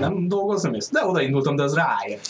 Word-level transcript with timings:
Nem 0.00 0.28
dolgozom 0.28 0.74
ezt? 0.74 0.92
De 0.92 1.04
odaindultam, 1.06 1.56
de 1.56 1.62
az 1.62 1.74
ráért. 1.74 2.26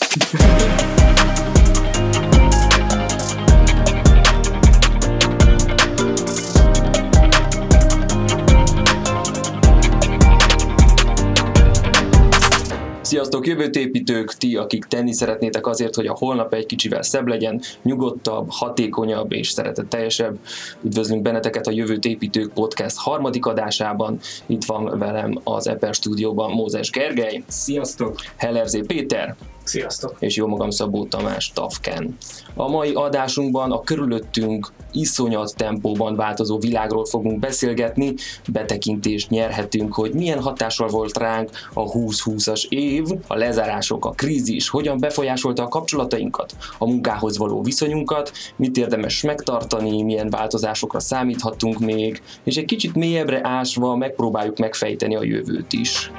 Sziasztok, 13.17 13.47
jövőtépítők, 13.47 14.33
ti, 14.33 14.55
akik 14.55 14.85
tenni 14.85 15.13
szeretnétek 15.13 15.67
azért, 15.67 15.95
hogy 15.95 16.07
a 16.07 16.15
holnap 16.17 16.53
egy 16.53 16.65
kicsivel 16.65 17.01
szebb 17.01 17.27
legyen, 17.27 17.61
nyugodtabb, 17.83 18.47
hatékonyabb 18.49 19.31
és 19.31 19.49
szeretetteljesebb. 19.49 20.37
Üdvözlünk 20.83 21.21
benneteket 21.21 21.67
a 21.67 21.71
Jövőtépítők 21.71 22.53
podcast 22.53 22.97
harmadik 22.97 23.45
adásában. 23.45 24.19
Itt 24.45 24.65
van 24.65 24.99
velem 24.99 25.39
az 25.43 25.67
Eper 25.67 25.93
stúdióban 25.93 26.51
Mózes 26.51 26.89
Gergely. 26.89 27.43
Sziasztok! 27.47 28.15
Hellerzé 28.35 28.81
Péter. 28.81 29.35
Sziasztok! 29.67 30.15
És 30.19 30.35
jó 30.35 30.47
magam 30.47 30.69
Szabó 30.69 31.05
Tamás 31.05 31.51
Tafken. 31.53 32.17
A 32.55 32.69
mai 32.69 32.93
adásunkban 32.93 33.71
a 33.71 33.81
körülöttünk 33.81 34.71
iszonyat 34.91 35.55
tempóban 35.55 36.15
változó 36.15 36.59
világról 36.59 37.05
fogunk 37.05 37.39
beszélgetni, 37.39 38.13
betekintést 38.51 39.29
nyerhetünk, 39.29 39.93
hogy 39.93 40.13
milyen 40.13 40.41
hatással 40.41 40.87
volt 40.87 41.17
ránk 41.17 41.49
a 41.73 41.83
2020-as 41.83 42.67
év, 42.69 43.05
a 43.27 43.35
lezárások, 43.35 44.05
a 44.05 44.09
krízis, 44.09 44.69
hogyan 44.69 44.97
befolyásolta 44.97 45.63
a 45.63 45.67
kapcsolatainkat, 45.67 46.55
a 46.77 46.85
munkához 46.85 47.37
való 47.37 47.61
viszonyunkat, 47.61 48.31
mit 48.55 48.77
érdemes 48.77 49.21
megtartani, 49.21 50.03
milyen 50.03 50.29
változásokra 50.29 50.99
számíthatunk 50.99 51.79
még, 51.79 52.21
és 52.43 52.55
egy 52.55 52.65
kicsit 52.65 52.95
mélyebbre 52.95 53.39
ásva 53.43 53.95
megpróbáljuk 53.95 54.57
megfejteni 54.57 55.15
a 55.15 55.23
jövőt 55.23 55.73
is. 55.73 56.11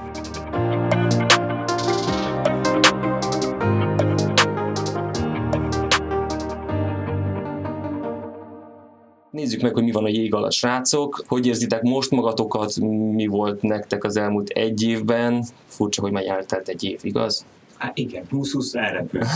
Nézzük 9.38 9.62
meg, 9.62 9.74
hogy 9.74 9.82
mi 9.82 9.92
van 9.92 10.04
a 10.04 10.08
jég 10.08 10.34
alatt, 10.34 10.52
srácok. 10.52 11.24
Hogy 11.26 11.46
érzitek 11.46 11.82
most 11.82 12.10
magatokat? 12.10 12.76
Mi 13.12 13.26
volt 13.26 13.62
nektek 13.62 14.04
az 14.04 14.16
elmúlt 14.16 14.48
egy 14.48 14.82
évben? 14.82 15.44
Furcsa, 15.66 16.00
hogy 16.00 16.12
már 16.12 16.26
eltelt 16.26 16.68
egy 16.68 16.84
év, 16.84 16.98
igaz? 17.02 17.44
Hát 17.76 17.98
igen, 17.98 18.24
20-20 18.32 18.74
elrepült. 18.74 19.26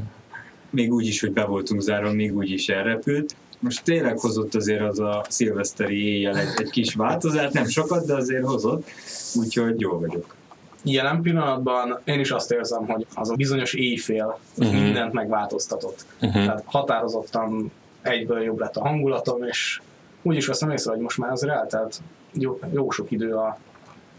még 0.70 0.92
úgy 0.92 1.06
is, 1.06 1.20
hogy 1.20 1.32
be 1.32 1.44
voltunk 1.44 1.80
zárva, 1.80 2.12
még 2.12 2.36
úgy 2.36 2.50
is 2.50 2.68
elrepült. 2.68 3.36
Most 3.58 3.84
tényleg 3.84 4.18
hozott 4.18 4.54
azért 4.54 4.80
az 4.80 5.00
a 5.00 5.24
szilveszteri 5.28 6.06
éjjel 6.06 6.36
egy, 6.36 6.48
egy 6.56 6.70
kis 6.70 6.94
változást, 6.94 7.52
nem 7.52 7.66
sokat, 7.66 8.06
de 8.06 8.14
azért 8.14 8.44
hozott, 8.44 8.88
úgyhogy 9.34 9.80
jó 9.80 9.98
vagyok. 9.98 10.34
Jelen 10.82 11.22
pillanatban 11.22 11.98
én 12.04 12.20
is 12.20 12.30
azt 12.30 12.52
érzem, 12.52 12.86
hogy 12.86 13.06
az 13.14 13.30
a 13.30 13.34
bizonyos 13.34 13.74
éjfél 13.74 14.38
uh-huh. 14.58 14.82
mindent 14.82 15.12
megváltoztatott. 15.12 16.06
Uh-huh. 16.20 16.44
Tehát 16.44 16.62
határozottan 16.66 17.72
egyből 18.04 18.42
jobb 18.42 18.58
lett 18.58 18.76
a 18.76 18.86
hangulatom, 18.86 19.42
és 19.42 19.80
úgy 20.22 20.36
is 20.36 20.46
veszem 20.46 20.70
észre, 20.70 20.90
hogy 20.90 21.00
most 21.00 21.18
már 21.18 21.30
azért 21.30 21.52
eltelt 21.52 22.02
jó, 22.32 22.58
jó 22.72 22.90
sok 22.90 23.10
idő 23.10 23.34
a, 23.34 23.58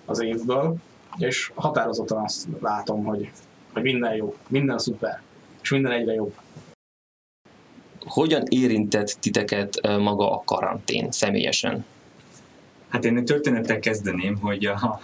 az 0.05 0.21
évből, 0.21 0.75
és 1.17 1.51
határozottan 1.55 2.23
azt 2.23 2.47
látom, 2.61 3.03
hogy, 3.03 3.31
hogy 3.73 3.83
minden 3.83 4.15
jó, 4.15 4.35
minden 4.47 4.77
szuper, 4.77 5.21
és 5.61 5.69
minden 5.69 5.91
egyre 5.91 6.13
jobb. 6.13 6.33
Hogyan 7.99 8.43
érintett 8.49 9.17
titeket 9.19 9.81
maga 9.81 10.31
a 10.31 10.41
karantén 10.45 11.11
személyesen? 11.11 11.85
Hát 12.87 13.05
én 13.05 13.17
egy 13.17 13.23
történettel 13.23 13.79
kezdeném, 13.79 14.37
hogy 14.37 14.65
a, 14.65 14.99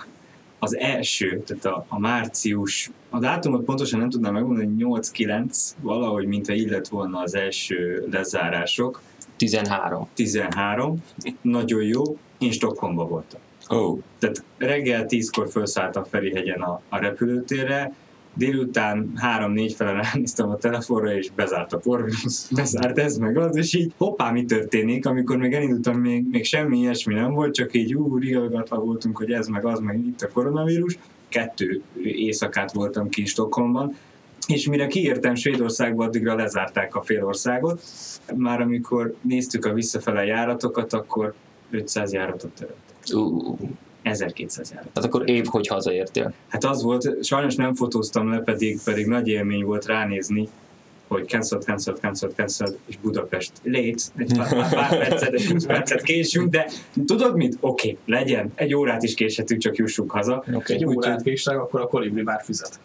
az 0.64 0.78
első, 0.78 1.44
tehát 1.46 1.66
a, 1.66 1.86
a 1.88 2.00
március, 2.00 2.92
a 3.10 3.20
dátumot 3.20 3.64
pontosan 3.64 4.00
nem 4.00 4.10
tudnám 4.10 4.34
megmondani, 4.34 4.76
8-9, 4.80 5.72
valahogy 5.80 6.26
mintha 6.26 6.54
illet 6.54 6.88
volna 6.88 7.20
az 7.20 7.36
első 7.36 8.08
lezárások. 8.12 9.02
13. 9.38 10.08
13, 10.14 11.04
nagyon 11.42 11.84
jó, 11.84 12.18
én 12.38 12.52
Stockholmba 12.52 13.08
voltam. 13.08 13.40
Oh. 13.68 14.00
Tehát 14.20 14.44
reggel 14.58 15.06
10-kor 15.08 15.50
felszálltam 15.50 16.04
Ferihegyen 16.04 16.62
a, 16.62 16.82
a 16.90 16.98
repülőtérre, 16.98 17.94
délután 18.34 19.12
három-négy 19.16 19.74
fele 19.74 19.92
ránéztem 19.92 20.50
a 20.50 20.58
telefonra, 20.58 21.16
és 21.16 21.32
bezárt 21.36 21.74
a 21.74 21.80
Corvinus, 21.80 22.48
bezárt 22.52 22.98
ez 22.98 23.18
meg 23.18 23.38
az, 23.38 23.56
és 23.56 23.74
így 23.74 23.94
hoppá, 23.98 24.32
mi 24.32 24.46
történik, 24.46 25.06
amikor 25.06 25.38
még 25.38 25.54
elindultam, 25.54 26.00
még, 26.00 26.26
még 26.32 26.46
semmi 26.46 26.78
ilyesmi 26.78 27.14
nem 27.14 27.34
volt, 27.34 27.54
csak 27.54 27.74
így 27.74 27.96
ú, 27.96 28.18
rigalgatva 28.18 28.80
voltunk, 28.80 29.18
hogy 29.18 29.32
ez 29.32 29.48
meg 29.48 29.66
az, 29.66 29.80
meg 29.80 29.98
itt 29.98 30.22
a 30.22 30.30
koronavírus. 30.30 30.98
Kettő 31.30 31.82
éjszakát 32.04 32.72
voltam 32.72 33.10
ki 33.10 33.26
Stockholmban, 33.26 33.96
és 34.48 34.68
mire 34.68 34.88
kiértem 34.88 35.36
Svédországba, 35.36 36.04
addigra 36.04 36.36
lezárták 36.36 36.96
a 36.96 37.02
félországot. 37.02 37.82
Már 38.36 38.62
amikor 38.62 39.16
néztük 39.22 39.66
a 39.66 39.74
visszafele 39.74 40.26
járatokat, 40.26 40.94
akkor 40.94 41.34
500 41.70 42.14
járatot 42.14 42.52
töröltek. 42.52 42.96
Uh. 43.14 43.70
1200 44.02 44.72
járat. 44.72 44.90
Tehát 44.94 45.10
akkor 45.10 45.30
év, 45.30 45.46
hogy 45.46 45.68
hazaértél? 45.68 46.34
Hát 46.48 46.64
az 46.64 46.84
volt, 46.84 47.24
sajnos 47.24 47.56
nem 47.56 47.76
fotóztam 47.76 48.30
le, 48.30 48.40
pedig, 48.40 48.80
pedig 48.84 49.06
nagy 49.06 49.28
élmény 49.28 49.64
volt 49.64 49.86
ránézni, 49.86 50.50
hogy 51.14 51.28
cancel, 51.28 51.60
cancel, 51.60 51.94
cancel, 51.94 52.30
cancel, 52.30 52.68
és 52.86 52.98
Budapest 52.98 53.52
late, 53.64 54.04
egy 54.18 54.38
pár, 54.38 54.70
pár 54.70 54.90
percet, 54.90 55.34
egy 55.34 55.46
20 55.46 55.66
percet 55.66 56.02
késünk, 56.02 56.50
de 56.50 56.70
tudod 57.06 57.36
mit? 57.36 57.58
Oké, 57.60 57.90
okay, 57.90 58.20
legyen, 58.20 58.52
egy 58.56 58.74
órát 58.74 59.04
is 59.04 59.14
késhetünk, 59.14 59.62
csak 59.62 59.76
jussunk 59.76 60.12
haza. 60.12 60.44
Okay, 60.54 60.76
egy 60.76 60.86
órát 60.86 61.22
késtek, 61.22 61.58
akkor 61.58 61.82
a 61.82 61.88
kolibri 61.88 62.22
már 62.22 62.42
fizet. 62.44 62.80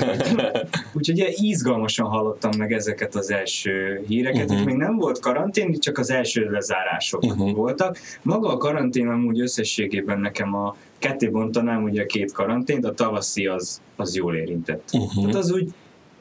Úgyhogy 0.96 1.20
ugye 1.20 1.28
izgalmasan 1.36 2.06
hallottam 2.06 2.50
meg 2.58 2.72
ezeket 2.72 3.14
az 3.14 3.30
első 3.30 4.04
híreket, 4.06 4.50
uh-huh. 4.50 4.66
még 4.66 4.76
nem 4.76 4.96
volt 4.96 5.18
karantén, 5.18 5.78
csak 5.78 5.98
az 5.98 6.10
első 6.10 6.50
lezárások 6.50 7.22
uh-huh. 7.22 7.54
voltak. 7.54 7.98
Maga 8.22 8.48
a 8.48 8.56
karantén 8.56 9.08
amúgy 9.08 9.40
összességében 9.40 10.20
nekem 10.20 10.54
a 10.54 10.76
ketté 10.98 11.28
bontanám 11.28 11.82
ugye 11.82 12.02
a 12.02 12.06
két 12.06 12.32
karantént, 12.32 12.84
a 12.84 12.94
tavaszi 12.94 13.46
az, 13.46 13.80
az 13.96 14.16
jól 14.16 14.36
érintett. 14.36 14.90
Uh-huh. 14.92 15.20
Tehát 15.20 15.34
az 15.34 15.52
úgy 15.52 15.72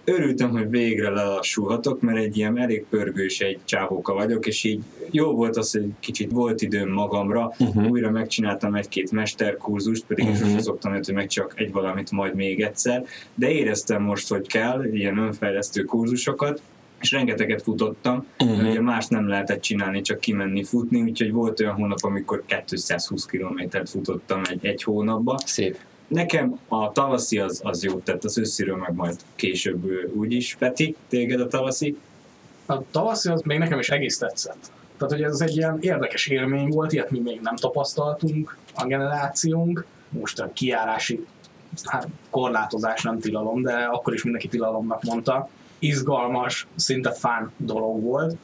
örültem, 0.04 0.50
hogy 0.50 0.70
végre 0.70 1.10
lelassulhatok, 1.10 2.02
mert 2.02 2.18
egy 2.18 2.38
ilyen 2.38 2.58
elég 2.58 2.86
pörgős 2.90 3.40
egy 3.40 3.60
csávóka 3.66 4.14
vagyok, 4.14 4.48
és 4.48 4.64
így 4.64 4.82
jó 5.12 5.32
volt 5.32 5.58
az, 5.58 5.72
hogy 5.72 5.86
kicsit 6.00 6.32
volt 6.32 6.62
időm 6.62 6.90
magamra, 6.92 7.54
uh-huh. 7.60 7.90
újra 7.90 8.12
megcsináltam 8.12 8.76
egy-két 8.76 9.12
mesterkurzust, 9.12 10.04
pedig 10.06 10.26
uh-huh. 10.26 10.40
sosem 10.40 10.60
szoktam 10.60 10.94
hogy 10.94 11.14
meg 11.14 11.28
csak 11.28 11.54
egy 11.56 11.72
valamit 11.72 12.12
majd 12.12 12.36
még 12.36 12.62
egyszer, 12.62 13.06
de 13.36 13.52
éreztem 13.52 14.02
most, 14.02 14.30
hogy 14.30 14.48
kell 14.48 14.84
ilyen 14.86 15.18
önfejlesztő 15.18 15.84
kurzusokat, 15.84 16.62
és 17.02 17.12
rengeteget 17.12 17.62
futottam, 17.62 18.26
uh-huh. 18.40 18.70
ugye 18.70 18.82
más 18.82 19.08
nem 19.08 19.28
lehetett 19.28 19.62
csinálni, 19.62 20.02
csak 20.02 20.20
kimenni 20.20 20.64
futni, 20.64 21.02
úgyhogy 21.02 21.32
volt 21.32 21.60
olyan 21.60 21.74
hónap, 21.74 22.00
amikor 22.02 22.44
220 22.66 23.26
kilométert 23.26 23.90
futottam 23.90 24.42
egy, 24.50 24.66
egy 24.66 24.84
hónapba. 24.84 25.38
Szép. 25.46 25.78
Nekem 26.12 26.60
a 26.68 26.92
tavaszi 26.92 27.40
az, 27.40 27.62
az 27.64 27.84
jó 27.84 28.00
tett, 28.00 28.24
az 28.24 28.38
ősziről 28.38 28.76
meg 28.76 28.94
majd 28.94 29.16
később 29.36 30.10
úgyis. 30.14 30.56
Peti, 30.60 30.96
téged 31.10 31.40
a 31.40 31.48
tavaszi? 31.48 31.98
A 32.66 32.90
tavaszi 32.92 33.30
az 33.30 33.42
még 33.42 33.58
nekem 33.58 33.80
is 33.80 33.90
egész 33.90 34.18
tetszett. 34.18 34.72
Tehát, 34.98 35.14
hogy 35.14 35.24
ez 35.24 35.42
egy 35.42 35.58
ilyen 35.58 35.78
érdekes 35.82 36.28
élmény 36.28 36.70
volt, 36.70 36.92
ilyet 36.92 37.12
mi 37.12 37.20
még 37.20 37.40
nem 37.42 37.56
tapasztaltunk 37.56 38.58
a 38.76 38.86
generációnk. 38.86 39.86
Most 40.10 40.40
a 40.40 40.50
kiárási 40.54 41.26
hát, 41.84 42.08
korlátozás 42.30 43.02
nem 43.02 43.20
tilalom, 43.20 43.62
de 43.62 43.74
akkor 43.74 44.14
is 44.14 44.24
mindenki 44.24 44.48
tilalomnak 44.48 45.04
mondta. 45.04 45.50
Izgalmas, 45.80 46.68
szinte 46.76 47.12
fán 47.12 47.52
dolog 47.58 48.02
volt 48.02 48.36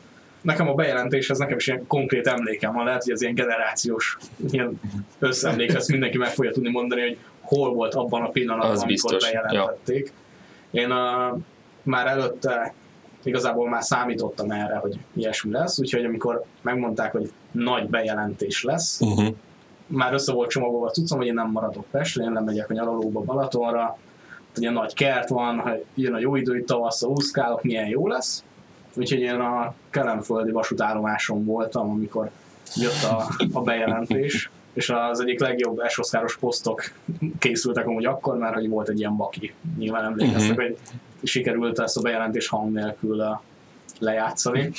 nekem 0.48 0.68
a 0.68 0.74
bejelentéshez 0.74 1.38
nekem 1.38 1.58
is 1.58 1.68
ilyen 1.68 1.88
konkrét 1.88 2.28
emlékem 2.28 2.74
van, 2.74 2.86
lehet, 2.86 3.04
hogy 3.04 3.14
ez 3.14 3.22
ilyen 3.22 3.34
generációs 3.34 4.18
ilyen 4.52 4.80
összemlék, 5.20 5.74
ezt 5.74 5.90
mindenki 5.90 6.18
meg 6.18 6.30
fogja 6.30 6.52
tudni 6.52 6.70
mondani, 6.70 7.02
hogy 7.02 7.18
hol 7.48 7.74
volt 7.74 7.94
abban 7.94 8.22
a 8.22 8.30
pillanatban, 8.30 8.72
az 8.72 8.82
amikor 8.82 9.12
biztos. 9.12 9.32
bejelentették. 9.32 10.14
Ja. 10.72 10.82
Én 10.82 10.92
a, 10.92 11.38
már 11.84 12.08
előtte 12.08 12.74
igazából 13.24 13.70
már 13.70 13.84
számítottam 13.84 14.52
erre, 14.52 14.76
hogy 14.76 15.00
ilyesmi 15.14 15.52
lesz, 15.52 15.80
úgyhogy 15.80 16.06
amikor 16.06 16.44
megmondták, 16.62 17.12
hogy 17.12 17.32
nagy 17.52 17.90
bejelentés 17.90 18.64
lesz, 18.64 19.02
uh-huh. 19.02 19.28
már 19.88 20.14
össze 20.14 20.34
volt 20.34 20.50
csomagolva 20.50 20.92
tudszom, 20.92 21.18
hogy 21.18 21.28
én 21.28 21.34
nem 21.34 21.52
maradok 21.52 21.86
Pestre, 21.92 22.24
én 22.24 22.32
nem 22.32 22.44
megyek 22.44 22.70
a 22.70 22.74
nyaralóba 22.74 23.20
Balatonra, 23.22 23.98
hogy 24.56 24.72
nagy 24.72 24.94
kert 24.94 25.30
van, 25.30 25.60
hogy 25.60 25.86
jön 25.96 26.14
a 26.14 26.20
jó 26.20 26.36
idő, 26.36 26.58
itt 26.58 26.66
tavasszal 26.66 27.10
úszkálok, 27.10 27.64
milyen 27.64 27.88
jó 27.88 28.08
lesz. 28.08 28.44
Úgyhogy 28.96 29.20
én 29.20 29.40
a 29.40 29.74
kelemföldi 29.90 30.52
vasútállomáson 30.52 31.46
voltam, 31.46 31.90
amikor 31.90 32.30
jött 32.76 33.04
a, 33.04 33.24
a 33.54 33.62
bejelentés, 33.62 34.50
és 34.78 34.90
az 34.90 35.20
egyik 35.20 35.40
legjobb 35.40 35.80
esoszkáros 35.80 36.38
posztok 36.38 36.82
készültek 37.40 37.88
amúgy 37.88 38.06
akkor, 38.06 38.38
mert 38.38 38.54
hogy 38.54 38.70
volt 38.70 38.90
egy 38.90 39.00
ilyen 39.00 39.16
baki. 39.18 39.54
Nyilván 39.78 40.04
emlékeztek, 40.04 40.58
uh-huh. 40.58 40.66
hogy 40.66 40.78
sikerült 41.24 41.80
ezt 41.80 41.98
a 41.98 42.02
bejelentés 42.02 42.48
hang 42.48 42.74
nélkül 42.74 43.40
lejátszani, 44.00 44.72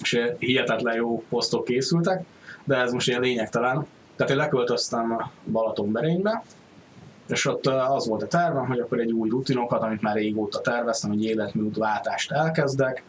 és 0.00 0.20
hihetetlen 0.38 0.94
jó 0.94 1.24
posztok 1.28 1.64
készültek, 1.64 2.24
de 2.64 2.76
ez 2.76 2.92
most 2.92 3.08
ilyen 3.08 3.20
lényegtelen. 3.20 3.86
Tehát 4.16 4.32
én 4.32 4.38
leköltöztem 4.38 5.30
Balatonberénybe, 5.44 6.42
és 7.28 7.46
ott 7.46 7.66
az 7.66 8.06
volt 8.08 8.22
a 8.22 8.26
tervem, 8.26 8.66
hogy 8.66 8.78
akkor 8.78 8.98
egy 8.98 9.12
új 9.12 9.28
rutinokat, 9.28 9.82
amit 9.82 10.02
már 10.02 10.14
régóta 10.14 10.60
terveztem, 10.60 11.10
hogy 11.10 11.24
életmódváltást 11.24 12.32
elkezdek, 12.32 13.02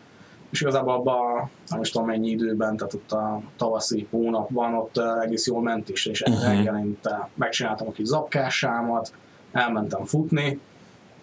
és 0.55 0.61
igazából 0.61 0.93
abban, 0.93 1.49
nem 1.67 1.81
is 1.81 1.91
tudom 1.91 2.07
mennyi 2.07 2.29
időben, 2.29 2.77
tehát 2.77 2.93
ott 2.93 3.11
a 3.11 3.41
tavaszi 3.57 4.07
hónapban 4.09 4.73
ott 4.73 4.97
egész 5.23 5.47
jól 5.47 5.61
ment 5.61 5.89
is, 5.89 6.05
és 6.05 6.21
uh-huh. 6.21 6.47
reggelinte 6.47 7.29
megcsináltam 7.33 7.87
a 7.87 7.91
kis 7.91 8.07
zapkásámat, 8.07 9.13
elmentem 9.51 10.05
futni, 10.05 10.59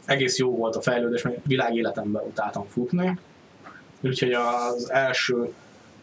egész 0.05 0.39
jó 0.39 0.57
volt 0.57 0.77
a 0.77 0.81
fejlődés, 0.81 1.23
mert 1.23 1.37
világéletemben 1.47 2.23
utáltam 2.23 2.65
futni, 2.69 3.19
úgyhogy 4.01 4.33
az 4.33 4.91
első 4.91 5.53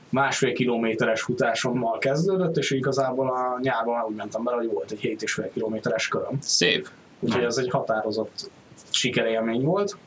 másfél 0.09 0.53
kilométeres 0.53 1.21
futásommal 1.21 1.97
kezdődött, 1.97 2.57
és 2.57 2.71
igazából 2.71 3.29
a 3.29 3.59
nyárban 3.61 4.05
úgy 4.09 4.15
mentem 4.15 4.43
bele, 4.43 4.57
hogy 4.57 4.71
volt 4.71 4.91
egy 4.91 5.17
7,5 5.19 5.49
kilométeres 5.53 6.07
köröm. 6.07 6.37
Szép. 6.41 6.89
Úgyhogy 7.19 7.43
ez 7.43 7.57
egy 7.57 7.69
határozott 7.69 8.51
sikerélmény 8.89 9.63
volt. 9.63 9.97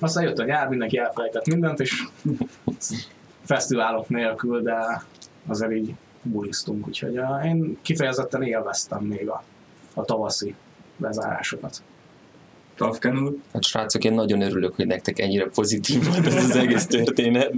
Aztán 0.00 0.24
jött 0.24 0.38
a 0.38 0.44
nyár, 0.44 0.68
mindenki 0.68 0.98
elfelejtett 0.98 1.46
mindent, 1.46 1.80
és 1.80 2.04
fesztiválok 3.44 4.08
nélkül, 4.08 4.62
de 4.62 5.04
azért 5.46 5.72
így 5.72 5.94
bulisztunk, 6.22 6.86
úgyhogy 6.86 7.20
én 7.44 7.78
kifejezetten 7.82 8.42
élveztem 8.42 9.02
még 9.04 9.28
a, 9.28 9.44
a 9.94 10.04
tavaszi 10.04 10.54
bezárásokat. 10.96 11.82
Tafken 12.76 13.18
úr? 13.18 13.36
Hát 13.52 13.64
srácok, 13.64 14.04
én 14.04 14.12
nagyon 14.12 14.40
örülök, 14.40 14.74
hogy 14.74 14.86
nektek 14.86 15.18
ennyire 15.18 15.48
pozitív 15.48 16.06
volt 16.06 16.26
ez 16.26 16.34
az 16.34 16.56
egész 16.56 16.86
történet. 16.86 17.52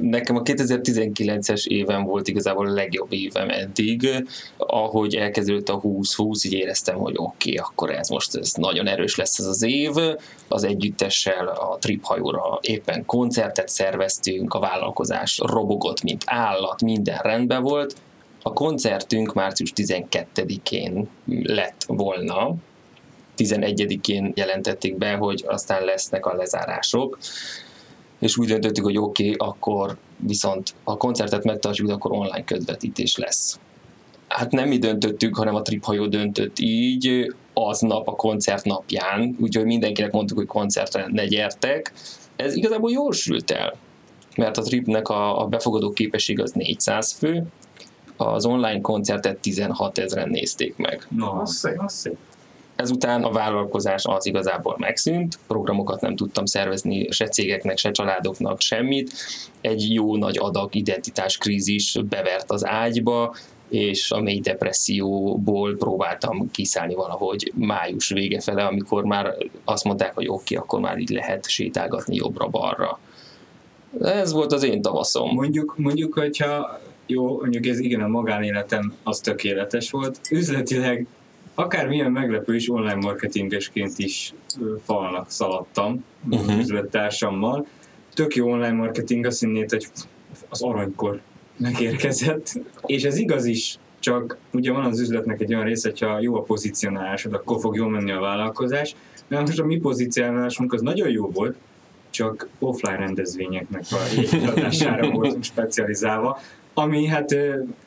Nekem 0.00 0.36
a 0.36 0.42
2019-es 0.42 1.66
évem 1.66 2.04
volt 2.04 2.28
igazából 2.28 2.66
a 2.66 2.72
legjobb 2.72 3.12
évem 3.12 3.48
eddig. 3.48 4.24
Ahogy 4.56 5.14
elkezdődött 5.14 5.68
a 5.68 5.80
20-20, 5.80 6.46
így 6.46 6.52
éreztem, 6.52 6.96
hogy 6.96 7.14
oké, 7.16 7.52
okay, 7.52 7.56
akkor 7.56 7.90
ez 7.90 8.08
most 8.08 8.36
ez 8.36 8.52
nagyon 8.52 8.86
erős 8.86 9.16
lesz 9.16 9.38
ez 9.38 9.46
az 9.46 9.62
év. 9.62 9.90
Az 10.48 10.64
együttessel 10.64 11.46
a 11.46 11.76
Trip 11.80 12.04
hajóra 12.04 12.58
éppen 12.60 13.04
koncertet 13.04 13.68
szerveztünk, 13.68 14.54
a 14.54 14.58
vállalkozás 14.58 15.38
robogott, 15.38 16.02
mint 16.02 16.22
állat, 16.26 16.82
minden 16.82 17.18
rendben 17.18 17.62
volt. 17.62 17.94
A 18.42 18.52
koncertünk 18.52 19.32
március 19.32 19.72
12-én 19.76 21.08
lett 21.42 21.84
volna, 21.86 22.54
11-én 23.36 24.32
jelentették 24.34 24.96
be, 24.96 25.14
hogy 25.14 25.44
aztán 25.46 25.84
lesznek 25.84 26.26
a 26.26 26.34
lezárások 26.34 27.18
és 28.20 28.36
úgy 28.38 28.48
döntöttük, 28.48 28.84
hogy 28.84 28.98
oké, 28.98 29.30
okay, 29.30 29.48
akkor 29.48 29.96
viszont 30.16 30.74
ha 30.84 30.92
a 30.92 30.96
koncertet 30.96 31.44
megtartjuk, 31.44 31.90
akkor 31.90 32.12
online 32.12 32.44
közvetítés 32.44 33.16
lesz. 33.16 33.58
Hát 34.28 34.50
nem 34.50 34.68
mi 34.68 34.78
döntöttük, 34.78 35.36
hanem 35.36 35.54
a 35.54 35.62
Triphajó 35.62 36.06
döntött 36.06 36.58
így, 36.58 37.34
aznap 37.54 38.08
a 38.08 38.16
koncert 38.16 38.64
napján, 38.64 39.36
úgyhogy 39.40 39.64
mindenkinek 39.64 40.12
mondtuk, 40.12 40.38
hogy 40.38 40.46
koncertre 40.46 41.06
ne 41.08 41.26
gyertek. 41.26 41.92
Ez 42.36 42.54
igazából 42.54 42.90
jól 42.90 43.12
sült 43.12 43.50
el, 43.50 43.74
mert 44.36 44.56
a 44.56 44.62
Tripnek 44.62 45.08
a, 45.08 45.42
a 45.42 45.46
befogadó 45.46 45.90
képesség 45.90 46.40
az 46.40 46.52
400 46.52 47.12
fő, 47.12 47.46
az 48.16 48.44
online 48.44 48.80
koncertet 48.80 49.38
16 49.38 49.98
ezeren 49.98 50.28
nézték 50.28 50.76
meg. 50.76 51.06
Na, 51.08 51.32
az 51.32 51.56
szép, 51.56 51.80
szép. 51.86 52.16
Ezután 52.80 53.22
a 53.22 53.30
vállalkozás 53.30 54.04
az 54.04 54.26
igazából 54.26 54.76
megszűnt, 54.78 55.38
programokat 55.46 56.00
nem 56.00 56.16
tudtam 56.16 56.44
szervezni 56.44 57.10
se 57.10 57.28
cégeknek, 57.28 57.78
se 57.78 57.90
családoknak, 57.90 58.60
semmit. 58.60 59.12
Egy 59.60 59.94
jó 59.94 60.16
nagy 60.16 60.38
adag 60.38 60.74
identitáskrízis 60.74 61.98
bevert 62.08 62.50
az 62.50 62.66
ágyba, 62.66 63.34
és 63.68 64.10
a 64.10 64.20
mély 64.20 64.40
depresszióból 64.40 65.76
próbáltam 65.76 66.50
kiszállni 66.50 66.94
valahogy 66.94 67.52
május 67.54 68.08
vége 68.08 68.40
fele, 68.40 68.64
amikor 68.64 69.04
már 69.04 69.36
azt 69.64 69.84
mondták, 69.84 70.14
hogy 70.14 70.28
oké, 70.28 70.54
okay, 70.54 70.56
akkor 70.56 70.80
már 70.80 70.98
így 70.98 71.10
lehet 71.10 71.48
sétálgatni 71.48 72.16
jobbra-balra. 72.16 72.98
Ez 74.00 74.32
volt 74.32 74.52
az 74.52 74.62
én 74.62 74.82
tavaszom. 74.82 75.34
Mondjuk, 75.34 75.74
mondjuk 75.76 76.14
hogyha 76.14 76.80
jó, 77.06 77.36
mondjuk 77.36 77.66
ez 77.66 77.78
igen, 77.78 78.00
a 78.00 78.08
magánéletem 78.08 78.94
az 79.02 79.18
tökéletes 79.18 79.90
volt. 79.90 80.20
Üzletileg 80.30 81.06
akármilyen 81.60 82.12
meglepő 82.12 82.54
is 82.54 82.70
online 82.70 82.94
marketingesként 82.94 83.98
is 83.98 84.34
falnak 84.84 85.30
szaladtam 85.30 86.04
uh-huh. 86.30 86.58
üzlettársammal. 86.58 87.66
Tök 88.14 88.34
jó 88.34 88.50
online 88.50 88.72
marketing 88.72 89.26
azt 89.26 89.40
hinnéd, 89.40 89.70
hogy 89.70 89.86
az 90.48 90.62
aranykor 90.62 91.20
megérkezett, 91.56 92.60
és 92.86 93.02
ez 93.02 93.16
igaz 93.16 93.44
is, 93.44 93.78
csak 93.98 94.36
ugye 94.52 94.72
van 94.72 94.84
az 94.84 95.00
üzletnek 95.00 95.40
egy 95.40 95.54
olyan 95.54 95.64
része, 95.64 95.88
hogyha 95.88 96.20
jó 96.20 96.36
a 96.36 96.42
pozicionálásod, 96.42 97.32
akkor 97.32 97.60
fog 97.60 97.76
jól 97.76 97.90
menni 97.90 98.10
a 98.10 98.20
vállalkozás. 98.20 98.94
De 99.28 99.40
most 99.40 99.58
a 99.58 99.64
mi 99.64 99.76
pozicionálásunk 99.76 100.72
az 100.72 100.80
nagyon 100.80 101.10
jó 101.10 101.30
volt, 101.30 101.56
csak 102.10 102.48
offline 102.58 102.96
rendezvényeknek 102.96 103.82
a 103.90 103.96
adására 104.50 105.10
voltunk 105.10 105.44
specializálva, 105.44 106.40
ami 106.74 107.06
hát 107.06 107.36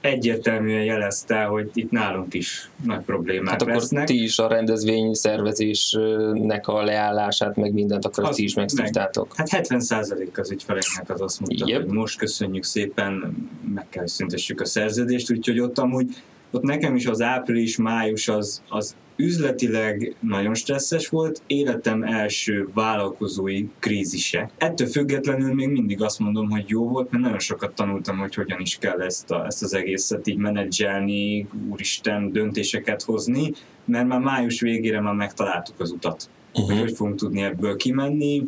egyértelműen 0.01 0.83
jelezte, 0.83 1.43
hogy 1.43 1.69
itt 1.73 1.91
nálunk 1.91 2.33
is 2.33 2.69
nagy 2.85 3.03
problémák 3.03 3.49
hát 3.49 3.61
akkor 3.61 3.73
lesznek. 3.73 4.05
ti 4.05 4.23
is 4.23 4.39
a 4.39 4.47
rendezvény 4.47 5.13
szervezésnek 5.13 6.67
a 6.67 6.83
leállását, 6.83 7.55
meg 7.55 7.73
mindent 7.73 8.05
akkor 8.05 8.23
azt 8.23 8.37
ti 8.37 8.43
is 8.43 8.53
megszívtátok. 8.53 9.37
Meg, 9.37 9.49
hát 9.49 9.67
70% 9.67 10.39
az 10.39 10.51
ügyfeleknek 10.51 11.09
az 11.09 11.21
azt 11.21 11.39
mondta, 11.39 11.65
yep. 11.67 11.81
hogy 11.81 11.93
most 11.93 12.17
köszönjük 12.17 12.63
szépen, 12.63 13.35
meg 13.73 13.85
kell 13.89 14.07
szüntessük 14.07 14.61
a 14.61 14.65
szerződést, 14.65 15.31
úgyhogy 15.31 15.59
ott 15.59 15.77
amúgy 15.77 16.23
ott 16.53 16.63
nekem 16.63 16.95
is 16.95 17.05
az 17.05 17.21
április-május 17.21 18.27
az, 18.27 18.61
az 18.69 18.95
üzletileg 19.15 20.15
nagyon 20.19 20.53
stresszes 20.53 21.07
volt, 21.07 21.41
életem 21.47 22.03
első 22.03 22.69
vállalkozói 22.73 23.65
krízise. 23.79 24.51
Ettől 24.57 24.87
függetlenül 24.87 25.53
még 25.53 25.69
mindig 25.69 26.01
azt 26.01 26.19
mondom, 26.19 26.49
hogy 26.49 26.63
jó 26.67 26.87
volt, 26.87 27.11
mert 27.11 27.23
nagyon 27.23 27.39
sokat 27.39 27.75
tanultam, 27.75 28.17
hogy 28.17 28.35
hogyan 28.35 28.59
is 28.59 28.77
kell 28.77 29.01
ezt, 29.01 29.31
a, 29.31 29.45
ezt 29.45 29.63
az 29.63 29.73
egészet 29.73 30.27
így 30.27 30.37
menedzselni, 30.37 31.47
úristen, 31.69 32.31
döntéseket 32.31 33.01
hozni, 33.01 33.53
mert 33.85 34.07
már 34.07 34.19
május 34.19 34.61
végére 34.61 35.01
már 35.01 35.13
megtaláltuk 35.13 35.79
az 35.79 35.91
utat, 35.91 36.29
uh-huh. 36.53 36.69
hogy 36.69 36.79
hogy 36.79 36.93
fogunk 36.95 37.15
tudni 37.15 37.41
ebből 37.41 37.75
kimenni, 37.75 38.43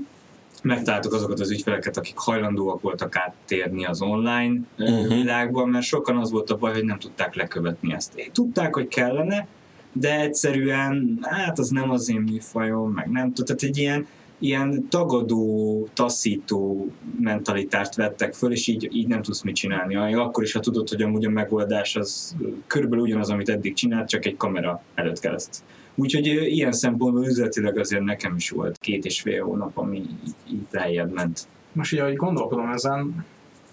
megtaláltuk 0.66 1.14
azokat 1.14 1.40
az 1.40 1.52
ügyfeleket, 1.52 1.98
akik 1.98 2.18
hajlandóak 2.18 2.82
voltak 2.82 3.16
áttérni 3.16 3.86
az 3.86 4.02
online 4.02 4.60
uh-huh. 4.78 5.08
világban, 5.08 5.70
mert 5.70 5.86
sokan 5.86 6.18
az 6.18 6.32
volt 6.32 6.50
a 6.50 6.58
baj, 6.58 6.74
hogy 6.74 6.84
nem 6.84 7.00
tudták 7.00 7.36
lekövetni 7.36 7.94
ezt. 7.94 8.30
Tudták, 8.32 8.76
hogy 8.76 8.88
kellene, 8.88 9.48
de 9.92 10.20
egyszerűen, 10.20 11.20
hát 11.22 11.60
az 11.60 11.70
nem 11.70 11.90
az 11.90 12.10
én 12.10 12.22
műfajom, 12.22 12.92
meg 12.92 13.10
nem 13.10 13.34
tudom, 13.34 13.46
tehát 13.46 13.62
egy 13.62 13.78
ilyen, 13.78 14.08
ilyen 14.40 14.88
tagadó, 14.90 15.88
taszító 15.94 16.92
mentalitást 17.20 17.96
vettek 17.96 18.34
föl, 18.34 18.52
és 18.52 18.68
így, 18.68 18.90
így 18.92 19.08
nem 19.08 19.22
tudsz 19.22 19.42
mit 19.42 19.56
csinálni. 19.56 19.96
Akkor 19.96 20.44
is, 20.44 20.54
ha 20.54 20.60
tudod, 20.60 20.90
hogy 20.90 21.02
amúgy 21.02 21.26
a 21.26 21.30
megoldás 21.30 21.96
az 21.96 22.36
körülbelül 22.68 23.06
ugyanaz, 23.06 23.30
amit 23.30 23.50
eddig 23.50 23.74
csinált, 23.74 24.10
csak 24.10 24.26
egy 24.26 24.38
kamera 24.38 24.84
előtt 24.96 25.20
kereszt. 25.20 25.64
Úgyhogy 25.96 26.26
ilyen 26.26 26.72
szempontból 26.72 27.26
üzletileg 27.26 27.78
azért 27.78 28.04
nekem 28.04 28.36
is 28.36 28.50
volt 28.50 28.78
két 28.78 29.06
és 29.06 29.22
fél 29.22 29.44
hónap, 29.44 29.78
ami 29.78 29.98
így, 29.98 30.36
így 30.52 30.68
lejjebb 30.72 31.14
ment. 31.14 31.48
Most 31.72 31.94
ugye, 31.94 32.02
ahogy 32.02 32.16
gondolkodom 32.16 32.72
ezen, 32.72 33.26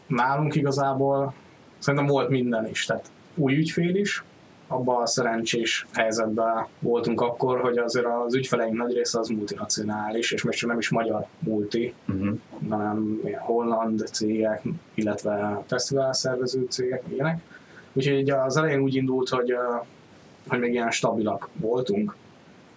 nálunk 0.07 0.55
igazából 0.55 1.35
szerintem 1.79 2.09
volt 2.09 2.29
minden 2.29 2.69
is, 2.69 2.85
tehát 2.85 3.11
új 3.35 3.57
ügyfél 3.57 3.97
is, 3.97 4.25
abban 4.73 5.03
a 5.03 5.07
szerencsés 5.07 5.87
helyzetben 5.93 6.67
voltunk 6.79 7.21
akkor, 7.21 7.61
hogy 7.61 7.79
azért 7.79 8.07
az 8.27 8.35
ügyfeleink 8.35 8.77
nagy 8.77 8.95
része 8.95 9.19
az 9.19 9.29
multinacionális, 9.29 10.33
és 10.33 10.43
most 10.43 10.67
nem 10.67 10.79
is 10.79 10.91
magyar 10.91 11.27
multi, 11.39 11.95
uh-huh. 12.09 12.39
hanem 12.69 13.21
holland 13.39 14.09
cégek, 14.13 14.63
illetve 14.95 15.63
fesztivál 15.67 16.13
szervező 16.13 16.67
cégek, 16.69 17.03
ilyenek. 17.09 17.41
Úgyhogy 17.93 18.31
az 18.31 18.57
elején 18.57 18.81
úgy 18.81 18.95
indult, 18.95 19.29
hogy, 19.29 19.55
hogy 20.49 20.59
még 20.59 20.73
ilyen 20.73 20.91
stabilak 20.91 21.49
voltunk. 21.55 22.17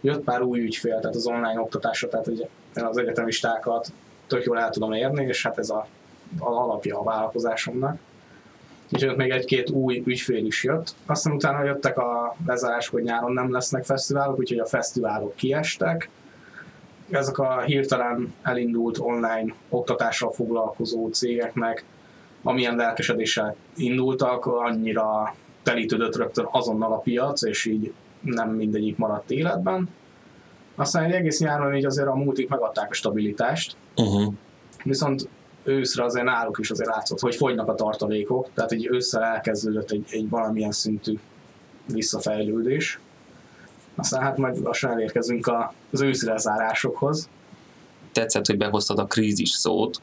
Jött 0.01 0.23
pár 0.23 0.41
új 0.41 0.59
ügyfél, 0.59 0.99
tehát 0.99 1.15
az 1.15 1.27
online 1.27 1.59
oktatásra, 1.59 2.07
tehát 2.07 2.25
hogy 2.25 2.47
az 2.73 2.97
egyetemistákat 2.97 3.91
tök 4.27 4.43
jól 4.43 4.59
el 4.59 4.69
tudom 4.69 4.91
érni, 4.91 5.25
és 5.25 5.43
hát 5.43 5.57
ez 5.57 5.69
a, 5.69 5.87
a 6.39 6.45
alapja 6.45 6.99
a 6.99 7.03
vállalkozásomnak 7.03 7.99
úgyhogy 8.93 9.15
még 9.15 9.29
egy-két 9.29 9.69
új 9.69 10.03
ügyfél 10.05 10.45
is 10.45 10.63
jött. 10.63 10.95
Aztán 11.05 11.33
utána 11.33 11.63
jöttek 11.63 11.97
a 11.97 12.35
lezárás, 12.45 12.87
hogy 12.87 13.03
nyáron 13.03 13.33
nem 13.33 13.51
lesznek 13.51 13.83
fesztiválok, 13.83 14.39
úgyhogy 14.39 14.59
a 14.59 14.65
fesztiválok 14.65 15.35
kiestek. 15.35 16.09
Ezek 17.09 17.37
a 17.37 17.61
hirtelen 17.61 18.33
elindult 18.41 18.97
online 18.99 19.53
oktatással 19.69 20.31
foglalkozó 20.31 21.09
cégeknek, 21.09 21.83
amilyen 22.43 22.75
lelkesedéssel 22.75 23.55
indultak, 23.75 24.45
annyira 24.45 25.35
telítődött 25.65 26.15
rögtön 26.15 26.47
azonnal 26.51 26.93
a 26.93 26.97
piac, 26.97 27.43
és 27.43 27.65
így 27.65 27.93
nem 28.21 28.49
mindegyik 28.49 28.97
maradt 28.97 29.31
életben. 29.31 29.89
Aztán 30.75 31.03
egy 31.03 31.11
egész 31.11 31.39
nyáron 31.39 31.75
így 31.75 31.85
azért 31.85 32.07
a 32.07 32.15
multik 32.15 32.49
megadták 32.49 32.89
a 32.89 32.93
stabilitást, 32.93 33.75
uh-huh. 33.95 34.33
viszont 34.83 35.29
őszre 35.63 36.03
azért 36.03 36.25
náluk 36.25 36.57
is 36.59 36.71
azért 36.71 36.89
látszott, 36.89 37.19
hogy 37.19 37.35
fogynak 37.35 37.67
a 37.67 37.75
tartalékok, 37.75 38.49
tehát 38.53 38.71
egy 38.71 38.87
ősszel 38.91 39.23
elkezdődött 39.23 39.91
egy, 39.91 40.05
egy 40.09 40.29
valamilyen 40.29 40.71
szintű 40.71 41.13
visszafejlődés. 41.85 42.99
aztán 43.95 44.21
hát 44.21 44.37
majd 44.37 44.61
lassan 44.61 44.91
elérkezünk 44.91 45.51
az 45.91 46.01
őszi 46.01 46.25
lezárásokhoz. 46.25 47.29
Tetszett, 48.11 48.45
hogy 48.45 48.57
behoztad 48.57 48.99
a 48.99 49.05
krízis 49.05 49.49
szót, 49.49 50.01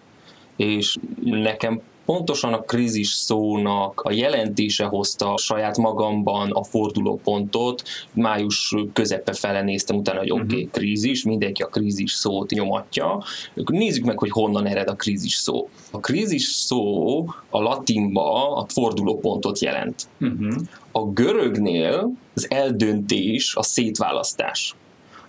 és 0.57 0.99
nekem 1.25 1.81
pontosan 2.04 2.52
a 2.52 2.61
krízis 2.61 3.09
szónak 3.09 4.00
a 4.00 4.12
jelentése 4.12 4.85
hozta 4.85 5.37
saját 5.37 5.76
magamban 5.76 6.50
a 6.50 6.62
fordulópontot. 6.62 7.82
Május 8.12 8.75
közepe 8.92 9.32
fele 9.32 9.62
néztem 9.62 9.97
utána, 9.97 10.18
hogy 10.18 10.30
oké, 10.30 10.42
okay, 10.42 10.56
uh-huh. 10.56 10.73
krízis, 10.73 11.25
mindenki 11.25 11.62
a 11.62 11.66
krízis 11.66 12.12
szót 12.12 12.50
nyomatja. 12.50 13.25
Nézzük 13.54 14.04
meg, 14.04 14.18
hogy 14.18 14.30
honnan 14.30 14.66
ered 14.66 14.88
a 14.88 14.94
krízis 14.94 15.35
szó. 15.35 15.68
A 15.90 16.00
krízis 16.00 16.44
szó 16.44 17.25
a 17.50 17.61
latinba 17.61 18.56
a 18.56 18.66
fordulópontot 18.68 19.59
jelent. 19.59 20.09
Uh-huh. 20.21 20.54
A 20.92 21.04
görögnél 21.04 22.12
az 22.35 22.50
eldöntés, 22.50 23.54
a 23.56 23.62
szétválasztás. 23.62 24.75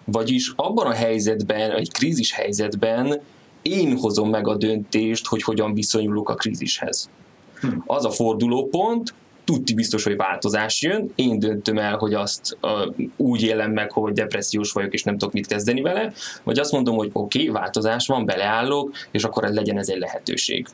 Vagyis 0.06 0.52
abban 0.56 0.88
a 0.88 0.94
helyzetben, 0.94 1.72
egy 1.72 1.92
krízis 1.92 2.32
helyzetben 2.32 3.22
én 3.64 3.98
hozom 3.98 4.30
meg 4.30 4.48
a 4.48 4.56
döntést, 4.56 5.28
hogy 5.28 5.44
hogyan 5.44 5.74
viszonyulok 5.74 6.30
a 6.30 6.36
krízishez. 6.36 7.10
Hm. 7.60 7.68
Az 7.86 8.06
a 8.06 8.10
fordulópont, 8.10 9.14
tudti 9.44 9.74
biztos, 9.74 10.04
hogy 10.04 10.16
változás 10.16 10.82
jön, 10.82 11.12
én 11.16 11.40
döntöm 11.40 11.78
el, 11.78 11.98
hogy 11.98 12.14
azt 12.14 12.58
uh, 12.62 13.08
úgy 13.16 13.44
élem 13.44 13.72
meg, 13.72 13.92
hogy 13.92 14.14
depressziós 14.14 14.72
vagyok, 14.72 14.94
és 14.94 15.04
nem 15.04 15.18
tudok 15.18 15.34
mit 15.34 15.48
kezdeni 15.48 15.82
vele, 15.82 16.14
vagy 16.44 16.60
azt 16.60 16.72
mondom, 16.72 16.96
hogy 16.96 17.10
oké, 17.14 17.40
okay, 17.40 17.62
változás 17.62 18.08
van, 18.08 18.26
beleállok, 18.26 18.96
és 19.12 19.24
akkor 19.24 19.44
legyen 19.44 19.78
ez 19.78 19.90
egy 19.90 20.00
lehetőség. 20.00 20.68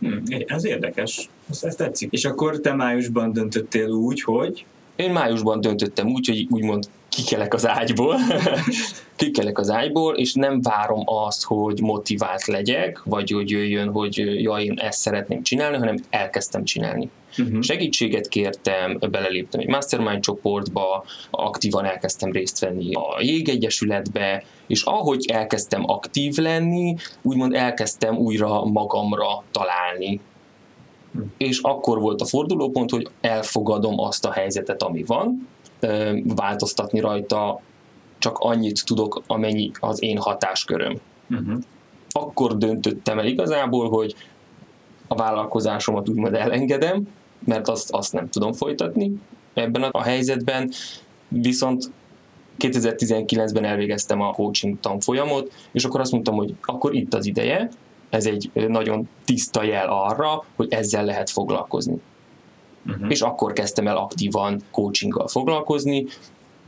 Hm, 0.00 0.16
ez 0.46 0.64
érdekes, 0.64 1.28
ez, 1.50 1.62
ez 1.62 1.74
tetszik. 1.74 2.12
És 2.12 2.24
akkor 2.24 2.60
te 2.60 2.72
májusban 2.72 3.32
döntöttél 3.32 3.88
úgy, 3.88 4.22
hogy 4.22 4.64
én 4.96 5.12
májusban 5.12 5.60
döntöttem 5.60 6.06
úgy, 6.06 6.26
hogy 6.26 6.46
úgymond 6.50 6.88
kikelek 7.16 7.54
az 7.54 7.66
ágyból, 7.66 8.16
kikelek 9.16 9.58
az 9.58 9.70
ágyból, 9.70 10.16
és 10.16 10.34
nem 10.34 10.60
várom 10.60 11.02
azt, 11.04 11.44
hogy 11.44 11.80
motivált 11.80 12.46
legyek, 12.46 13.02
vagy 13.04 13.30
hogy 13.30 13.50
jöjjön, 13.50 13.90
hogy 13.90 14.16
ja, 14.42 14.56
én 14.56 14.78
ezt 14.78 15.00
szeretném 15.00 15.42
csinálni, 15.42 15.76
hanem 15.76 15.96
elkezdtem 16.10 16.64
csinálni. 16.64 17.10
Uh-huh. 17.38 17.62
Segítséget 17.62 18.28
kértem, 18.28 18.98
beleléptem 19.10 19.60
egy 19.60 19.68
mastermind 19.68 20.22
csoportba, 20.22 21.04
aktívan 21.30 21.84
elkezdtem 21.84 22.32
részt 22.32 22.58
venni 22.58 22.94
a 22.94 23.20
Jégegyesületbe, 23.20 24.44
és 24.66 24.82
ahogy 24.82 25.24
elkezdtem 25.32 25.82
aktív 25.86 26.36
lenni, 26.36 26.96
úgymond 27.22 27.54
elkezdtem 27.54 28.16
újra 28.16 28.64
magamra 28.64 29.44
találni 29.50 30.20
és 31.36 31.58
akkor 31.58 32.00
volt 32.00 32.20
a 32.20 32.24
fordulópont, 32.24 32.90
hogy 32.90 33.08
elfogadom 33.20 33.98
azt 34.00 34.24
a 34.24 34.32
helyzetet, 34.32 34.82
ami 34.82 35.02
van, 35.02 35.48
változtatni 36.24 37.00
rajta 37.00 37.60
csak 38.18 38.38
annyit 38.38 38.84
tudok, 38.84 39.22
amennyi 39.26 39.70
az 39.80 40.02
én 40.02 40.18
hatásköröm. 40.18 41.00
Uh-huh. 41.30 41.58
Akkor 42.10 42.56
döntöttem 42.56 43.18
el 43.18 43.26
igazából, 43.26 43.88
hogy 43.88 44.14
a 45.06 45.14
vállalkozásomat 45.14 46.08
úgymond 46.08 46.34
elengedem, 46.34 47.08
mert 47.44 47.68
azt, 47.68 47.90
azt 47.90 48.12
nem 48.12 48.28
tudom 48.28 48.52
folytatni 48.52 49.12
ebben 49.54 49.82
a 49.82 50.02
helyzetben, 50.02 50.70
viszont 51.28 51.90
2019-ben 52.58 53.64
elvégeztem 53.64 54.20
a 54.20 54.32
coaching 54.32 54.80
tanfolyamot, 54.80 55.52
és 55.72 55.84
akkor 55.84 56.00
azt 56.00 56.12
mondtam, 56.12 56.34
hogy 56.34 56.54
akkor 56.62 56.94
itt 56.94 57.14
az 57.14 57.26
ideje, 57.26 57.70
ez 58.10 58.26
egy 58.26 58.50
nagyon 58.54 59.08
tiszta 59.24 59.62
jel 59.62 59.88
arra, 59.88 60.44
hogy 60.56 60.72
ezzel 60.72 61.04
lehet 61.04 61.30
foglalkozni. 61.30 62.00
Uh-huh. 62.86 63.10
És 63.10 63.20
akkor 63.20 63.52
kezdtem 63.52 63.86
el 63.86 63.96
aktívan 63.96 64.60
coachinggal 64.70 65.28
foglalkozni, 65.28 66.06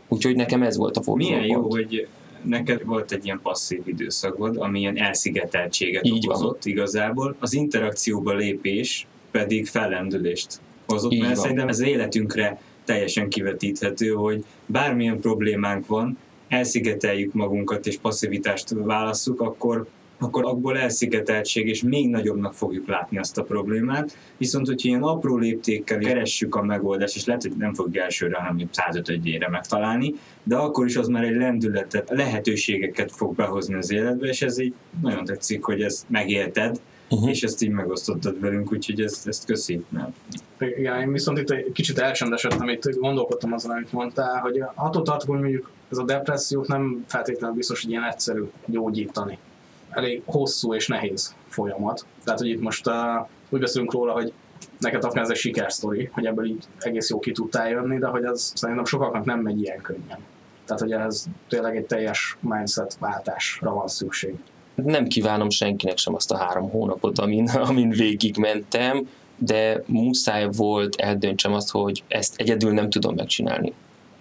úgyhogy 0.08 0.36
nekem 0.36 0.62
ez 0.62 0.76
volt 0.76 0.96
a 0.96 1.02
forduló. 1.02 1.28
Milyen 1.28 1.44
jó, 1.44 1.70
hogy 1.70 2.08
neked 2.42 2.84
volt 2.84 3.12
egy 3.12 3.24
ilyen 3.24 3.40
passzív 3.42 3.82
időszakod, 3.84 4.56
ami 4.56 4.78
ilyen 4.80 4.98
elszigeteltséget 4.98 6.04
Így 6.06 6.26
okozott 6.28 6.62
van. 6.64 6.72
igazából. 6.72 7.36
Az 7.38 7.52
interakcióba 7.52 8.34
lépés 8.34 9.06
pedig 9.30 9.66
fellendülést 9.66 10.60
hozott, 10.86 11.12
Így 11.12 11.20
mert 11.20 11.32
van. 11.32 11.42
szerintem 11.42 11.68
ez 11.68 11.80
életünkre 11.80 12.60
teljesen 12.84 13.28
kivetíthető, 13.28 14.10
hogy 14.10 14.44
bármilyen 14.66 15.20
problémánk 15.20 15.86
van, 15.86 16.18
elszigeteljük 16.48 17.32
magunkat 17.32 17.86
és 17.86 17.98
passzivitást 17.98 18.68
válasszuk, 18.70 19.40
akkor 19.40 19.86
akkor 20.18 20.44
abból 20.44 20.78
elszigeteltség, 20.78 21.68
és 21.68 21.82
még 21.82 22.08
nagyobbnak 22.08 22.54
fogjuk 22.54 22.88
látni 22.88 23.18
azt 23.18 23.38
a 23.38 23.42
problémát. 23.42 24.16
Viszont, 24.36 24.66
hogyha 24.66 24.88
ilyen 24.88 25.02
apró 25.02 25.36
léptékkel 25.36 25.98
keressük 25.98 26.54
a 26.54 26.62
megoldást, 26.62 27.16
és 27.16 27.24
lehet, 27.24 27.42
hogy 27.42 27.56
nem 27.56 27.74
fogjuk 27.74 27.96
elsőre, 27.96 28.36
hanem 28.36 28.68
105 28.70 29.48
megtalálni, 29.48 30.14
de 30.42 30.56
akkor 30.56 30.86
is 30.86 30.96
az 30.96 31.08
már 31.08 31.24
egy 31.24 31.36
lendületet, 31.36 32.10
lehetőségeket 32.10 33.12
fog 33.12 33.34
behozni 33.34 33.74
az 33.74 33.92
életbe, 33.92 34.26
és 34.26 34.42
ez 34.42 34.60
így 34.60 34.74
nagyon 35.02 35.24
tetszik, 35.24 35.64
hogy 35.64 35.82
ezt 35.82 36.04
megélted, 36.08 36.80
uh-huh. 37.10 37.28
és 37.28 37.42
ezt 37.42 37.62
így 37.62 37.70
megosztottad 37.70 38.40
velünk, 38.40 38.72
úgyhogy 38.72 39.00
ezt, 39.00 39.26
ezt 39.26 39.44
köszi. 39.44 39.84
Nem. 39.88 40.14
Igen, 40.58 41.00
én 41.00 41.12
viszont 41.12 41.38
itt 41.38 41.50
egy 41.50 41.72
kicsit 41.72 41.98
elcsendesedtem, 41.98 42.68
itt 42.68 42.98
gondolkodtam 42.98 43.52
azon, 43.52 43.70
amit 43.70 43.92
mondtál, 43.92 44.40
hogy 44.40 44.62
attól 44.74 45.02
tartok, 45.02 45.28
hogy 45.28 45.40
mondjuk 45.40 45.70
ez 45.90 45.98
a 45.98 46.04
depressziót 46.04 46.66
nem 46.66 47.04
feltétlenül 47.06 47.56
biztos, 47.56 47.82
hogy 47.82 47.90
ilyen 47.90 48.04
egyszerű 48.04 48.42
gyógyítani 48.66 49.38
elég 49.90 50.22
hosszú 50.26 50.74
és 50.74 50.86
nehéz 50.86 51.34
folyamat. 51.48 52.06
Tehát, 52.24 52.40
hogy 52.40 52.48
itt 52.48 52.60
most 52.60 52.86
uh, 52.86 52.94
úgy 53.48 53.60
beszélünk 53.60 53.92
róla, 53.92 54.12
hogy 54.12 54.32
neked 54.78 55.04
akár 55.04 55.22
ez 55.22 55.30
egy 55.30 55.36
sikersztori, 55.36 56.10
hogy 56.12 56.26
ebből 56.26 56.46
így 56.46 56.64
egész 56.78 57.10
jó 57.10 57.18
ki 57.18 57.32
tudtál 57.32 57.68
jönni, 57.68 57.98
de 57.98 58.06
hogy 58.06 58.24
az 58.24 58.52
szerintem 58.54 58.84
sokaknak 58.84 59.24
nem 59.24 59.40
megy 59.40 59.60
ilyen 59.60 59.80
könnyen. 59.80 60.18
Tehát, 60.64 60.82
hogy 60.82 60.92
ez 60.92 61.24
tényleg 61.48 61.76
egy 61.76 61.86
teljes 61.86 62.36
mindset 62.40 62.96
váltásra 62.98 63.74
van 63.74 63.88
szükség. 63.88 64.34
Nem 64.74 65.06
kívánom 65.06 65.50
senkinek 65.50 65.98
sem 65.98 66.14
azt 66.14 66.30
a 66.30 66.36
három 66.36 66.70
hónapot, 66.70 67.18
amin, 67.18 67.48
amin 67.48 67.88
végigmentem, 67.88 69.08
de 69.36 69.82
muszáj 69.86 70.48
volt 70.56 70.96
eldöntsem 70.96 71.52
azt, 71.52 71.70
hogy 71.70 72.04
ezt 72.08 72.34
egyedül 72.36 72.72
nem 72.72 72.90
tudom 72.90 73.14
megcsinálni. 73.14 73.72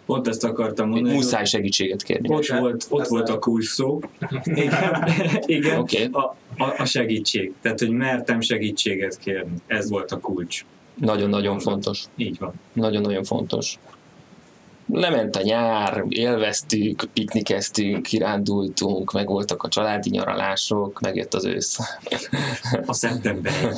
Pont 0.08 0.28
ezt 0.28 0.44
akartam 0.44 0.90
mondani. 0.90 1.16
Muszáj 1.16 1.46
segítséget 1.46 2.04
kérni. 2.04 2.30
Ott 2.30 2.46
volt, 2.46 2.86
ott 2.90 3.08
volt 3.08 3.30
a 3.30 3.40
kulcs 3.40 3.66
szó. 3.66 4.00
Igen, 4.44 5.08
igen 5.46 5.80
okay. 5.80 6.10
a, 6.12 6.36
a, 6.58 6.74
a 6.78 6.86
segítség. 6.86 7.54
Tehát, 7.62 7.80
hogy 7.80 7.90
mertem 7.90 8.42
segítséget 8.42 9.18
kérni. 9.18 9.54
Ez 9.68 9.90
volt 9.90 10.12
a 10.12 10.20
kulcs. 10.20 10.66
Nagyon-nagyon 10.94 11.60
fontos. 11.60 12.04
Így 12.16 12.38
van. 12.40 12.54
Nagyon-nagyon 12.74 13.24
fontos 13.24 13.80
lement 14.88 15.36
a 15.36 15.42
nyár, 15.42 16.04
élveztük, 16.10 17.04
piknikeztünk, 17.14 18.04
kirándultunk, 18.04 19.12
meg 19.12 19.28
voltak 19.28 19.64
a 19.64 19.68
családi 19.68 20.10
nyaralások, 20.10 21.00
megjött 21.00 21.34
az 21.34 21.46
ősz. 21.46 21.78
A 22.86 22.94
szeptember. 22.94 23.54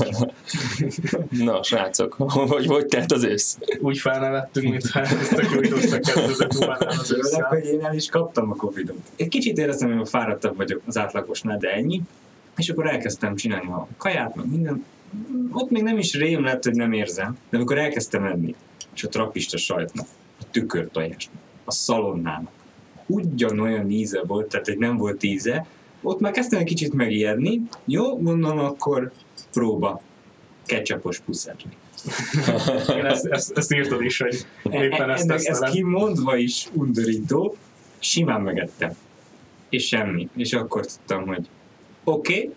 Na, 1.30 1.64
srácok, 1.64 2.14
hogy 2.30 2.66
hogy 2.66 2.86
telt 2.86 3.12
az 3.12 3.24
ősz? 3.24 3.58
Úgy 3.80 3.98
felnevettünk, 3.98 4.70
mint 4.70 4.84
ezt 4.94 5.34
a 5.34 5.48
covid 5.48 6.00
kezdődött 6.00 6.54
az 6.80 7.12
ősszel. 7.12 7.48
hogy 7.50 7.66
én 7.66 7.86
el 7.86 7.94
is 7.94 8.10
kaptam 8.10 8.52
a 8.52 8.56
Covid-ot. 8.56 8.98
Egy 9.16 9.28
kicsit 9.28 9.58
éreztem, 9.58 9.98
hogy 9.98 10.10
fáradtabb 10.10 10.58
vagyok 10.58 10.82
az 10.86 10.98
átlagosnál, 10.98 11.58
de 11.58 11.70
ennyi. 11.70 12.02
És 12.58 12.70
akkor 12.70 12.88
elkezdtem 12.88 13.36
csinálni 13.36 13.68
a 13.68 13.88
kaját, 13.98 14.36
meg 14.36 14.50
minden. 14.50 14.86
Ott 15.52 15.70
még 15.70 15.84
nem 15.84 15.98
is 15.98 16.14
rém 16.14 16.44
lett, 16.44 16.64
hogy 16.64 16.76
nem 16.76 16.92
érzem, 16.92 17.38
de 17.50 17.58
amikor 17.58 17.78
elkezdtem 17.78 18.26
enni, 18.26 18.56
és 18.96 19.04
a 19.04 19.08
trapista 19.08 19.58
sajtnak, 19.58 20.08
tükörtojásnak, 20.52 21.42
a 21.66 21.72
szalonnának. 21.72 22.52
Ugyanolyan 23.06 23.90
íze 23.90 24.24
volt, 24.28 24.48
tehát 24.48 24.68
egy 24.68 24.78
nem 24.78 24.98
volt 24.98 25.24
íze, 25.24 25.66
ott 26.02 26.20
már 26.20 26.32
kezdtem 26.32 26.60
egy 26.60 26.66
kicsit 26.66 26.94
megijedni, 26.94 27.62
jó, 27.86 28.20
mondom, 28.20 28.60
akkor 28.60 29.12
próba 29.52 30.02
ketchupos 30.66 31.20
puszerni. 31.20 31.78
Én 32.98 33.06
ezt, 33.06 33.26
ezt, 33.26 33.58
ezt 33.58 33.74
írtad 33.74 34.02
is, 34.02 34.22
hogy 34.22 34.46
éppen 34.64 35.10
ezt 35.10 35.24
Ennek 35.24 35.46
Ez 35.46 35.60
kimondva 35.60 36.36
is 36.36 36.68
undorító, 36.74 37.56
simán 38.00 38.42
megettem. 38.42 38.92
És 39.70 39.88
semmi. 39.88 40.30
És 40.36 40.54
akkor 40.54 40.86
tudtam, 40.86 41.28
hogy 41.28 41.48
oké, 42.04 42.34
okay, 42.34 42.54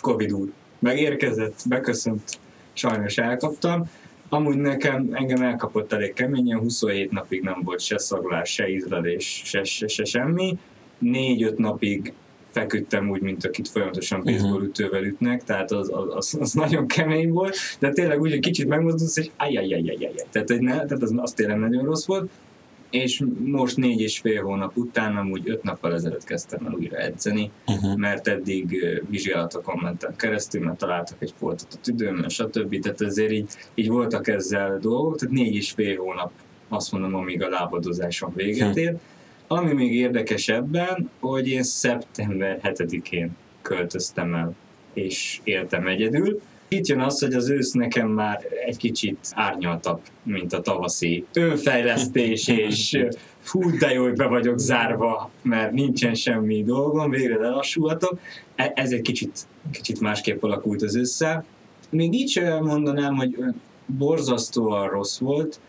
Covid 0.00 0.32
úr 0.32 0.52
megérkezett, 0.78 1.62
beköszönt, 1.68 2.38
sajnos 2.72 3.18
elkaptam, 3.18 3.90
Amúgy 4.28 4.56
nekem, 4.56 5.08
engem 5.12 5.42
elkapott 5.42 5.92
elég 5.92 6.12
keményen, 6.12 6.58
27 6.58 7.10
napig 7.10 7.42
nem 7.42 7.60
volt 7.64 7.80
se 7.80 7.98
szaglás, 7.98 8.52
se 8.52 8.68
ízlelés, 8.68 9.42
se, 9.44 9.64
se, 9.64 9.86
se 9.86 10.04
semmi. 10.04 10.58
Négy-öt 10.98 11.58
napig 11.58 12.12
feküdtem 12.50 13.10
úgy, 13.10 13.20
mint 13.20 13.44
akit 13.44 13.68
folyamatosan 13.68 14.18
mhm. 14.18 14.32
baseball 14.32 14.62
ütővel 14.62 15.04
ütnek, 15.04 15.44
tehát 15.44 15.72
az, 15.72 15.92
az, 16.14 16.36
az, 16.40 16.52
nagyon 16.52 16.86
kemény 16.86 17.30
volt, 17.30 17.56
de 17.78 17.90
tényleg 17.90 18.20
úgy, 18.20 18.30
hogy 18.30 18.40
kicsit 18.40 18.68
megmozdulsz, 18.68 19.16
és 19.16 19.30
ajjajjajjajjaj. 19.36 20.12
Tehát, 20.30 20.48
hogy 20.48 20.60
ne, 20.60 20.72
tehát 20.72 21.02
az, 21.02 21.12
az 21.16 21.32
tényleg 21.32 21.58
nagyon 21.58 21.84
rossz 21.84 22.06
volt 22.06 22.30
és 23.02 23.22
most 23.44 23.76
négy 23.76 24.00
és 24.00 24.18
fél 24.18 24.42
hónap 24.42 24.76
után, 24.76 25.16
amúgy 25.16 25.48
öt 25.48 25.62
nappal 25.62 25.94
ezelőtt 25.94 26.24
kezdtem 26.24 26.66
el 26.66 26.72
újra 26.72 26.96
edzeni, 26.96 27.50
uh-huh. 27.66 27.96
mert 27.96 28.28
eddig 28.28 28.78
vizsgálatokon 29.08 29.78
mentem 29.82 30.16
keresztül, 30.16 30.64
mert 30.64 30.78
találtak 30.78 31.16
egy 31.18 31.32
foltot 31.38 31.68
a 31.72 31.80
tüdőmmel, 31.82 32.28
stb. 32.28 32.78
Tehát 32.78 33.00
ezért 33.00 33.32
így, 33.32 33.50
így 33.74 33.88
voltak 33.88 34.28
ezzel 34.28 34.78
dolgok, 34.78 35.18
tehát 35.18 35.34
négy 35.34 35.54
és 35.54 35.70
fél 35.70 35.96
hónap 35.96 36.32
azt 36.68 36.92
mondom, 36.92 37.14
amíg 37.14 37.42
a 37.42 37.48
lábadozásom 37.48 38.32
véget 38.34 38.76
ér. 38.76 38.96
Ami 39.46 39.72
még 39.72 39.94
érdekesebben, 39.94 41.10
hogy 41.20 41.48
én 41.48 41.62
szeptember 41.62 42.60
7-én 42.62 43.36
költöztem 43.62 44.34
el, 44.34 44.54
és 44.92 45.40
éltem 45.44 45.86
egyedül. 45.86 46.40
Itt 46.68 46.86
jön 46.86 47.00
az, 47.00 47.20
hogy 47.20 47.34
az 47.34 47.50
ősz 47.50 47.72
nekem 47.72 48.08
már 48.08 48.44
egy 48.66 48.76
kicsit 48.76 49.18
árnyaltabb, 49.32 50.00
mint 50.22 50.52
a 50.52 50.60
tavaszi 50.60 51.24
önfejlesztés, 51.32 52.48
és 52.68 53.04
hú, 53.46 53.76
de 53.78 53.92
jó, 53.92 54.02
hogy 54.02 54.16
be 54.16 54.26
vagyok 54.26 54.58
zárva, 54.58 55.30
mert 55.42 55.72
nincsen 55.72 56.14
semmi 56.14 56.62
dolgom, 56.62 57.10
végre 57.10 57.38
lelassulhatok. 57.38 58.18
E, 58.54 58.72
ez 58.74 58.92
egy 58.92 59.02
kicsit, 59.02 59.46
kicsit 59.70 60.00
másképp 60.00 60.42
alakult 60.42 60.82
az 60.82 60.96
össze. 60.96 61.44
Még 61.90 62.14
így 62.14 62.28
sem 62.28 62.64
mondanám, 62.64 63.14
hogy 63.14 63.36
borzasztóan 63.86 64.88
rossz 64.88 65.18
volt, 65.18 65.60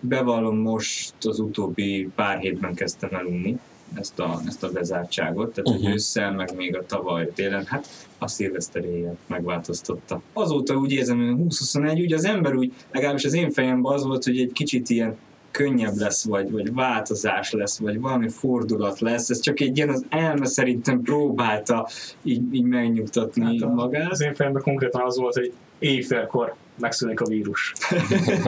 bevallom 0.00 0.58
most 0.58 1.14
az 1.22 1.38
utóbbi 1.38 2.08
pár 2.14 2.38
hétben 2.38 2.74
kezdtem 2.74 3.10
el 3.12 3.24
unni 3.24 3.58
ezt 3.94 4.18
a, 4.18 4.40
ezt 4.46 4.62
a 4.62 4.70
bezártságot, 4.70 5.54
tehát 5.54 5.80
uh-huh. 5.80 5.94
ősszel, 5.94 6.32
meg 6.32 6.56
még 6.56 6.76
a 6.76 6.86
tavaly 6.86 7.30
télen, 7.34 7.64
hát 7.64 7.86
a 8.18 8.28
szilveszteréjét 8.28 9.16
megváltoztatta. 9.26 10.22
Azóta 10.32 10.74
úgy 10.74 10.92
érzem, 10.92 11.16
hogy 11.16 11.36
2021, 11.36 12.00
úgy 12.00 12.12
az 12.12 12.24
ember 12.24 12.54
úgy, 12.54 12.72
legalábbis 12.92 13.24
az 13.24 13.34
én 13.34 13.50
fejemben 13.50 13.92
az 13.92 14.04
volt, 14.04 14.24
hogy 14.24 14.38
egy 14.38 14.52
kicsit 14.52 14.88
ilyen 14.88 15.16
könnyebb 15.50 15.96
lesz, 15.96 16.24
vagy, 16.24 16.50
vagy 16.50 16.72
változás 16.72 17.52
lesz, 17.52 17.78
vagy 17.78 18.00
valami 18.00 18.28
fordulat 18.28 19.00
lesz. 19.00 19.30
Ez 19.30 19.40
csak 19.40 19.60
egy 19.60 19.76
ilyen 19.76 19.88
az 19.88 20.04
elme 20.08 20.46
szerintem 20.46 21.00
próbálta 21.02 21.88
így, 22.22 22.54
így 22.54 22.64
megnyugtatni 22.64 23.44
hát 23.44 23.70
a, 23.70 23.74
magát. 23.74 24.10
Az 24.10 24.22
én 24.22 24.34
fejemben 24.34 24.62
konkrétan 24.62 25.02
az 25.02 25.18
volt, 25.18 25.34
hogy 25.34 25.52
éjfélkor 25.78 26.54
megszűnik 26.82 27.20
a 27.20 27.26
vírus. 27.26 27.72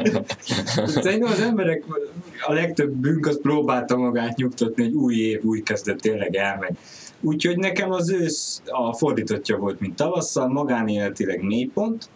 Szerintem 0.86 1.30
az 1.30 1.40
emberek, 1.40 1.84
a 2.46 2.52
legtöbb 2.52 2.90
bűnk 2.90 3.26
az 3.26 3.40
próbálta 3.40 3.96
magát 3.96 4.36
nyugtatni, 4.36 4.82
hogy 4.82 4.92
új 4.92 5.14
év, 5.14 5.44
új 5.44 5.62
kezdet 5.62 6.00
tényleg 6.00 6.34
elmegy. 6.34 6.76
Úgyhogy 7.20 7.56
nekem 7.56 7.90
az 7.90 8.10
ősz 8.10 8.62
a 8.64 8.92
fordítottja 8.92 9.56
volt, 9.56 9.80
mint 9.80 9.96
tavasszal, 9.96 10.48
magánéletileg 10.48 11.42
négy 11.42 11.70
pont, 11.70 12.08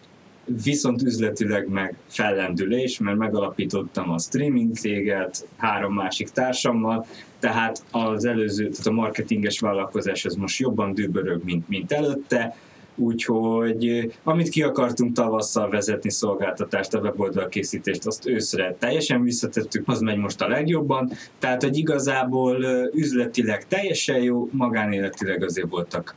viszont 0.63 1.01
üzletileg 1.01 1.67
meg 1.67 1.95
fellendülés, 2.07 2.99
mert 2.99 3.17
megalapítottam 3.17 4.09
a 4.09 4.19
streaming 4.19 4.75
céget 4.75 5.47
három 5.57 5.93
másik 5.93 6.29
társammal, 6.29 7.05
tehát 7.39 7.83
az 7.91 8.25
előző, 8.25 8.69
tehát 8.69 8.87
a 8.87 8.91
marketinges 8.91 9.59
vállalkozás 9.59 10.25
az 10.25 10.35
most 10.35 10.59
jobban 10.59 10.93
dübörög, 10.93 11.43
mint, 11.43 11.67
mint 11.67 11.91
előtte, 11.91 12.55
úgyhogy 12.99 14.11
amit 14.23 14.49
ki 14.49 14.63
akartunk 14.63 15.15
tavasszal 15.15 15.69
vezetni 15.69 16.11
szolgáltatást, 16.11 16.93
a 16.93 16.99
weboldal 16.99 17.47
készítést, 17.47 18.05
azt 18.05 18.27
őszre 18.27 18.75
teljesen 18.79 19.23
visszatettük, 19.23 19.87
az 19.87 19.99
megy 19.99 20.17
most 20.17 20.41
a 20.41 20.47
legjobban, 20.47 21.11
tehát 21.39 21.63
hogy 21.63 21.77
igazából 21.77 22.65
üzletileg 22.93 23.67
teljesen 23.67 24.21
jó, 24.21 24.49
magánéletileg 24.51 25.43
azért 25.43 25.69
voltak 25.69 26.15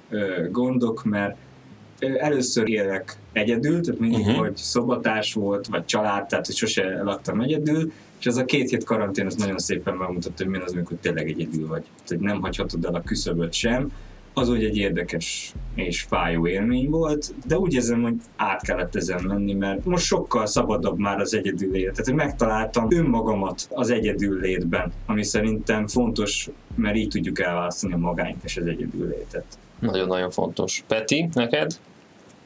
gondok, 0.50 1.04
mert 1.04 1.36
először 2.18 2.68
élek 2.68 3.16
egyedül, 3.32 3.80
tehát 3.80 4.00
mindig, 4.00 4.20
uh-huh. 4.20 4.36
hogy 4.36 4.56
szobatárs 4.56 5.34
volt, 5.34 5.66
vagy 5.66 5.84
család, 5.84 6.26
tehát 6.26 6.46
hogy 6.46 6.54
sose 6.54 7.02
laktam 7.02 7.40
egyedül, 7.40 7.92
és 8.18 8.26
ez 8.26 8.36
a 8.36 8.44
két 8.44 8.70
hét 8.70 8.84
karantén 8.84 9.26
az 9.26 9.34
nagyon 9.34 9.58
szépen 9.58 9.94
megmutatta, 9.94 10.44
hogy 10.44 10.52
mi 10.52 10.58
az, 10.58 10.72
amikor 10.72 10.96
tényleg 11.00 11.28
egyedül 11.28 11.66
vagy. 11.66 11.84
Tehát 12.06 12.24
nem 12.24 12.40
hagyhatod 12.40 12.84
el 12.84 12.94
a 12.94 13.02
küszöböt 13.02 13.52
sem, 13.52 13.92
az 14.34 14.48
úgy 14.48 14.64
egy 14.64 14.76
érdekes 14.76 15.54
és 15.74 16.02
fájó 16.02 16.46
élmény 16.46 16.90
volt, 16.90 17.34
de 17.46 17.58
úgy 17.58 17.74
érzem, 17.74 18.02
hogy 18.02 18.14
át 18.36 18.62
kellett 18.62 18.96
ezen 18.96 19.24
menni, 19.26 19.52
mert 19.52 19.84
most 19.84 20.04
sokkal 20.04 20.46
szabadabb 20.46 20.98
már 20.98 21.20
az 21.20 21.34
egyedül 21.34 21.74
élet. 21.74 21.90
Tehát, 21.90 22.06
hogy 22.06 22.14
megtaláltam 22.14 22.86
önmagamat 22.90 23.68
az 23.70 23.90
egyedül 23.90 24.40
létben, 24.40 24.92
ami 25.06 25.24
szerintem 25.24 25.86
fontos, 25.86 26.48
mert 26.74 26.96
így 26.96 27.08
tudjuk 27.08 27.40
elválasztani 27.40 27.92
a 27.92 27.96
magányt 27.96 28.44
és 28.44 28.56
az 28.56 28.66
egyedül 28.66 29.08
létet. 29.08 29.44
Nagyon-nagyon 29.78 30.30
fontos. 30.30 30.84
Peti, 30.88 31.28
neked? 31.32 31.78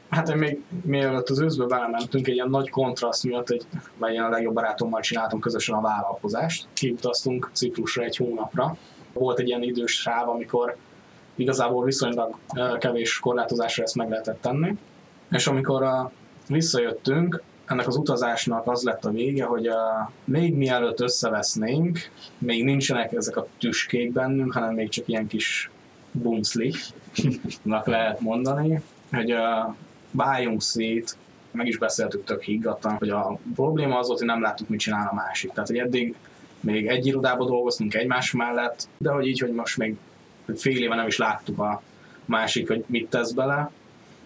Hát 0.09 0.29
én 0.29 0.37
még 0.37 0.61
mielőtt 0.83 1.29
az 1.29 1.39
őszbe 1.39 1.65
belementünk, 1.65 2.27
egy 2.27 2.33
ilyen 2.33 2.49
nagy 2.49 2.69
kontraszt 2.69 3.23
miatt, 3.23 3.49
egy, 3.49 3.65
mert 3.97 4.13
én 4.13 4.21
a 4.21 4.29
legjobb 4.29 4.53
barátommal 4.53 5.01
csináltam 5.01 5.39
közösen 5.39 5.75
a 5.75 5.81
vállalkozást. 5.81 6.67
Kiutaztunk 6.73 7.49
Ciprusra 7.53 8.03
egy 8.03 8.15
hónapra. 8.15 8.77
Volt 9.13 9.39
egy 9.39 9.47
ilyen 9.47 9.63
idős 9.63 9.91
sáv, 9.91 10.29
amikor 10.29 10.75
igazából 11.37 11.83
viszonylag 11.83 12.35
kevés 12.79 13.19
korlátozásra 13.19 13.83
ezt 13.83 13.95
meg 13.95 14.09
lehetett 14.09 14.41
tenni. 14.41 14.77
És 15.31 15.47
amikor 15.47 15.83
a, 15.83 16.11
visszajöttünk, 16.47 17.41
ennek 17.65 17.87
az 17.87 17.95
utazásnak 17.95 18.67
az 18.67 18.83
lett 18.83 19.05
a 19.05 19.09
vége, 19.09 19.45
hogy 19.45 19.67
a, 19.67 20.11
még 20.23 20.55
mielőtt 20.55 20.99
összevesznénk, 20.99 21.99
még 22.37 22.63
nincsenek 22.63 23.13
ezek 23.13 23.37
a 23.37 23.47
tüskék 23.59 24.11
bennünk, 24.11 24.53
hanem 24.53 24.73
még 24.73 24.89
csak 24.89 25.07
ilyen 25.07 25.27
kis 25.27 25.71
bumszliknak 26.11 27.85
lehet 27.85 28.19
mondani, 28.19 28.81
hogy 29.11 29.31
a, 29.31 29.75
váljunk 30.11 30.61
szét, 30.61 31.17
meg 31.51 31.67
is 31.67 31.77
beszéltük 31.77 32.23
tök 32.23 32.41
higgadtan, 32.41 32.95
hogy 32.95 33.09
a 33.09 33.39
probléma 33.55 33.99
az 33.99 34.07
volt, 34.07 34.19
hogy 34.19 34.27
nem 34.27 34.41
láttuk, 34.41 34.69
mit 34.69 34.79
csinál 34.79 35.07
a 35.11 35.15
másik. 35.15 35.51
Tehát, 35.51 35.69
hogy 35.69 35.77
eddig 35.77 36.15
még 36.59 36.87
egy 36.87 37.05
irodában 37.05 37.47
dolgoztunk 37.47 37.93
egymás 37.93 38.31
mellett, 38.31 38.87
de 38.97 39.09
hogy 39.11 39.27
így, 39.27 39.39
hogy 39.39 39.51
most 39.51 39.77
még 39.77 39.97
fél 40.55 40.77
éve 40.77 40.95
nem 40.95 41.07
is 41.07 41.17
láttuk 41.17 41.59
a 41.59 41.81
másik, 42.25 42.67
hogy 42.67 42.83
mit 42.87 43.09
tesz 43.09 43.31
bele, 43.31 43.71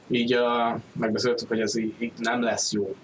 így 0.07 0.36
uh, 0.36 0.79
megbeszéltük, 0.91 1.47
hogy 1.47 1.60
ez 1.60 1.75
így, 1.75 1.93
így 1.97 2.12
nem 2.17 2.41
lesz 2.41 2.71
jó. 2.71 2.95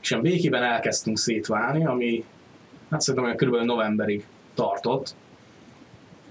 És 0.00 0.12
a 0.12 0.20
békében 0.20 0.62
elkezdtünk 0.62 1.18
szétválni, 1.18 1.86
ami 1.86 2.24
hát 2.90 3.00
szerintem 3.00 3.24
olyan 3.24 3.36
körülbelül 3.36 3.66
novemberig 3.66 4.26
tartott, 4.54 5.14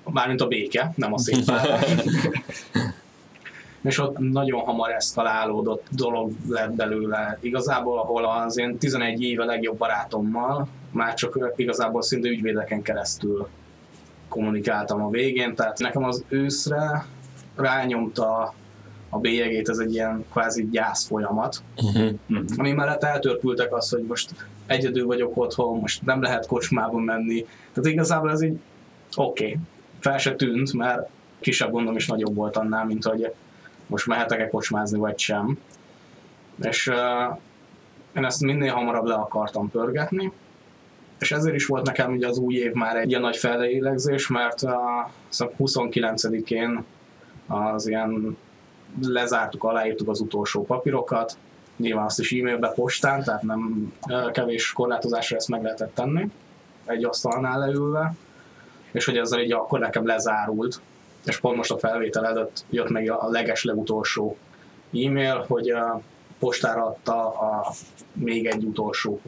mármint 0.03 0.41
a 0.41 0.47
béke, 0.47 0.93
nem 0.95 1.13
a 1.13 1.17
szétválás. 1.17 1.85
és 3.81 3.97
ott 3.97 4.17
nagyon 4.17 4.59
hamar 4.59 4.91
eszkalálódott 4.91 5.87
dolog 5.91 6.31
lett 6.47 6.71
belőle. 6.71 7.37
Igazából, 7.41 7.99
ahol 7.99 8.25
az 8.25 8.57
én 8.57 8.77
11 8.77 9.21
éve 9.21 9.45
legjobb 9.45 9.77
barátommal 9.77 10.67
már 10.91 11.13
csak 11.13 11.53
igazából 11.55 12.01
szinte 12.01 12.29
ügyvédeken 12.29 12.81
keresztül 12.81 13.47
kommunikáltam 14.31 15.03
a 15.03 15.09
végén, 15.09 15.55
tehát 15.55 15.79
nekem 15.79 16.03
az 16.03 16.23
őszre 16.27 17.05
rányomta 17.55 18.53
a 19.09 19.19
bélyegét, 19.19 19.69
ez 19.69 19.77
egy 19.77 19.93
ilyen 19.93 20.25
kvázi 20.31 20.69
gyász 20.71 21.05
folyamat, 21.05 21.63
uh-huh. 21.75 22.09
ami 22.57 22.71
mellett 22.71 23.03
eltörpültek 23.03 23.75
az, 23.75 23.89
hogy 23.89 24.03
most 24.03 24.33
egyedül 24.65 25.05
vagyok 25.05 25.37
otthon, 25.37 25.79
most 25.79 26.05
nem 26.05 26.21
lehet 26.21 26.47
kocsmába 26.47 26.97
menni. 26.97 27.45
Tehát 27.73 27.89
igazából 27.89 28.31
ez 28.31 28.41
így 28.41 28.59
oké, 29.15 29.45
okay. 29.45 29.57
fel 29.99 30.17
se 30.17 30.35
tűnt, 30.35 30.73
mert 30.73 31.09
kisebb 31.39 31.71
gondom 31.71 31.95
is 31.95 32.07
nagyobb 32.07 32.35
volt 32.35 32.57
annál, 32.57 32.85
mint 32.85 33.03
hogy 33.03 33.33
most 33.87 34.07
mehetek-e 34.07 34.49
kocsmázni, 34.49 34.97
vagy 34.97 35.19
sem. 35.19 35.57
És 36.61 36.87
uh, 36.87 37.37
én 38.15 38.25
ezt 38.25 38.41
minél 38.41 38.73
hamarabb 38.73 39.05
le 39.05 39.13
akartam 39.13 39.69
pörgetni, 39.69 40.31
és 41.21 41.31
ezért 41.31 41.55
is 41.55 41.65
volt 41.65 41.85
nekem 41.85 42.11
ugye 42.11 42.27
az 42.27 42.37
új 42.37 42.55
év 42.55 42.71
már 42.71 42.95
egy 42.95 43.09
ilyen 43.09 43.21
nagy 43.21 43.37
fellélegzés, 43.37 44.27
mert 44.27 44.61
a 44.61 45.09
29-én 45.59 46.83
az 47.47 47.87
ilyen 47.87 48.37
lezártuk, 49.01 49.63
aláírtuk 49.63 50.09
az 50.09 50.19
utolsó 50.19 50.65
papírokat, 50.65 51.37
nyilván 51.77 52.05
azt 52.05 52.19
is 52.19 52.31
e-mailbe, 52.31 52.69
postán, 52.69 53.23
tehát 53.23 53.41
nem 53.41 53.93
kevés 54.31 54.73
korlátozásra 54.73 55.35
ezt 55.35 55.49
meg 55.49 55.63
lehetett 55.63 55.95
tenni, 55.95 56.29
egy 56.85 57.03
asztalnál 57.03 57.59
leülve, 57.59 58.13
és 58.91 59.05
hogy 59.05 59.17
ezzel 59.17 59.39
így 59.39 59.53
akkor 59.53 59.79
nekem 59.79 60.05
lezárult, 60.05 60.81
és 61.25 61.39
pont 61.39 61.57
most 61.57 61.71
a 61.71 61.77
felvétel 61.77 62.25
előtt 62.25 62.65
jött 62.69 62.89
meg 62.89 63.09
a 63.09 63.27
leges 63.29 63.63
legutolsó 63.63 64.37
e-mail, 64.93 65.45
hogy 65.47 65.69
a 65.69 66.01
postára 66.39 66.85
adta 66.85 67.27
a 67.27 67.73
még 68.13 68.45
egy 68.45 68.63
utolsó 68.63 69.21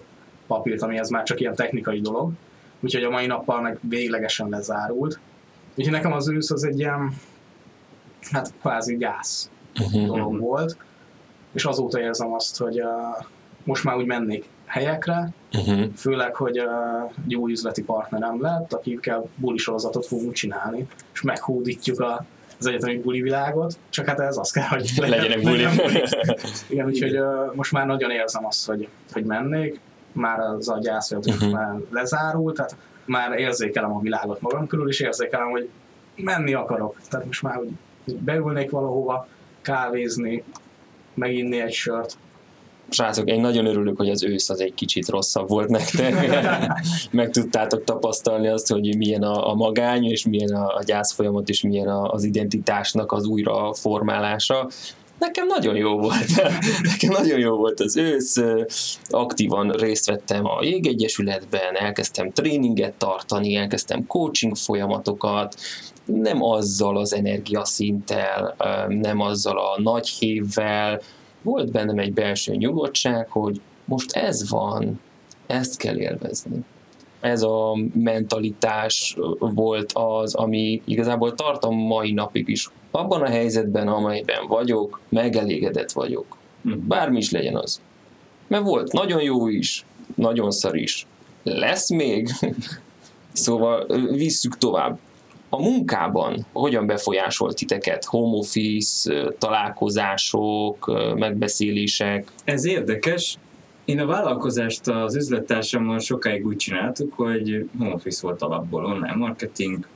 papírt, 0.47 0.81
ami 0.81 0.97
ez 0.97 1.09
már 1.09 1.23
csak 1.23 1.39
ilyen 1.39 1.55
technikai 1.55 2.01
dolog. 2.01 2.31
Úgyhogy 2.79 3.03
a 3.03 3.09
mai 3.09 3.25
nappal 3.25 3.61
meg 3.61 3.77
véglegesen 3.81 4.49
lezárult. 4.49 5.19
Úgyhogy 5.75 5.93
nekem 5.93 6.13
az 6.13 6.29
ősz 6.29 6.51
az 6.51 6.63
egy 6.63 6.79
ilyen, 6.79 7.13
hát 8.31 8.53
kvázi 8.59 8.97
gyász 8.97 9.49
uh-huh. 9.79 10.05
dolog 10.05 10.39
volt. 10.39 10.77
És 11.53 11.65
azóta 11.65 11.99
érzem 11.99 12.33
azt, 12.33 12.57
hogy 12.57 12.81
uh, 12.81 12.87
most 13.63 13.83
már 13.83 13.95
úgy 13.95 14.05
mennék 14.05 14.45
helyekre, 14.65 15.33
uh-huh. 15.53 15.93
főleg, 15.95 16.35
hogy 16.35 16.59
uh, 16.59 17.11
jó 17.27 17.47
üzleti 17.47 17.83
partnerem 17.83 18.41
lett, 18.41 18.73
akikkel 18.73 19.25
buli 19.35 19.57
sorozatot 19.57 20.05
fogunk 20.05 20.33
csinálni, 20.33 20.87
és 21.13 21.21
meghódítjuk 21.21 21.99
a, 21.99 22.25
az 22.59 22.65
egyetemi 22.65 22.97
buli 22.97 23.21
világot, 23.21 23.77
csak 23.89 24.05
hát 24.07 24.19
ez 24.19 24.37
az 24.37 24.51
kell, 24.51 24.67
hogy 24.67 24.91
legyen, 24.95 25.19
legyenek 25.19 25.43
buli. 25.43 25.65
buli. 25.75 26.03
Igen, 26.69 26.85
úgyhogy 26.85 27.19
uh, 27.19 27.55
most 27.55 27.71
már 27.71 27.85
nagyon 27.85 28.11
érzem 28.11 28.45
azt, 28.45 28.65
hogy, 28.67 28.87
hogy 29.11 29.23
mennék, 29.23 29.79
már 30.13 30.39
az 30.39 30.69
a 30.69 30.79
gyászfolyamat 30.79 31.29
uh-huh. 31.29 31.49
Mhm. 31.49 31.57
már 31.57 31.79
lezárult, 31.89 32.55
tehát 32.55 32.75
már 33.05 33.39
érzékelem 33.39 33.95
a 33.95 33.99
világot 33.99 34.41
magam 34.41 34.67
körül, 34.67 34.89
és 34.89 34.99
érzékelem, 34.99 35.49
hogy 35.49 35.69
menni 36.15 36.53
akarok. 36.53 36.97
Tehát 37.09 37.25
most 37.25 37.41
már 37.41 37.55
hogy 37.55 37.69
beülnék 38.05 38.69
valahova, 38.69 39.27
kávézni, 39.61 40.43
meginni 41.13 41.61
egy 41.61 41.73
sört, 41.73 42.17
Srácok, 42.89 43.29
én 43.29 43.41
nagyon 43.41 43.65
örülök, 43.65 43.97
hogy 43.97 44.09
az 44.09 44.23
ősz 44.23 44.49
az 44.49 44.59
egy 44.59 44.73
kicsit 44.73 45.07
rosszabb 45.07 45.49
volt 45.49 45.69
nektek. 45.69 46.13
Meg 47.11 47.29
tudtátok 47.29 47.83
tapasztalni 47.83 48.47
azt, 48.47 48.67
hogy 48.67 48.97
milyen 48.97 49.23
a, 49.23 49.49
a 49.49 49.53
magány, 49.53 50.03
és 50.03 50.25
milyen 50.25 50.55
a, 50.55 50.75
a 50.75 50.83
gyász 50.85 51.13
folyamat, 51.13 51.49
és 51.49 51.61
milyen 51.61 51.87
a, 51.87 52.11
az 52.11 52.23
identitásnak 52.23 53.11
az 53.11 53.25
újra 53.25 53.73
formálása. 53.73 54.69
Nekem 55.19 55.47
nagyon 55.47 55.75
jó 55.75 55.99
volt. 55.99 56.27
Nekem 56.91 57.11
nagyon 57.11 57.39
jó 57.39 57.55
volt 57.55 57.79
az 57.79 57.97
ősz. 57.97 58.41
Aktívan 59.09 59.69
részt 59.71 60.05
vettem 60.05 60.45
a 60.45 60.63
jégegyesületben, 60.63 61.75
elkezdtem 61.75 62.31
tréninget 62.31 62.93
tartani, 62.93 63.55
elkezdtem 63.55 64.07
coaching 64.07 64.55
folyamatokat, 64.55 65.55
nem 66.05 66.43
azzal 66.43 66.97
az 66.97 67.13
energiaszinttel, 67.13 68.55
nem 68.87 69.19
azzal 69.19 69.57
a 69.57 69.81
nagy 69.81 70.07
hévvel, 70.07 71.01
volt 71.41 71.71
bennem 71.71 71.99
egy 71.99 72.13
belső 72.13 72.55
nyugodtság, 72.55 73.29
hogy 73.29 73.61
most 73.85 74.11
ez 74.11 74.49
van, 74.49 74.99
ezt 75.47 75.77
kell 75.77 75.97
élvezni. 75.97 76.57
Ez 77.19 77.41
a 77.41 77.77
mentalitás 77.93 79.17
volt 79.39 79.91
az, 79.93 80.35
ami 80.35 80.81
igazából 80.85 81.33
tartom 81.33 81.77
mai 81.77 82.11
napig 82.11 82.47
is. 82.47 82.69
Abban 82.95 83.21
a 83.21 83.29
helyzetben, 83.29 83.87
amelyben 83.87 84.47
vagyok, 84.47 84.99
megelégedett 85.09 85.91
vagyok. 85.91 86.37
Hm. 86.63 86.71
Bármi 86.87 87.17
is 87.17 87.31
legyen 87.31 87.55
az. 87.55 87.81
Mert 88.47 88.63
volt 88.63 88.91
nagyon 88.91 89.21
jó 89.21 89.47
is, 89.47 89.85
nagyon 90.15 90.51
szar 90.51 90.75
is. 90.75 91.07
Lesz 91.43 91.89
még? 91.89 92.29
szóval 93.33 93.85
visszük 94.11 94.57
tovább 94.57 94.99
a 95.49 95.61
munkában 95.61 96.45
hogyan 96.53 96.85
befolyásolt 96.85 97.55
titeket? 97.55 98.05
Home 98.05 98.37
office, 98.37 99.33
találkozások, 99.37 100.91
megbeszélések? 101.15 102.31
Ez 102.43 102.65
érdekes. 102.65 103.37
Én 103.85 103.99
a 103.99 104.05
vállalkozást 104.05 104.87
az 104.87 105.15
üzlettársammal 105.15 105.99
sokáig 105.99 106.45
úgy 106.45 106.55
csináltuk, 106.55 107.13
hogy 107.13 107.69
home 107.77 107.93
office 107.93 108.19
volt 108.21 108.41
alapból, 108.41 108.85
online 108.85 109.15
marketing, 109.15 109.87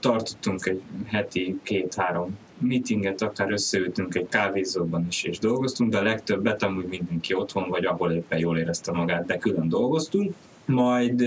tartottunk 0.00 0.66
egy 0.66 0.80
heti 1.06 1.60
két-három 1.62 2.38
meetinget, 2.58 3.22
akár 3.22 3.50
összeültünk 3.50 4.14
egy 4.14 4.28
kávézóban 4.28 5.06
is, 5.08 5.22
és 5.22 5.38
dolgoztunk, 5.38 5.90
de 5.90 5.98
a 5.98 6.02
legtöbbet 6.02 6.62
amúgy 6.62 6.86
mindenki 6.86 7.34
otthon, 7.34 7.68
vagy 7.68 7.84
ahol 7.84 8.12
éppen 8.12 8.38
jól 8.38 8.58
érezte 8.58 8.92
magát, 8.92 9.26
de 9.26 9.38
külön 9.38 9.68
dolgoztunk. 9.68 10.34
Majd 10.64 11.24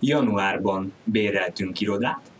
januárban 0.00 0.92
béreltünk 1.04 1.80
irodát, 1.80 2.30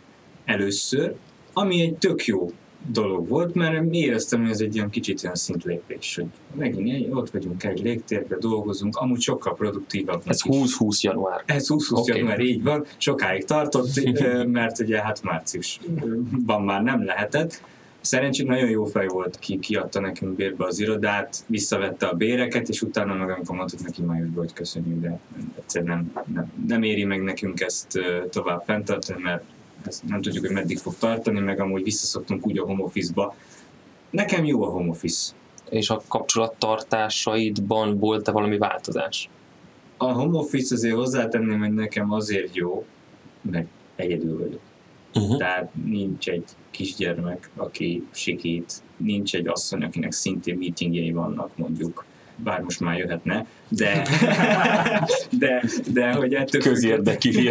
először, 0.45 1.15
ami 1.53 1.81
egy 1.81 1.95
tök 1.95 2.25
jó 2.25 2.51
dolog 2.91 3.27
volt, 3.27 3.53
mert 3.53 3.93
éreztem, 3.93 4.41
hogy 4.41 4.49
ez 4.49 4.59
egy 4.59 4.75
ilyen 4.75 4.89
kicsit 4.89 5.23
olyan 5.23 5.35
szintlépés, 5.35 6.15
hogy 6.15 6.25
megint 6.55 7.13
ott 7.13 7.29
vagyunk 7.29 7.63
egy 7.63 7.81
légtérbe, 7.81 8.37
dolgozunk, 8.39 8.95
amúgy 8.95 9.21
sokkal 9.21 9.55
produktívabb. 9.55 10.21
Ez 10.25 10.39
20-20 10.43 10.99
január. 10.99 11.43
Ez 11.45 11.67
20-20 11.69 11.91
okay. 11.91 12.17
január, 12.17 12.39
így 12.39 12.63
van. 12.63 12.85
Sokáig 12.97 13.45
tartott, 13.45 13.89
mert 14.45 14.79
ugye 14.79 15.01
hát 15.01 15.23
márciusban 15.23 16.61
már 16.61 16.83
nem 16.83 17.05
lehetett. 17.05 17.61
Szerencsére 18.01 18.49
nagyon 18.49 18.69
jó 18.69 18.85
fej 18.85 19.07
volt, 19.07 19.39
ki 19.39 19.59
kiadta 19.59 19.99
nekünk 19.99 20.35
bérbe 20.35 20.65
az 20.65 20.79
irodát, 20.79 21.43
visszavette 21.47 22.05
a 22.05 22.13
béreket, 22.13 22.69
és 22.69 22.81
utána 22.81 23.13
meg 23.13 23.29
amikor 23.29 23.55
mondtuk 23.55 23.81
neki 23.81 24.01
májusban, 24.01 24.43
hogy 24.43 24.53
köszönjük, 24.53 25.01
de 25.01 25.19
egyszerűen 25.57 26.11
nem, 26.13 26.25
nem, 26.33 26.51
nem 26.67 26.83
éri 26.83 27.03
meg 27.03 27.21
nekünk 27.21 27.61
ezt 27.61 27.99
tovább 28.29 28.63
fenntartani, 28.65 29.21
mert 29.21 29.43
ezt 29.87 30.03
nem 30.03 30.21
tudjuk, 30.21 30.45
hogy 30.45 30.53
meddig 30.53 30.77
fog 30.77 30.95
tartani, 30.99 31.39
meg 31.39 31.59
amúgy 31.59 31.83
visszaszoktunk 31.83 32.47
úgy 32.47 32.57
a 32.57 32.65
home 32.65 32.83
office-ba. 32.83 33.35
Nekem 34.09 34.45
jó 34.45 34.63
a 34.63 34.69
home 34.69 34.89
office. 34.89 35.33
És 35.69 35.89
a 35.89 36.01
kapcsolattartásaidban 36.07 37.97
volt-e 37.97 38.31
valami 38.31 38.57
változás? 38.57 39.29
A 39.97 40.11
home 40.11 40.37
office 40.37 40.75
azért 40.75 40.95
hozzátenném, 40.95 41.59
hogy 41.59 41.73
nekem 41.73 42.11
azért 42.11 42.55
jó, 42.55 42.85
mert 43.41 43.67
egyedül 43.95 44.37
vagyok. 44.37 44.61
Uh-huh. 45.13 45.37
Tehát 45.37 45.71
nincs 45.85 46.29
egy 46.29 46.45
kisgyermek, 46.71 47.49
aki 47.55 48.07
sikít, 48.11 48.81
nincs 48.97 49.35
egy 49.35 49.47
asszony, 49.47 49.83
akinek 49.83 50.11
szintén 50.11 50.57
meetingjei 50.57 51.11
vannak 51.11 51.57
mondjuk, 51.57 52.05
bár 52.43 52.61
most 52.61 52.79
már 52.79 52.97
jöhetne, 52.97 53.45
de, 53.67 54.07
de, 55.39 55.63
de 55.93 56.11
hogy 56.11 56.33
ettől 56.33 56.61
Közérdekű 56.61 57.49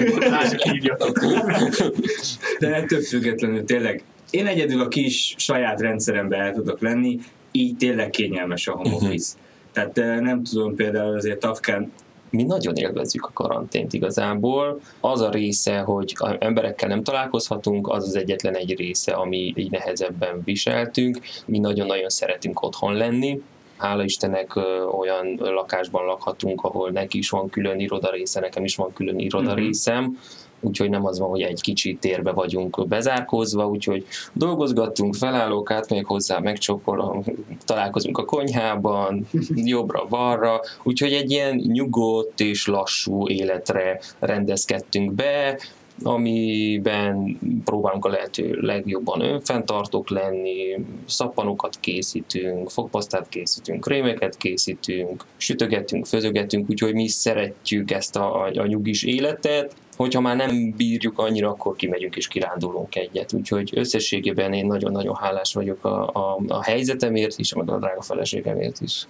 De 2.59 2.75
ettől 2.75 3.01
függetlenül 3.01 3.65
tényleg 3.65 4.05
én 4.31 4.47
egyedül 4.47 4.81
a 4.81 4.89
kis 4.89 5.35
saját 5.39 5.81
rendszerembe 5.81 6.37
el 6.37 6.53
tudok 6.53 6.81
lenni, 6.81 7.19
így 7.51 7.77
tényleg 7.77 8.11
kényelmes 8.11 8.69
a 8.69 8.73
home 8.73 8.89
mhm. 8.89 8.97
office. 8.97 9.35
Uh-huh. 9.35 9.51
Tehát 9.73 10.21
nem 10.21 10.43
tudom 10.43 10.75
például 10.75 11.17
azért 11.17 11.39
Tafkán 11.39 11.93
mi 12.31 12.43
nagyon 12.43 12.75
élvezzük 12.75 13.25
a 13.25 13.31
karantént 13.33 13.93
igazából. 13.93 14.81
Az 15.01 15.21
a 15.21 15.31
része, 15.31 15.79
hogy 15.79 16.17
emberekkel 16.39 16.89
nem 16.89 17.03
találkozhatunk, 17.03 17.89
az 17.89 18.07
az 18.07 18.17
egyetlen 18.17 18.57
egy 18.57 18.77
része, 18.77 19.13
ami 19.13 19.53
így 19.57 19.71
nehezebben 19.71 20.43
viseltünk. 20.45 21.19
Mi 21.47 21.59
nagyon-nagyon 21.59 22.09
szeretünk 22.09 22.63
otthon 22.63 22.95
lenni, 22.95 23.43
hála 23.83 24.05
Istennek 24.05 24.57
olyan 24.99 25.37
lakásban 25.39 26.05
lakhatunk, 26.05 26.63
ahol 26.63 26.91
neki 26.91 27.19
is 27.19 27.31
van 27.31 27.51
külön 27.51 27.81
irodarésze, 27.81 28.41
nekem 28.41 28.65
is 28.65 28.77
van 28.77 28.93
külön 28.93 29.19
irodarészem, 29.19 30.05
uh-huh 30.05 30.17
úgyhogy 30.63 30.91
nem 30.91 31.07
az 31.07 31.19
van, 31.19 31.29
hogy 31.29 31.41
egy 31.41 31.61
kicsi 31.61 31.97
térbe 32.01 32.33
vagyunk 32.33 32.89
bezárkózva, 32.89 33.67
úgyhogy 33.67 34.05
dolgozgattunk, 34.33 35.15
felállók 35.15 35.71
át, 35.71 35.91
még 35.91 36.07
hozzá 36.07 36.39
megcsokol, 36.39 37.25
találkozunk 37.65 38.19
a 38.19 38.25
konyhában, 38.25 39.27
jobbra-balra, 39.75 40.61
úgyhogy 40.83 41.13
egy 41.13 41.31
ilyen 41.31 41.57
nyugodt 41.57 42.41
és 42.41 42.67
lassú 42.67 43.29
életre 43.29 44.01
rendezkedtünk 44.19 45.13
be, 45.13 45.59
amiben 46.03 47.39
próbálunk 47.65 48.05
a 48.05 48.09
lehető 48.09 48.59
legjobban 48.61 49.21
önfenntartók 49.21 50.11
lenni, 50.11 50.85
szappanokat 51.07 51.77
készítünk, 51.81 52.71
fogpasztát 52.71 53.29
készítünk, 53.29 53.81
krémeket 53.81 54.37
készítünk, 54.37 55.25
sütögetünk, 55.37 56.07
főzögetünk, 56.07 56.71
úgyhogy 56.71 56.95
mi 56.95 57.09
szeretjük 57.09 57.91
ezt 57.91 58.17
a, 58.17 58.43
a 58.43 58.67
nyugis 58.67 59.03
életet, 59.03 59.75
hogyha 59.97 60.21
már 60.21 60.37
nem 60.37 60.75
bírjuk 60.77 61.19
annyira, 61.19 61.49
akkor 61.49 61.77
kimegyünk 61.77 62.17
és 62.17 62.29
kirándulunk 62.29 62.97
egyet. 62.97 63.33
Úgyhogy 63.33 63.71
összességében 63.75 64.53
én 64.53 64.67
nagyon-nagyon 64.67 65.15
hálás 65.15 65.55
vagyok 65.55 65.85
a, 65.85 66.09
a, 66.13 66.39
a 66.49 66.63
helyzetemért 66.63 67.39
is, 67.39 67.55
meg 67.55 67.71
a 67.71 67.79
drága 67.79 68.03
feleségemért 68.03 68.81
is. 68.81 69.07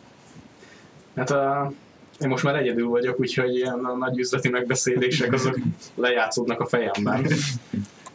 Hát 1.14 1.30
a, 1.30 1.72
én 2.22 2.28
most 2.28 2.44
már 2.44 2.56
egyedül 2.56 2.88
vagyok, 2.88 3.20
úgyhogy 3.20 3.54
ilyen 3.54 3.80
nagy 3.98 4.18
üzleti 4.18 4.48
megbeszélések 4.48 5.32
azok 5.32 5.58
lejátszódnak 5.94 6.60
a 6.60 6.66
fejemben. 6.66 7.26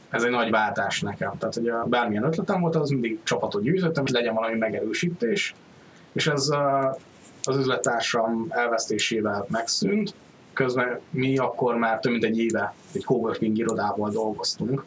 Ez 0.10 0.24
egy 0.24 0.32
nagy 0.32 0.50
váltás 0.50 1.02
nekem. 1.02 1.38
Tehát, 1.38 1.56
hogy 1.56 1.68
a, 1.68 1.86
bármilyen 1.86 2.24
ötletem 2.24 2.62
volt, 2.62 2.76
az 2.76 2.90
mindig 2.90 3.20
csapatot 3.24 3.62
gyűjtöttem, 3.62 4.04
hogy 4.04 4.12
legyen 4.12 4.34
valami 4.34 4.58
megerősítés. 4.58 5.56
És 6.12 6.28
ez 6.28 6.50
a, 6.50 6.98
az 7.44 7.58
üzlettársam 7.58 8.46
elvesztésével 8.50 9.46
megszűnt. 9.50 10.14
Közben 10.54 11.00
mi 11.10 11.38
akkor 11.38 11.76
már 11.76 12.00
több 12.00 12.12
mint 12.12 12.24
egy 12.24 12.40
éve 12.40 12.74
egy 12.92 13.04
coworking 13.04 13.58
irodával 13.58 14.10
dolgoztunk, 14.10 14.84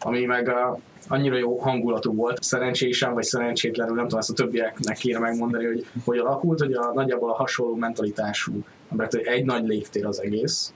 ami 0.00 0.24
meg 0.24 0.48
a, 0.48 0.78
annyira 1.08 1.36
jó 1.36 1.58
hangulatú 1.58 2.14
volt, 2.14 2.42
szerencsésen 2.42 3.14
vagy 3.14 3.22
szerencsétlenül, 3.22 3.94
nem 3.94 4.04
tudom 4.04 4.18
ezt 4.18 4.30
a 4.30 4.34
többieknek 4.34 4.96
kéne 4.96 5.18
megmondani, 5.18 5.64
hogy 5.64 5.86
hogy 6.04 6.18
alakult, 6.18 6.60
hogy 6.60 6.72
a, 6.72 6.92
nagyjából 6.94 7.30
a 7.30 7.34
hasonló 7.34 7.74
mentalitású 7.74 8.64
mert 8.92 9.14
egy 9.14 9.44
nagy 9.44 9.66
légtér 9.66 10.06
az 10.06 10.22
egész, 10.22 10.72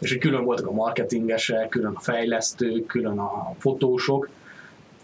és 0.00 0.10
hogy 0.10 0.18
külön 0.18 0.44
voltak 0.44 0.66
a 0.66 0.72
marketingesek, 0.72 1.68
külön 1.68 1.92
a 1.94 2.00
fejlesztők, 2.00 2.86
külön 2.86 3.18
a 3.18 3.54
fotósok, 3.58 4.28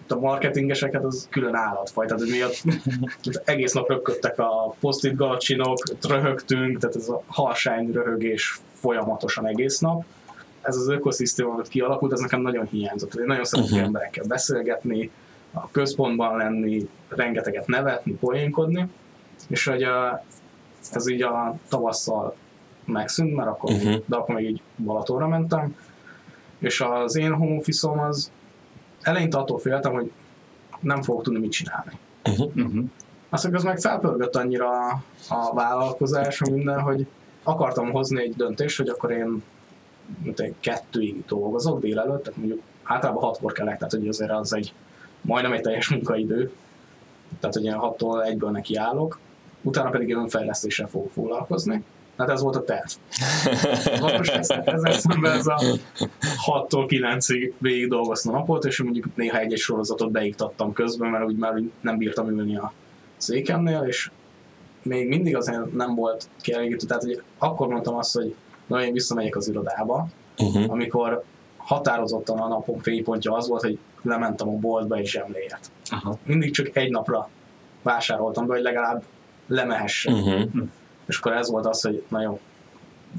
a 0.08 0.18
marketingeseket 0.18 1.04
az 1.04 1.26
külön 1.30 1.54
állatfaj, 1.54 2.06
tehát 2.06 2.22
hogy 2.22 2.30
mi 2.30 3.32
egész 3.44 3.72
nap 3.72 3.88
rögködtek 3.88 4.38
a 4.38 4.74
posztit 4.80 5.16
galacsinok, 5.16 5.78
röhögtünk, 6.08 6.78
tehát 6.78 6.96
ez 6.96 7.08
a 7.08 7.22
harsány 7.26 7.92
röhögés 7.92 8.60
folyamatosan 8.72 9.46
egész 9.46 9.78
nap, 9.78 10.04
ez 10.62 10.76
az 10.76 10.88
ökoszisztéma, 10.88 11.52
amit 11.52 11.68
kialakult, 11.68 12.12
ez 12.12 12.20
nekem 12.20 12.40
nagyon 12.40 12.66
hiányzott. 12.66 13.14
Én 13.14 13.24
nagyon 13.26 13.44
szeretek 13.44 13.72
uh-huh. 13.72 13.86
emberekkel 13.86 14.24
beszélgetni, 14.26 15.10
a 15.52 15.70
központban 15.70 16.36
lenni, 16.36 16.88
rengeteget 17.08 17.66
nevetni, 17.66 18.12
poénkodni, 18.12 18.88
és 19.48 19.64
hogy 19.64 19.82
a, 19.82 20.24
ez 20.92 21.08
így 21.08 21.22
a 21.22 21.58
tavasszal 21.68 22.34
megszűnt, 22.84 23.34
mert 23.34 23.48
akkor, 23.48 23.72
uh-huh. 23.72 24.02
de 24.06 24.16
akkor 24.16 24.34
még 24.34 24.48
így 24.48 24.62
Balatonra 24.76 25.28
mentem, 25.28 25.76
és 26.58 26.80
az 26.80 27.16
én 27.16 27.34
home 27.34 27.56
office 27.56 27.90
az 28.02 28.30
eleinte 29.00 29.38
attól 29.38 29.58
féltem, 29.58 29.92
hogy 29.92 30.12
nem 30.80 31.02
fogok 31.02 31.22
tudni 31.22 31.38
mit 31.38 31.50
csinálni. 31.50 31.98
Uh-huh. 32.24 32.56
Uh-huh. 32.56 32.84
Aztán 33.28 33.54
az 33.54 33.62
meg 33.62 33.78
felpörgött 33.78 34.36
annyira 34.36 34.70
a 35.28 35.54
vállalkozás, 35.54 36.40
minden, 36.40 36.80
hogy 36.80 37.06
akartam 37.42 37.90
hozni 37.90 38.22
egy 38.22 38.34
döntést, 38.34 38.76
hogy 38.76 38.88
akkor 38.88 39.10
én 39.10 39.42
kettőig 40.60 41.24
dolgozok 41.26 41.80
délelőtt, 41.80 42.22
tehát 42.22 42.38
mondjuk 42.38 42.62
általában 42.82 43.22
hatkor 43.22 43.52
kelek, 43.52 43.76
tehát 43.76 43.92
hogy 43.92 44.08
azért 44.08 44.30
az 44.30 44.52
egy 44.52 44.72
majdnem 45.20 45.52
egy 45.52 45.60
teljes 45.60 45.88
munkaidő, 45.88 46.52
tehát 47.40 47.54
hogy 47.54 47.64
ilyen 47.64 47.78
hattól 47.78 48.24
egyből 48.24 48.50
neki 48.50 48.76
állok. 48.76 49.18
utána 49.62 49.90
pedig 49.90 50.14
önfejlesztéssel 50.14 50.88
fogok 50.88 51.10
foglalkozni. 51.12 51.84
Hát 52.16 52.28
ez 52.28 52.42
volt 52.42 52.56
a 52.56 52.64
terv. 52.64 52.86
Most 54.18 54.34
ezzel 54.34 54.92
szemben 54.92 55.32
ez 55.32 55.46
a 55.46 55.60
6-tól 56.46 56.86
9-ig 56.88 57.52
végig 57.58 57.88
dolgoztam 57.88 58.32
napot, 58.32 58.64
és 58.64 58.82
mondjuk 58.82 59.06
néha 59.14 59.38
egy-egy 59.38 59.58
sorozatot 59.58 60.10
beiktattam 60.10 60.72
közben, 60.72 61.10
mert 61.10 61.24
úgy 61.24 61.36
már 61.36 61.62
nem 61.80 61.96
bírtam 61.96 62.28
ülni 62.28 62.56
a 62.56 62.72
székemnél, 63.16 63.84
és 63.86 64.10
még 64.82 65.08
mindig 65.08 65.36
azért 65.36 65.72
nem 65.72 65.94
volt 65.94 66.28
kielégítő. 66.40 66.86
Tehát 66.86 67.02
hogy 67.02 67.22
akkor 67.38 67.68
mondtam 67.68 67.96
azt, 67.96 68.14
hogy 68.14 68.34
na, 68.68 68.84
én 68.84 68.92
visszamegyek 68.92 69.36
az 69.36 69.48
irodába, 69.48 70.08
uh-huh. 70.38 70.70
amikor 70.70 71.24
határozottan 71.56 72.38
a 72.38 72.48
napom 72.48 72.78
fénypontja 72.78 73.32
az 73.32 73.48
volt, 73.48 73.62
hogy 73.62 73.78
lementem 74.02 74.48
a 74.48 74.52
boltba 74.52 75.00
és 75.00 75.10
zsemléért. 75.10 75.70
Aha. 75.90 76.18
Mindig 76.24 76.50
csak 76.52 76.76
egy 76.76 76.90
napra 76.90 77.28
vásároltam 77.82 78.46
be, 78.46 78.54
hogy 78.54 78.62
legalább 78.62 79.02
lemehessen. 79.46 80.14
Uh-huh. 80.14 80.68
És 81.06 81.18
akkor 81.18 81.32
ez 81.32 81.50
volt 81.50 81.66
az, 81.66 81.82
hogy 81.82 82.04
na 82.08 82.22
jó, 82.22 82.40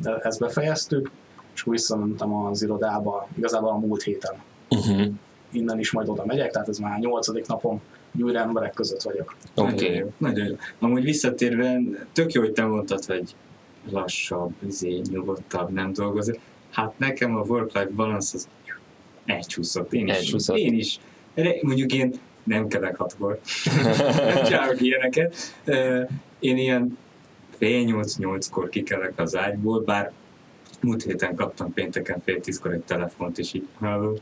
de 0.02 0.16
ezt 0.16 0.40
befejeztük, 0.40 1.12
és 1.54 1.62
akkor 1.62 1.74
visszamentem 1.74 2.34
az 2.34 2.62
irodába, 2.64 3.28
igazából 3.38 3.70
a 3.70 3.78
múlt 3.78 4.04
héten. 4.04 4.34
Uh-huh. 4.70 5.08
Innen 5.52 5.80
is 5.80 5.92
majd 5.92 6.10
oda 6.10 6.26
megyek, 6.26 6.52
tehát 6.52 6.68
ez 6.68 6.78
már 6.78 6.94
a 6.94 7.00
nyolcadik 7.00 7.48
napom, 7.48 7.82
újra 8.22 8.40
emberek 8.40 8.74
között 8.74 9.02
vagyok. 9.02 9.36
Oké, 9.56 9.72
okay. 9.72 9.88
nagyon, 9.88 10.14
nagyon 10.18 10.48
jó. 10.48 10.56
Amúgy 10.80 11.04
visszatérve, 11.04 11.80
tök 12.14 12.32
jó, 12.32 12.42
hogy 12.42 12.52
te 12.52 12.66
mondtad, 12.66 13.06
hogy 13.06 13.36
lassabb, 13.89 14.54
izé, 14.68 15.02
nyugodtabb, 15.12 15.70
nem 15.70 15.94
dolgozik. 15.94 16.39
Hát 16.70 16.94
nekem 16.98 17.36
a 17.36 17.42
work-life 17.42 17.89
balance 17.89 18.38
az 18.38 18.48
elcsúszott. 19.26 19.94
Én 19.94 20.08
is. 20.08 20.15
Elcsúszott. 20.15 20.58
Én 20.58 20.74
is. 20.74 21.00
Mondjuk 21.62 21.94
én 21.94 22.13
nem 22.44 22.68
kelek 22.68 22.96
hatkor. 22.96 23.39
nem 23.84 24.44
csinálok 24.46 24.82
ilyeneket. 24.82 25.36
Én 26.39 26.58
ilyen 26.58 26.98
fél 27.58 27.84
nyolc-nyolckor 27.84 28.70
kikelek 28.70 29.13
az 29.20 29.36
ágyból, 29.36 29.82
bár 29.82 30.12
múlt 30.82 31.04
héten 31.04 31.36
kaptam 31.36 31.74
pénteken 31.74 32.22
fél 32.26 32.39
tízkor 32.39 32.74
egy 32.74 32.84
telefont, 32.84 33.38
és 33.38 33.54
így 33.54 33.68
halló, 33.80 34.20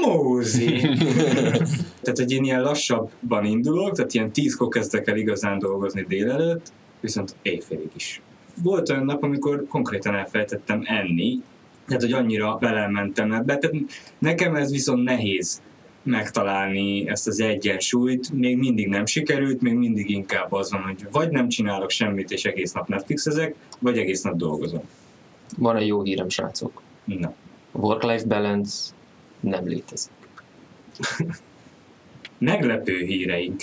Mózi! 0.00 0.66
tehát, 2.02 2.18
hogy 2.18 2.32
én 2.32 2.44
ilyen 2.44 2.62
lassabban 2.62 3.44
indulok, 3.44 3.94
tehát 3.94 4.14
ilyen 4.14 4.32
tízkor 4.32 4.68
kezdek 4.68 5.08
el 5.08 5.16
igazán 5.16 5.58
dolgozni 5.58 6.04
délelőtt, 6.08 6.72
viszont 7.00 7.34
éjfélig 7.42 7.90
is. 7.96 8.20
Volt 8.62 8.90
olyan 8.90 9.04
nap, 9.04 9.22
amikor 9.22 9.66
konkrétan 9.68 10.14
elfelejtettem 10.14 10.82
enni, 10.84 11.42
tehát, 11.86 12.02
hogy 12.02 12.12
annyira 12.12 12.56
belementem 12.60 13.32
ebbe. 13.32 13.58
Tehát 13.58 13.76
nekem 14.18 14.54
ez 14.54 14.70
viszont 14.70 15.02
nehéz 15.02 15.62
megtalálni 16.02 17.08
ezt 17.08 17.26
az 17.26 17.40
egyensúlyt, 17.40 18.32
még 18.32 18.56
mindig 18.56 18.88
nem 18.88 19.06
sikerült, 19.06 19.60
még 19.60 19.74
mindig 19.74 20.10
inkább 20.10 20.52
az 20.52 20.70
van, 20.70 20.82
hogy 20.82 21.06
vagy 21.10 21.30
nem 21.30 21.48
csinálok 21.48 21.90
semmit, 21.90 22.30
és 22.30 22.44
egész 22.44 22.72
nap 22.72 22.88
Netflixezek, 22.88 23.54
vagy 23.78 23.98
egész 23.98 24.22
nap 24.22 24.36
dolgozom. 24.36 24.82
Van 25.58 25.76
egy 25.76 25.86
jó 25.86 26.02
hírem, 26.02 26.28
srácok. 26.28 26.82
Na. 27.04 27.34
Work-life 27.72 28.26
balance 28.26 28.92
nem 29.40 29.66
létezik. 29.66 30.12
Meglepő 32.38 32.98
híreink. 32.98 33.62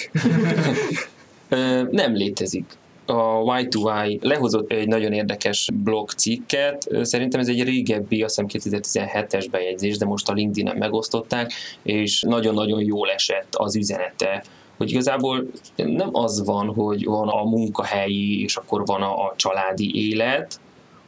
nem 1.91 2.13
létezik 2.13 2.65
a 3.11 3.43
Y2Y 3.43 4.21
lehozott 4.21 4.71
egy 4.71 4.87
nagyon 4.87 5.13
érdekes 5.13 5.69
blog 5.73 6.09
cikket, 6.09 6.87
szerintem 7.01 7.39
ez 7.39 7.47
egy 7.47 7.63
régebbi, 7.63 8.23
azt 8.23 8.41
hiszem 8.41 8.81
2017-es 8.81 9.47
bejegyzés, 9.51 9.97
de 9.97 10.05
most 10.05 10.29
a 10.29 10.33
LinkedIn-en 10.33 10.77
megosztották, 10.77 11.51
és 11.83 12.21
nagyon-nagyon 12.21 12.81
jól 12.81 13.09
esett 13.09 13.55
az 13.55 13.75
üzenete, 13.75 14.43
hogy 14.77 14.91
igazából 14.91 15.45
nem 15.75 16.09
az 16.11 16.45
van, 16.45 16.67
hogy 16.67 17.05
van 17.05 17.27
a 17.27 17.43
munkahelyi, 17.43 18.43
és 18.43 18.55
akkor 18.55 18.85
van 18.85 19.01
a, 19.01 19.25
a 19.25 19.33
családi 19.35 20.09
élet, 20.09 20.59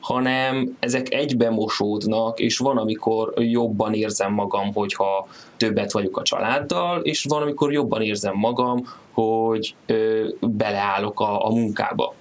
hanem 0.03 0.77
ezek 0.79 1.13
egybe 1.13 1.49
mosódnak, 1.49 2.39
és 2.39 2.57
van, 2.57 2.77
amikor 2.77 3.33
jobban 3.37 3.93
érzem 3.93 4.33
magam, 4.33 4.73
hogyha 4.73 5.27
többet 5.57 5.91
vagyok 5.91 6.17
a 6.17 6.21
családdal, 6.21 7.01
és 7.01 7.25
van, 7.29 7.41
amikor 7.41 7.71
jobban 7.73 8.01
érzem 8.01 8.35
magam, 8.35 8.83
hogy 9.11 9.75
ö, 9.85 10.27
beleállok 10.39 11.19
a, 11.19 11.45
a 11.45 11.49
munkába. 11.49 12.13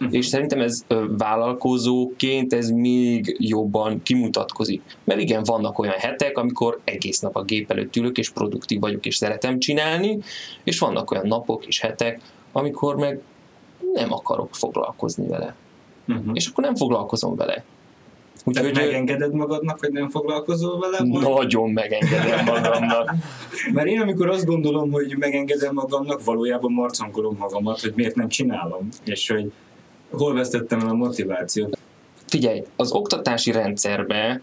Uh-huh. 0.00 0.16
És 0.16 0.26
szerintem 0.26 0.60
ez 0.60 0.84
ö, 0.86 1.04
vállalkozóként 1.18 2.52
ez 2.52 2.68
még 2.68 3.36
jobban 3.38 4.02
kimutatkozik. 4.02 4.82
Mert 5.04 5.20
igen, 5.20 5.42
vannak 5.42 5.78
olyan 5.78 5.98
hetek, 5.98 6.38
amikor 6.38 6.80
egész 6.84 7.20
nap 7.20 7.36
a 7.36 7.42
gép 7.42 7.70
előtt 7.70 7.96
ülök, 7.96 8.18
és 8.18 8.30
produktív 8.30 8.80
vagyok, 8.80 9.06
és 9.06 9.16
szeretem 9.16 9.58
csinálni, 9.58 10.18
és 10.64 10.78
vannak 10.78 11.10
olyan 11.10 11.26
napok 11.26 11.66
és 11.66 11.80
hetek, 11.80 12.20
amikor 12.52 12.96
meg 12.96 13.20
nem 13.92 14.12
akarok 14.12 14.54
foglalkozni 14.54 15.28
vele 15.28 15.54
uh-huh. 16.08 16.30
és 16.32 16.46
akkor 16.46 16.64
nem 16.64 16.74
foglalkozom 16.74 17.36
vele. 17.36 17.64
Úgyhogy 18.44 18.74
megengeded 18.74 19.34
magadnak, 19.34 19.80
hogy 19.80 19.92
nem 19.92 20.08
foglalkozol 20.10 20.78
vele? 20.78 20.98
Nagyon 21.20 21.70
megengedem 21.70 22.44
magamnak. 22.44 23.14
Mert 23.74 23.86
én 23.86 24.00
amikor 24.00 24.28
azt 24.28 24.44
gondolom, 24.44 24.90
hogy 24.90 25.16
megengedem 25.18 25.74
magamnak, 25.74 26.24
valójában 26.24 26.72
marcangolom 26.72 27.36
magamat, 27.38 27.80
hogy 27.80 27.92
miért 27.96 28.14
nem 28.14 28.28
csinálom, 28.28 28.88
és 29.04 29.28
hogy 29.28 29.52
hol 30.10 30.34
vesztettem 30.34 30.80
el 30.80 30.88
a 30.88 30.94
motivációt. 30.94 31.78
Figyelj, 32.26 32.62
az 32.76 32.92
oktatási 32.92 33.50
rendszerbe 33.50 34.40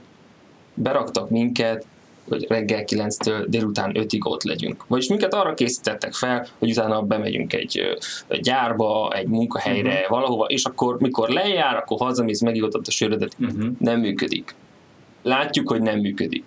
beraktak 0.74 1.30
minket 1.30 1.86
hogy 2.32 2.46
reggel 2.50 2.84
9-től 2.86 3.46
délután 3.48 3.92
5-ig 3.94 4.26
ott 4.26 4.44
legyünk. 4.44 4.86
Vagyis 4.88 5.08
minket 5.08 5.34
arra 5.34 5.54
készítettek 5.54 6.14
fel, 6.14 6.48
hogy 6.60 6.70
utána 6.70 7.02
bemegyünk 7.02 7.54
egy, 7.54 7.98
gyárba, 8.42 9.12
egy 9.16 9.28
munkahelyre, 9.28 9.94
uh-huh. 9.94 10.10
valahova, 10.10 10.46
és 10.46 10.64
akkor 10.64 11.00
mikor 11.00 11.30
lejár, 11.30 11.76
akkor 11.76 11.98
hazamész, 11.98 12.42
megigatod 12.42 12.86
a 12.88 12.92
sörödet. 12.92 13.36
Uh-huh. 13.40 13.66
Nem 13.80 14.00
működik. 14.00 14.56
Látjuk, 15.24 15.70
hogy 15.70 15.82
nem 15.82 16.00
működik. 16.00 16.44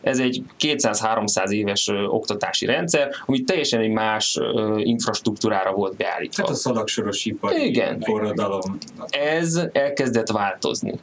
Ez 0.00 0.18
egy 0.18 0.42
200-300 0.60 1.50
éves 1.50 1.88
ö, 1.88 2.02
oktatási 2.04 2.66
rendszer, 2.66 3.10
ami 3.26 3.40
teljesen 3.40 3.80
egy 3.80 3.90
más 3.90 4.38
ö, 4.40 4.78
infrastruktúrára 4.78 5.72
volt 5.72 5.96
beállítva. 5.96 6.42
Tehát 6.42 6.56
a 6.56 6.60
szalagsoros 6.60 7.24
ipari 7.24 7.64
Igen. 7.64 8.00
forradalom. 8.00 8.78
Ez 9.10 9.60
elkezdett 9.72 10.30
változni 10.30 10.94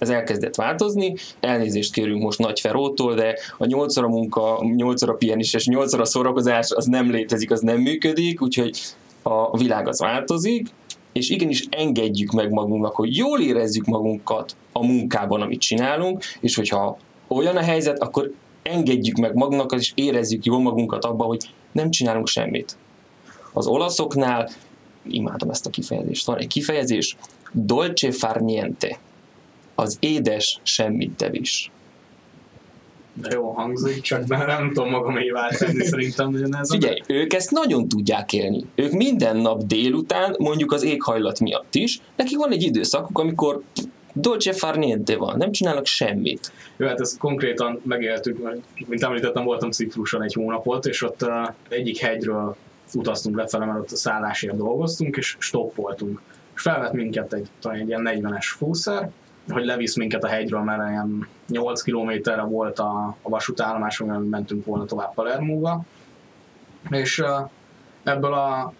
ez 0.00 0.08
elkezdett 0.08 0.54
változni. 0.54 1.14
Elnézést 1.40 1.92
kérünk 1.92 2.22
most 2.22 2.38
Nagy 2.38 2.60
Ferótól, 2.60 3.14
de 3.14 3.38
a 3.58 3.66
8 3.66 3.96
óra 3.96 4.08
munka, 4.08 4.64
8 4.76 5.02
óra 5.02 5.12
pihenis 5.12 5.54
és 5.54 5.66
8 5.66 5.94
óra 5.94 6.04
szórakozás 6.04 6.70
az 6.70 6.84
nem 6.84 7.10
létezik, 7.10 7.50
az 7.50 7.60
nem 7.60 7.78
működik, 7.78 8.42
úgyhogy 8.42 8.78
a 9.22 9.56
világ 9.56 9.88
az 9.88 10.00
változik, 10.00 10.68
és 11.12 11.30
igenis 11.30 11.66
engedjük 11.70 12.30
meg 12.30 12.50
magunknak, 12.50 12.94
hogy 12.94 13.16
jól 13.16 13.40
érezzük 13.40 13.84
magunkat 13.84 14.56
a 14.72 14.86
munkában, 14.86 15.40
amit 15.40 15.60
csinálunk, 15.60 16.24
és 16.40 16.56
hogyha 16.56 16.98
olyan 17.28 17.56
a 17.56 17.62
helyzet, 17.62 18.02
akkor 18.02 18.32
engedjük 18.62 19.16
meg 19.16 19.34
magunknak, 19.34 19.72
és 19.80 19.92
érezzük 19.94 20.44
jól 20.44 20.60
magunkat 20.60 21.04
abban, 21.04 21.26
hogy 21.26 21.50
nem 21.72 21.90
csinálunk 21.90 22.26
semmit. 22.26 22.76
Az 23.52 23.66
olaszoknál, 23.66 24.50
imádom 25.08 25.50
ezt 25.50 25.66
a 25.66 25.70
kifejezést, 25.70 26.26
van 26.26 26.38
egy 26.38 26.46
kifejezés, 26.46 27.16
dolce 27.52 28.12
far 28.12 28.40
niente 28.40 28.98
az 29.80 29.96
édes 30.00 30.60
semmit. 30.62 31.30
De 33.14 33.28
jó 33.32 33.50
hangzik, 33.50 34.00
csak 34.00 34.26
már 34.26 34.46
nem 34.46 34.68
tudom 34.68 34.90
magam 34.90 35.14
tenni 35.58 35.84
szerintem. 35.84 36.30
Hogy 36.30 36.42
ez 36.60 36.70
Figyelj, 36.70 37.00
ők 37.06 37.32
ezt 37.32 37.50
nagyon 37.50 37.88
tudják 37.88 38.32
élni. 38.32 38.64
Ők 38.74 38.92
minden 38.92 39.36
nap 39.36 39.62
délután, 39.62 40.34
mondjuk 40.38 40.72
az 40.72 40.82
éghajlat 40.82 41.40
miatt 41.40 41.74
is, 41.74 42.00
nekik 42.16 42.38
van 42.38 42.52
egy 42.52 42.62
időszakuk, 42.62 43.18
amikor 43.18 43.62
dolce 44.12 44.52
far 44.52 44.76
niente 44.76 45.16
van, 45.16 45.36
nem 45.36 45.52
csinálnak 45.52 45.86
semmit. 45.86 46.52
Jó, 46.76 46.86
hát 46.86 47.00
ezt 47.00 47.18
konkrétan 47.18 47.80
megéltük, 47.84 48.42
mert 48.42 48.58
mint 48.86 49.02
említettem, 49.02 49.44
voltam 49.44 49.70
Cipruson 49.70 50.22
egy 50.22 50.34
hónapot, 50.34 50.86
és 50.86 51.02
ott 51.02 51.22
uh, 51.22 51.54
egyik 51.68 51.98
hegyről 51.98 52.56
utaztunk 52.94 53.36
lefele, 53.36 53.64
mert 53.64 53.78
ott 53.78 53.90
a 53.90 53.96
szállásért 53.96 54.56
dolgoztunk, 54.56 55.16
és 55.16 55.36
stoppoltunk. 55.38 56.20
És 56.54 56.62
felvett 56.62 56.92
minket 56.92 57.32
egy, 57.32 57.48
talán 57.60 57.78
egy 57.78 57.88
ilyen 57.88 58.02
40-es 58.04 58.46
fúszer, 58.56 59.10
hogy 59.48 59.64
levisz 59.64 59.96
minket 59.96 60.24
a 60.24 60.28
hegyről, 60.28 60.60
mert 60.60 60.90
ilyen 60.90 61.28
8 61.46 61.82
kilométerre 61.82 62.42
volt 62.42 62.78
a, 62.78 63.16
a 63.22 63.28
vasútállomás, 63.28 64.00
amivel 64.00 64.18
mentünk 64.18 64.64
volna 64.64 64.84
tovább 64.84 65.14
Palermóba. 65.14 65.82
És 66.90 67.22
ebből 68.02 68.34
a 68.34 68.72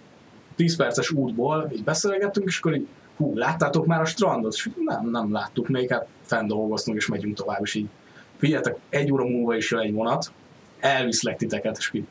10 0.57 0.77
perces 0.77 1.11
útból 1.11 1.70
így 1.73 1.85
beszélgettünk, 1.85 2.46
és 2.46 2.59
akkor 2.59 2.75
így, 2.75 2.88
hú, 3.16 3.37
láttátok 3.37 3.87
már 3.87 4.01
a 4.01 4.05
strandot? 4.05 4.55
És 4.55 4.70
nem, 4.85 5.11
nem 5.11 5.33
láttuk 5.33 5.68
még, 5.68 5.90
hát 5.90 6.07
fenn 6.23 6.46
dolgoztunk, 6.46 6.96
és 6.96 7.07
megyünk 7.07 7.37
tovább, 7.37 7.61
és 7.62 7.75
így 7.75 7.88
figyeljetek, 8.37 8.77
egy 8.88 9.12
óra 9.12 9.25
múlva 9.25 9.57
is 9.57 9.70
jön 9.70 9.81
egy 9.81 9.92
vonat, 9.92 10.33
elviszlek 10.79 11.37
titeket, 11.37 11.77
és 11.79 11.90
így 11.92 12.07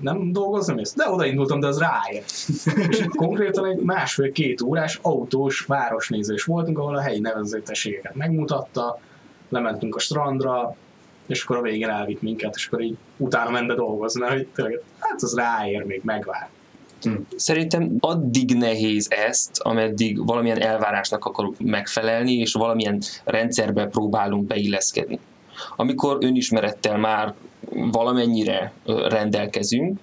nem 0.00 0.32
dolgozom 0.32 0.78
ezt? 0.78 0.96
De 0.96 1.10
odaindultam, 1.10 1.60
de 1.60 1.66
az 1.66 1.78
ráér. 1.78 2.22
és 2.90 3.04
konkrétan 3.16 3.66
egy 3.66 3.78
másfél-két 3.78 4.60
órás 4.60 4.98
autós 5.02 5.60
városnézés 5.60 6.44
voltunk, 6.44 6.78
ahol 6.78 6.96
a 6.96 7.00
helyi 7.00 7.20
nevezetességeket 7.20 8.14
megmutatta, 8.14 9.00
lementünk 9.48 9.96
a 9.96 9.98
strandra, 9.98 10.76
és 11.26 11.42
akkor 11.42 11.56
a 11.56 11.62
végén 11.62 11.88
elvitt 11.88 12.22
minket, 12.22 12.54
és 12.56 12.66
akkor 12.66 12.80
így 12.80 12.96
utána 13.16 13.50
ment 13.50 13.66
be 13.66 13.74
dolgozni, 13.74 14.20
mert 14.20 14.32
hogy 14.32 14.46
tényleg, 14.46 14.82
hát 14.98 15.22
az 15.22 15.34
ráér, 15.34 15.84
még 15.84 16.00
megvár. 16.04 16.48
Hm. 17.02 17.14
Szerintem 17.36 17.96
addig 18.00 18.56
nehéz 18.56 19.06
ezt, 19.10 19.60
ameddig 19.60 20.26
valamilyen 20.26 20.60
elvárásnak 20.60 21.24
akarunk 21.24 21.60
megfelelni, 21.60 22.32
és 22.32 22.52
valamilyen 22.52 23.00
rendszerbe 23.24 23.86
próbálunk 23.86 24.46
beilleszkedni. 24.46 25.18
Amikor 25.76 26.16
önismerettel 26.20 26.98
már 26.98 27.34
valamennyire 27.70 28.72
rendelkezünk, 28.84 29.98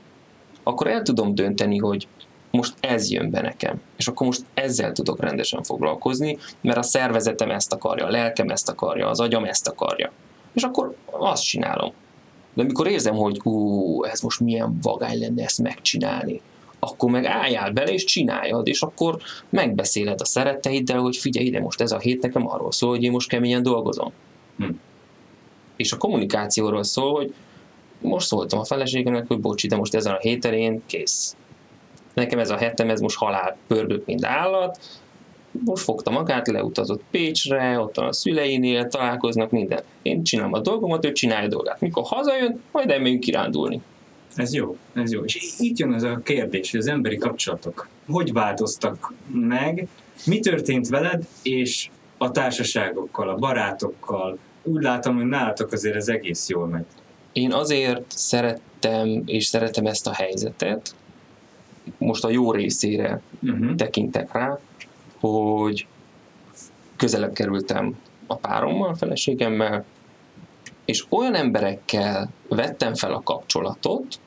akkor 0.63 0.87
el 0.87 1.01
tudom 1.01 1.35
dönteni, 1.35 1.77
hogy 1.77 2.07
most 2.51 2.73
ez 2.79 3.11
jön 3.11 3.29
be 3.29 3.41
nekem, 3.41 3.81
és 3.97 4.07
akkor 4.07 4.25
most 4.25 4.45
ezzel 4.53 4.91
tudok 4.91 5.19
rendesen 5.19 5.63
foglalkozni, 5.63 6.37
mert 6.61 6.77
a 6.77 6.81
szervezetem 6.81 7.51
ezt 7.51 7.73
akarja, 7.73 8.05
a 8.05 8.09
lelkem 8.09 8.49
ezt 8.49 8.69
akarja, 8.69 9.09
az 9.09 9.19
agyam 9.19 9.43
ezt 9.43 9.67
akarja. 9.67 10.11
És 10.53 10.63
akkor 10.63 10.95
azt 11.11 11.43
csinálom. 11.43 11.91
De 12.53 12.61
amikor 12.61 12.87
érzem, 12.87 13.15
hogy 13.15 13.39
ú, 13.43 14.03
ez 14.03 14.21
most 14.21 14.39
milyen 14.39 14.77
vagány 14.81 15.19
lenne 15.19 15.43
ezt 15.43 15.61
megcsinálni, 15.61 16.41
akkor 16.79 17.09
meg 17.09 17.25
álljál 17.25 17.71
bele 17.71 17.91
és 17.91 18.03
csináljad, 18.03 18.67
és 18.67 18.81
akkor 18.81 19.17
megbeszéled 19.49 20.21
a 20.21 20.25
szeretteiddel, 20.25 20.99
hogy 20.99 21.17
figyelj 21.17 21.45
ide, 21.45 21.59
most 21.59 21.81
ez 21.81 21.91
a 21.91 21.99
hét 21.99 22.21
nekem 22.21 22.47
arról 22.47 22.71
szól, 22.71 22.89
hogy 22.89 23.03
én 23.03 23.11
most 23.11 23.29
keményen 23.29 23.63
dolgozom. 23.63 24.11
Hm. 24.57 24.69
És 25.75 25.91
a 25.91 25.97
kommunikációról 25.97 26.83
szól, 26.83 27.11
hogy 27.13 27.33
most 28.01 28.27
szóltam 28.27 28.59
a 28.59 28.65
feleségemnek, 28.65 29.27
hogy 29.27 29.39
bocsi, 29.39 29.67
de 29.67 29.75
most 29.75 29.95
ezen 29.95 30.13
a 30.13 30.19
héten 30.19 30.53
én 30.53 30.81
kész. 30.85 31.35
Nekem 32.13 32.39
ez 32.39 32.49
a 32.49 32.57
hetem, 32.57 32.89
ez 32.89 32.99
most 32.99 33.17
halál 33.17 33.57
pörgök, 33.67 34.05
mint 34.05 34.25
állat, 34.25 34.79
most 35.65 35.83
fogta 35.83 36.11
magát, 36.11 36.47
leutazott 36.47 37.01
Pécsre, 37.11 37.79
ott 37.79 37.95
van 37.95 38.07
a 38.07 38.13
szüleinél, 38.13 38.87
találkoznak, 38.87 39.51
minden. 39.51 39.83
Én 40.01 40.23
csinálom 40.23 40.53
a 40.53 40.59
dolgomat, 40.59 41.05
ő 41.05 41.11
csinálja 41.11 41.45
a 41.45 41.49
dolgát. 41.49 41.79
Mikor 41.79 42.03
hazajön, 42.05 42.61
majd 42.71 42.89
elmegyünk 42.89 43.19
kirándulni. 43.19 43.81
Ez 44.35 44.53
jó, 44.53 44.77
ez 44.93 45.11
jó. 45.11 45.23
És 45.23 45.53
itt 45.57 45.77
jön 45.77 45.93
az 45.93 46.03
a 46.03 46.19
kérdés, 46.23 46.71
hogy 46.71 46.79
az 46.79 46.87
emberi 46.87 47.17
kapcsolatok 47.17 47.87
hogy 48.07 48.33
változtak 48.33 49.13
meg, 49.31 49.87
mi 50.25 50.39
történt 50.39 50.87
veled, 50.87 51.27
és 51.43 51.89
a 52.17 52.31
társaságokkal, 52.31 53.29
a 53.29 53.35
barátokkal. 53.35 54.37
Úgy 54.63 54.81
látom, 54.81 55.15
hogy 55.15 55.25
nálatok 55.25 55.71
azért 55.71 55.95
ez 55.95 56.07
egész 56.07 56.49
jól 56.49 56.67
megy. 56.67 56.85
Én 57.35 57.53
azért 57.53 58.11
szerettem, 58.11 59.23
és 59.25 59.45
szeretem 59.45 59.85
ezt 59.85 60.07
a 60.07 60.13
helyzetet, 60.13 60.95
most 61.97 62.23
a 62.23 62.29
jó 62.29 62.51
részére 62.51 63.21
uh-huh. 63.41 63.75
tekintek 63.75 64.33
rá, 64.33 64.59
hogy 65.19 65.87
közelebb 66.95 67.33
kerültem 67.33 67.97
a 68.27 68.35
párommal, 68.35 68.89
a 68.89 68.95
feleségemmel, 68.95 69.85
és 70.85 71.05
olyan 71.09 71.35
emberekkel 71.35 72.29
vettem 72.47 72.93
fel 72.93 73.13
a 73.13 73.23
kapcsolatot, 73.23 74.19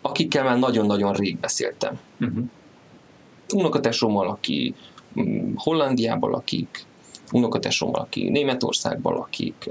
akikkel 0.00 0.44
már 0.44 0.58
nagyon-nagyon 0.58 1.12
rég 1.12 1.38
beszéltem. 1.38 2.00
Uh-huh. 2.20 2.44
Unokatesommal, 3.54 4.28
aki 4.28 4.74
mm, 5.20 5.52
Hollandiában 5.56 6.30
lakik, 6.30 6.84
unokatesommal, 7.32 8.00
aki 8.00 8.28
Németországban 8.28 9.14
lakik, 9.14 9.68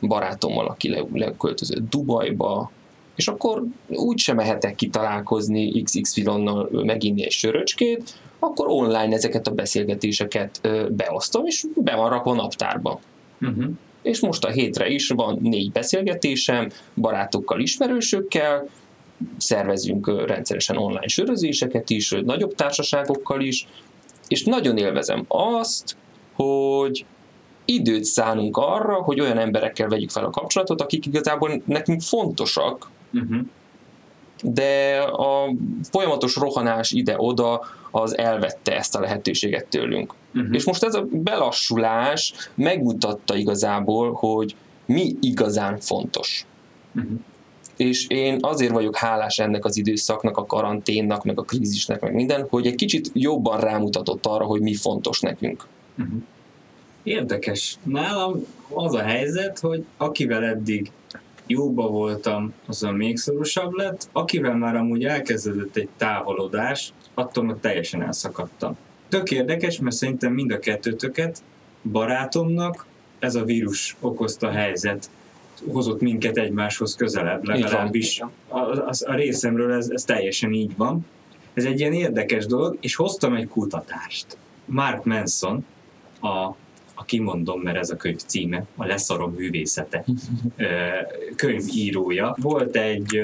barátommal, 0.00 0.66
aki 0.66 1.06
leköltözött 1.12 1.90
Dubajba, 1.90 2.70
és 3.14 3.28
akkor 3.28 3.62
úgy 3.88 4.18
sem 4.18 4.36
mehetek 4.36 4.74
ki 4.74 4.88
találkozni 4.88 5.82
XXY-nal 5.82 6.68
meginni 6.72 7.24
egy 7.24 7.30
söröcskét, 7.30 8.14
akkor 8.38 8.66
online 8.68 9.14
ezeket 9.14 9.46
a 9.46 9.50
beszélgetéseket 9.50 10.60
beosztom, 10.90 11.46
és 11.46 11.64
be 11.74 11.94
van 11.94 12.10
rakva 12.10 12.34
naptárba. 12.34 13.00
Uh-huh. 13.40 13.64
És 14.02 14.20
most 14.20 14.44
a 14.44 14.50
hétre 14.50 14.88
is 14.88 15.08
van 15.08 15.38
négy 15.42 15.72
beszélgetésem, 15.72 16.70
barátokkal, 16.94 17.60
ismerősökkel, 17.60 18.68
szervezünk 19.36 20.26
rendszeresen 20.26 20.76
online 20.76 21.06
sörözéseket 21.06 21.90
is, 21.90 22.10
nagyobb 22.24 22.54
társaságokkal 22.54 23.40
is, 23.40 23.66
és 24.28 24.44
nagyon 24.44 24.76
élvezem 24.76 25.24
azt, 25.28 25.96
hogy 26.36 27.04
időt 27.64 28.04
szánunk 28.04 28.56
arra, 28.56 28.94
hogy 28.94 29.20
olyan 29.20 29.38
emberekkel 29.38 29.88
vegyük 29.88 30.10
fel 30.10 30.24
a 30.24 30.30
kapcsolatot, 30.30 30.80
akik 30.80 31.06
igazából 31.06 31.62
nekünk 31.64 32.00
fontosak, 32.00 32.90
uh-huh. 33.12 33.40
de 34.42 34.98
a 34.98 35.54
folyamatos 35.90 36.36
rohanás 36.36 36.92
ide-oda 36.92 37.64
az 37.90 38.18
elvette 38.18 38.76
ezt 38.76 38.96
a 38.96 39.00
lehetőséget 39.00 39.66
tőlünk. 39.66 40.14
Uh-huh. 40.34 40.54
És 40.54 40.64
most 40.64 40.82
ez 40.82 40.94
a 40.94 41.06
belassulás 41.10 42.34
megmutatta 42.54 43.36
igazából, 43.36 44.12
hogy 44.12 44.56
mi 44.86 45.16
igazán 45.20 45.78
fontos. 45.78 46.46
Uh-huh. 46.94 47.18
És 47.76 48.06
én 48.08 48.38
azért 48.40 48.72
vagyok 48.72 48.96
hálás 48.96 49.38
ennek 49.38 49.64
az 49.64 49.76
időszaknak, 49.76 50.36
a 50.36 50.46
karanténnak, 50.46 51.24
meg 51.24 51.38
a 51.38 51.42
krízisnek, 51.42 52.00
meg 52.00 52.14
minden, 52.14 52.46
hogy 52.50 52.66
egy 52.66 52.74
kicsit 52.74 53.10
jobban 53.12 53.60
rámutatott 53.60 54.26
arra, 54.26 54.44
hogy 54.44 54.60
mi 54.60 54.74
fontos 54.74 55.20
nekünk. 55.20 55.66
Uh-huh. 55.98 56.22
Érdekes. 57.02 57.76
Nálam 57.82 58.46
az 58.68 58.94
a 58.94 59.02
helyzet, 59.02 59.58
hogy 59.58 59.84
akivel 59.96 60.44
eddig 60.44 60.90
jóba 61.46 61.88
voltam, 61.88 62.52
azon 62.66 62.94
még 62.94 63.16
szorosabb 63.16 63.72
lett, 63.72 64.08
akivel 64.12 64.56
már 64.56 64.76
amúgy 64.76 65.04
elkezdődött 65.04 65.76
egy 65.76 65.88
távolodás, 65.96 66.92
attól 67.14 67.44
meg 67.44 67.56
teljesen 67.60 68.02
elszakadtam. 68.02 68.76
Tök 69.08 69.30
érdekes, 69.30 69.78
mert 69.78 69.96
szerintem 69.96 70.32
mind 70.32 70.50
a 70.52 70.58
kettőtöket 70.58 71.42
barátomnak 71.82 72.86
ez 73.18 73.34
a 73.34 73.44
vírus 73.44 73.96
okozta 74.00 74.50
helyzet 74.50 75.10
hozott 75.72 76.00
minket 76.00 76.36
egymáshoz 76.36 76.94
közelebb, 76.94 77.44
legalábbis 77.44 78.20
a, 78.48 78.56
a, 78.58 78.92
a 79.04 79.14
részemről 79.14 79.72
ez, 79.72 79.88
ez 79.88 80.04
teljesen 80.04 80.52
így 80.52 80.76
van. 80.76 81.06
Ez 81.54 81.64
egy 81.64 81.80
ilyen 81.80 81.92
érdekes 81.92 82.46
dolog, 82.46 82.76
és 82.80 82.94
hoztam 82.94 83.34
egy 83.34 83.48
kutatást. 83.48 84.36
Mark 84.64 85.04
Manson, 85.04 85.64
a 86.26 86.56
a 86.98 87.04
kimondom, 87.04 87.60
mert 87.60 87.76
ez 87.76 87.90
a 87.90 87.96
könyv 87.96 88.18
címe, 88.18 88.64
a 88.76 88.84
Leszarom 88.84 89.32
művészete 89.32 90.04
könyvírója. 91.36 92.36
Volt 92.40 92.76
egy 92.76 93.20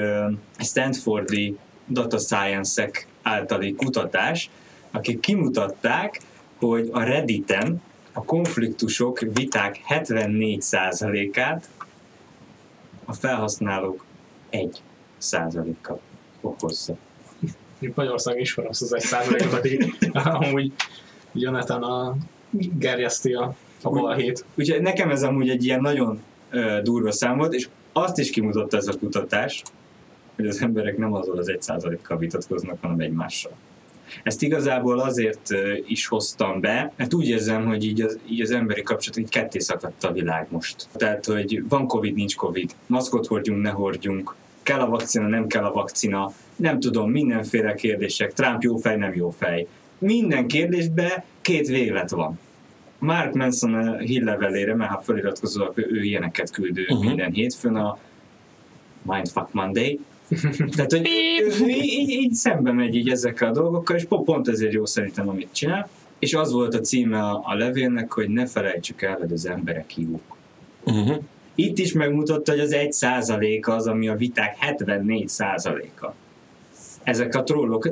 Stanfordi 0.59 1.57
data 1.87 2.17
science-ek 2.17 3.07
általi 3.21 3.75
kutatás, 3.75 4.49
akik 4.91 5.19
kimutatták, 5.19 6.21
hogy 6.57 6.89
a 6.91 7.03
Redditen 7.03 7.81
a 8.11 8.23
konfliktusok, 8.23 9.19
viták 9.19 9.79
74%-át 9.89 11.69
a 13.05 13.13
felhasználók 13.13 14.05
1%-kal 14.51 15.99
okozza. 16.41 16.95
Magyarország 17.95 18.39
is 18.39 18.53
van 18.53 18.65
az 18.65 18.81
az 18.81 18.93
egy 18.93 19.01
százalékot, 19.01 19.53
aki 19.53 19.93
amúgy 20.13 20.71
Jonathan 21.33 21.83
a 21.83 22.15
gerjeszti 22.79 23.33
a, 23.33 23.55
a 23.81 23.89
balhét. 23.89 24.45
Úgyhogy 24.55 24.81
nekem 24.81 25.09
ez 25.09 25.23
amúgy 25.23 25.49
egy 25.49 25.65
ilyen 25.65 25.81
nagyon 25.81 26.21
uh, 26.53 26.81
durva 26.81 27.11
szám 27.11 27.37
volt, 27.37 27.53
és 27.53 27.67
azt 27.91 28.17
is 28.17 28.29
kimutatta 28.29 28.77
ez 28.77 28.87
a 28.87 28.97
kutatás, 28.97 29.63
hogy 30.35 30.47
az 30.47 30.61
emberek 30.61 30.97
nem 30.97 31.13
azon 31.13 31.37
az 31.37 31.49
egy 31.49 31.61
százalékkal 31.61 32.17
vitatkoznak, 32.17 32.77
hanem 32.81 32.99
egymással. 32.99 33.51
Ezt 34.23 34.41
igazából 34.41 34.99
azért 34.99 35.49
is 35.87 36.07
hoztam 36.07 36.59
be, 36.59 36.93
mert 36.95 37.13
úgy 37.13 37.27
érzem, 37.27 37.65
hogy 37.65 37.85
így 37.85 38.01
az, 38.01 38.19
így 38.29 38.41
az 38.41 38.51
emberi 38.51 38.81
kapcsolat 38.81 39.19
így 39.19 39.29
ketté 39.29 39.59
szakadt 39.59 40.03
a 40.03 40.11
világ 40.11 40.47
most. 40.49 40.87
Tehát, 40.93 41.25
hogy 41.25 41.63
van 41.69 41.87
Covid, 41.87 42.15
nincs 42.15 42.35
Covid, 42.35 42.75
maszkot 42.87 43.27
hordjunk, 43.27 43.61
ne 43.61 43.69
hordjunk, 43.69 44.35
kell 44.63 44.79
a 44.79 44.89
vakcina, 44.89 45.27
nem 45.27 45.47
kell 45.47 45.63
a 45.63 45.71
vakcina, 45.71 46.31
nem 46.55 46.79
tudom, 46.79 47.11
mindenféle 47.11 47.73
kérdések, 47.73 48.33
Trump 48.33 48.61
jó 48.61 48.77
fej, 48.77 48.97
nem 48.97 49.15
jó 49.15 49.29
fej. 49.29 49.67
Minden 49.97 50.47
kérdésben 50.47 51.23
két 51.41 51.67
véglet 51.67 52.09
van. 52.09 52.39
Mark 53.03 53.33
Manson 53.33 53.97
hírlevelére, 53.97 54.75
mert 54.75 54.91
ha 54.91 55.01
feliratkozol, 55.01 55.73
ő 55.75 56.03
ilyeneket 56.03 56.51
küld 56.51 56.79
uh-huh. 56.79 57.05
minden 57.05 57.31
hétfőn 57.31 57.75
a 57.75 57.97
Mindfuck 59.01 59.53
Monday, 59.53 59.99
tehát, 60.75 60.91
hogy 60.91 61.09
ő 61.41 61.67
így, 61.67 62.09
így 62.09 62.33
szembe 62.33 62.71
megy 62.71 62.95
így 62.95 63.09
ezekkel 63.09 63.49
a 63.49 63.51
dolgokkal, 63.51 63.95
és 63.95 64.05
pont 64.07 64.47
ezért 64.47 64.73
jó 64.73 64.85
szerintem, 64.85 65.29
amit 65.29 65.49
csinál. 65.51 65.89
És 66.19 66.33
az 66.33 66.51
volt 66.51 66.73
a 66.73 66.79
címe 66.79 67.19
a, 67.19 67.41
a 67.45 67.55
levélnek, 67.55 68.11
hogy 68.11 68.29
ne 68.29 68.45
felejtsük 68.45 69.01
el, 69.01 69.17
hogy 69.19 69.31
az 69.31 69.45
emberek 69.45 69.97
jók. 69.97 70.37
Uh-huh. 70.83 71.17
Itt 71.55 71.77
is 71.77 71.93
megmutatta, 71.93 72.51
hogy 72.51 72.61
az 72.61 72.73
egy 72.73 72.93
százaléka 72.93 73.75
az, 73.75 73.87
ami 73.87 74.07
a 74.07 74.15
viták 74.15 74.55
74 74.57 75.29
százaléka. 75.29 76.15
Ezek 77.03 77.35
a 77.35 77.43
trollok, 77.43 77.89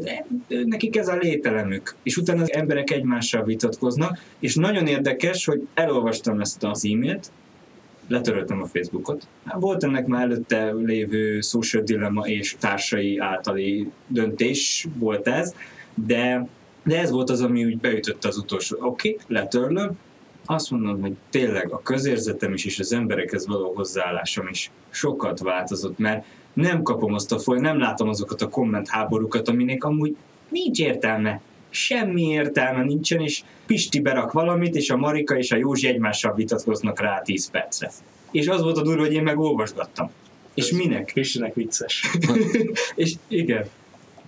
nekik 0.47 0.97
ez 0.97 1.07
a 1.07 1.18
lételemük. 1.18 1.95
És 2.03 2.18
utána 2.18 2.41
az 2.41 2.53
emberek 2.53 2.91
egymással 2.91 3.43
vitatkoznak, 3.43 4.20
és 4.39 4.55
nagyon 4.55 4.88
érdekes, 4.88 5.45
hogy 5.45 5.68
elolvastam 5.74 6.39
ezt 6.39 6.64
az 6.64 6.86
e-mailt, 6.86 7.32
letöröltem 8.07 8.62
a 8.62 8.66
Facebookot. 8.66 9.28
Volt 9.59 9.84
ennek 9.84 10.05
már 10.05 10.22
előtte 10.22 10.72
lévő 10.72 11.41
social 11.41 11.84
dilemma 11.84 12.28
és 12.28 12.55
társai 12.59 13.18
általi 13.18 13.91
döntés 14.07 14.88
volt 14.97 15.28
ez, 15.28 15.53
de, 15.95 16.47
de 16.84 16.99
ez 16.99 17.12
volt 17.12 17.30
az, 17.30 17.41
ami 17.41 17.66
úgy 17.66 17.78
beütött 17.78 18.26
az 18.26 18.38
utolsó. 18.38 18.78
Oké, 18.80 19.09
okay, 19.09 19.36
letörlöm, 19.36 19.97
azt 20.45 20.72
mondom, 20.72 21.01
hogy 21.01 21.14
tényleg 21.30 21.72
a 21.72 21.82
közérzetem 21.82 22.53
is 22.53 22.66
és 22.66 22.80
az 22.80 22.93
emberekhez 22.93 23.47
való 23.47 23.74
hozzáállásom 23.74 24.47
is 24.47 24.72
sokat 24.89 25.39
változott, 25.39 25.97
mert 25.97 26.26
nem 26.53 26.81
kapom 26.81 27.13
azt 27.13 27.31
a 27.31 27.39
foly, 27.39 27.59
nem 27.59 27.79
látom 27.79 28.09
azokat 28.09 28.41
a 28.41 28.49
komment 28.49 28.89
háborúkat, 28.89 29.47
aminek 29.47 29.83
amúgy 29.83 30.15
nincs 30.49 30.79
értelme. 30.79 31.41
Semmi 31.69 32.21
értelme 32.21 32.83
nincsen, 32.83 33.21
és 33.21 33.43
Pisti 33.65 33.99
berak 33.99 34.31
valamit, 34.31 34.75
és 34.75 34.89
a 34.89 34.97
Marika 34.97 35.37
és 35.37 35.51
a 35.51 35.55
Józsi 35.57 35.87
egymással 35.87 36.33
vitatkoznak 36.33 36.99
rá 36.99 37.21
10 37.21 37.49
percre. 37.49 37.91
És 38.31 38.47
az 38.47 38.61
volt 38.61 38.77
a 38.77 38.81
durva, 38.81 39.01
hogy 39.01 39.13
én 39.13 39.23
meg 39.23 39.39
olvasgattam. 39.39 40.11
És 40.53 40.69
Ez 40.69 40.77
minek? 40.77 41.11
Pistinek 41.13 41.53
vicces. 41.53 42.17
És 42.95 43.13
igen, 43.27 43.65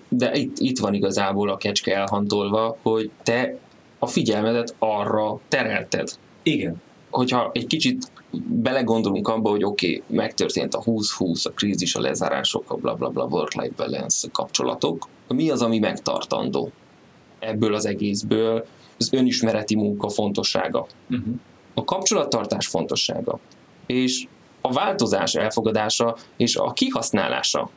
De 0.10 0.34
itt, 0.34 0.58
itt 0.60 0.80
van 0.80 0.94
igazából 0.94 1.50
a 1.50 1.58
kecske 1.58 1.96
elhantolva, 1.96 2.78
hogy 2.82 3.10
te 3.24 3.58
a 4.00 4.08
figyelmedet 4.08 4.76
arra 4.80 5.40
terelted. 5.48 6.10
igen. 6.44 6.82
Hogyha 7.10 7.52
egy 7.54 7.68
kicsit 7.68 8.08
belegondolunk 8.48 9.28
abba, 9.28 9.50
hogy 9.50 9.64
oké, 9.64 9.96
okay, 10.04 10.18
megtörtént 10.18 10.74
a 10.74 10.82
20-20, 10.84 11.46
a 11.46 11.50
krízis, 11.50 11.96
a 11.96 12.00
lezárások, 12.00 12.72
a 12.72 12.76
bla 12.76 12.96
bla 12.96 13.24
work-life 13.24 13.74
balance 13.76 14.28
kapcsolatok, 14.32 15.08
mi 15.28 15.50
az, 15.50 15.62
ami 15.62 15.80
megtartandó 15.80 16.72
ebből 17.40 17.74
az 17.74 17.86
egészből? 17.86 18.66
Az 18.98 19.14
önismereti 19.14 19.76
munka 19.76 20.10
fontossága, 20.10 20.88
Uh-huh. 21.10 21.36
a 21.74 21.84
kapcsolattartás 21.84 22.68
fontossága, 22.68 23.40
és 23.86 24.28
a 24.62 24.72
változás 24.74 25.36
elfogadása 25.36 26.16
és 26.38 26.56
a 26.56 26.74
kihasználása. 26.74 27.70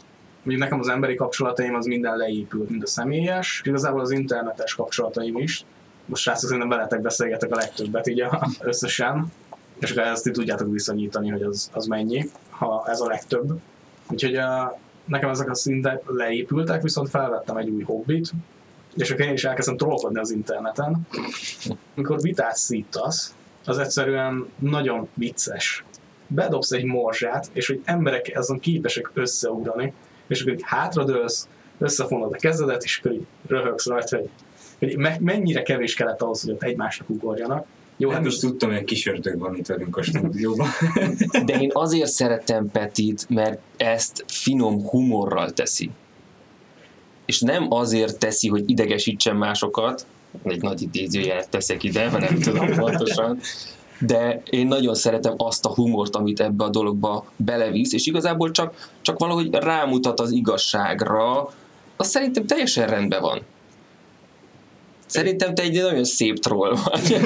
Még 0.43 0.59
nekem 0.59 0.79
az 0.79 0.89
emberi 0.89 1.15
kapcsolataim 1.15 1.75
az 1.75 1.87
minden 1.87 2.17
leépült, 2.17 2.71
mind 2.71 2.83
a 2.83 2.87
személyes, 2.87 3.63
igazából 3.65 4.01
az 4.01 4.11
internetes 4.11 4.75
kapcsolataim 4.75 5.37
is. 5.37 5.65
Most 6.07 6.23
srácok, 6.23 6.43
szerintem 6.43 6.69
veletek 6.69 7.01
beszélgetek 7.01 7.53
a 7.53 7.57
legtöbbet 7.57 8.07
így 8.09 8.21
a- 8.21 8.49
összesen, 8.61 9.33
és 9.79 9.91
akkor 9.91 10.03
ezt 10.03 10.33
tudjátok 10.33 10.73
viszonyítani, 10.73 11.29
hogy 11.29 11.43
az, 11.43 11.71
az 11.73 11.87
mennyi, 11.87 12.31
ha 12.51 12.85
ez 12.87 13.01
a 13.01 13.07
legtöbb. 13.07 13.61
Úgyhogy 14.11 14.35
a, 14.37 14.79
nekem 15.05 15.31
ezek 15.31 15.51
a 15.51 15.55
szintek 15.55 16.03
leépültek, 16.07 16.83
viszont 16.83 17.09
felvettem 17.09 17.57
egy 17.57 17.69
új 17.69 17.83
hobbit, 17.83 18.31
és 18.95 19.11
akkor 19.11 19.25
én 19.25 19.33
is 19.33 19.45
elkezdtem 19.45 19.77
trollkodni 19.77 20.19
az 20.19 20.31
interneten. 20.31 21.07
Amikor 21.95 22.21
vitát 22.21 22.57
szítasz, 22.57 23.35
az 23.65 23.79
egyszerűen 23.79 24.47
nagyon 24.59 25.09
vicces. 25.15 25.85
Bedobsz 26.27 26.73
egy 26.73 26.85
morzsát, 26.85 27.51
és 27.53 27.67
hogy 27.67 27.83
emberek 27.85 28.33
azon 28.35 28.59
képesek 28.59 29.11
összeugrani, 29.15 29.93
és 30.27 30.41
akkor 30.41 30.53
így 30.53 30.63
hátradőlsz, 30.65 31.49
összefonod 31.79 32.33
a 32.33 32.37
kezedet, 32.37 32.85
és 32.85 32.99
akkor 32.99 33.13
így 33.13 33.27
röhögsz 33.47 33.87
rajta, 33.87 34.17
hogy, 34.17 34.31
hogy 34.79 34.97
me- 34.97 35.21
mennyire 35.21 35.63
kevés 35.63 35.95
kellett 35.95 36.23
ahhoz, 36.23 36.43
hogy 36.43 36.51
ott 36.51 36.63
egymásnak 36.63 37.11
ugorjanak. 37.11 37.67
Jó, 37.97 38.11
hát 38.11 38.27
ez 38.27 38.37
tudtam, 38.37 38.71
hogy 38.71 38.85
kis 38.85 39.07
ördög 39.07 39.39
van 39.39 39.57
itt 39.57 39.67
velünk 39.67 39.97
a 39.97 40.03
stúdióban. 40.03 40.69
De 41.45 41.61
én 41.61 41.71
azért 41.73 42.11
szeretem 42.11 42.71
Petit, 42.71 43.29
mert 43.29 43.59
ezt 43.77 44.25
finom 44.27 44.89
humorral 44.89 45.51
teszi. 45.51 45.91
És 47.25 47.41
nem 47.41 47.67
azért 47.73 48.19
teszi, 48.19 48.49
hogy 48.49 48.71
idegesítsen 48.71 49.37
másokat, 49.37 50.07
egy 50.43 50.63
nagy 50.63 50.83
idézőjelet 50.83 51.49
teszek 51.49 51.83
ide, 51.83 52.11
mert 52.11 52.31
nem 52.31 52.41
tudom 52.41 52.75
pontosan, 52.75 53.39
de 53.99 54.43
én 54.51 54.67
nagyon 54.67 54.95
szeretem 54.95 55.35
azt 55.37 55.65
a 55.65 55.75
humort, 55.75 56.17
amit 56.17 56.41
ebbe 56.41 56.65
a 56.65 56.69
dologba 56.69 57.27
belevisz, 57.37 57.93
és 57.93 58.07
igazából 58.07 58.51
csak, 58.51 58.91
csak 59.01 59.19
valahogy 59.19 59.55
rámutat 59.55 60.21
az 60.21 60.31
igazságra, 60.31 61.51
az 61.97 62.09
szerintem 62.09 62.47
teljesen 62.47 62.89
rendben 62.89 63.21
van. 63.21 63.41
Szerintem 65.07 65.55
te 65.55 65.63
egy 65.63 65.83
nagyon 65.83 66.05
szép 66.05 66.39
troll 66.39 66.77
vagy. 66.85 67.17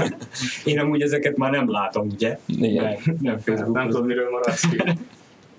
Én 0.64 0.78
amúgy 0.78 1.02
ezeket 1.02 1.36
már 1.36 1.50
nem 1.50 1.70
látom, 1.70 2.08
ugye? 2.12 2.38
Igen. 2.46 2.84
Nem, 2.84 2.96
nem 3.04 3.16
nem 3.20 3.38
Facebookon. 3.38 3.88
tudom, 3.88 4.06
miről 4.06 4.30
maradsz 4.30 4.68
ki. 4.68 4.82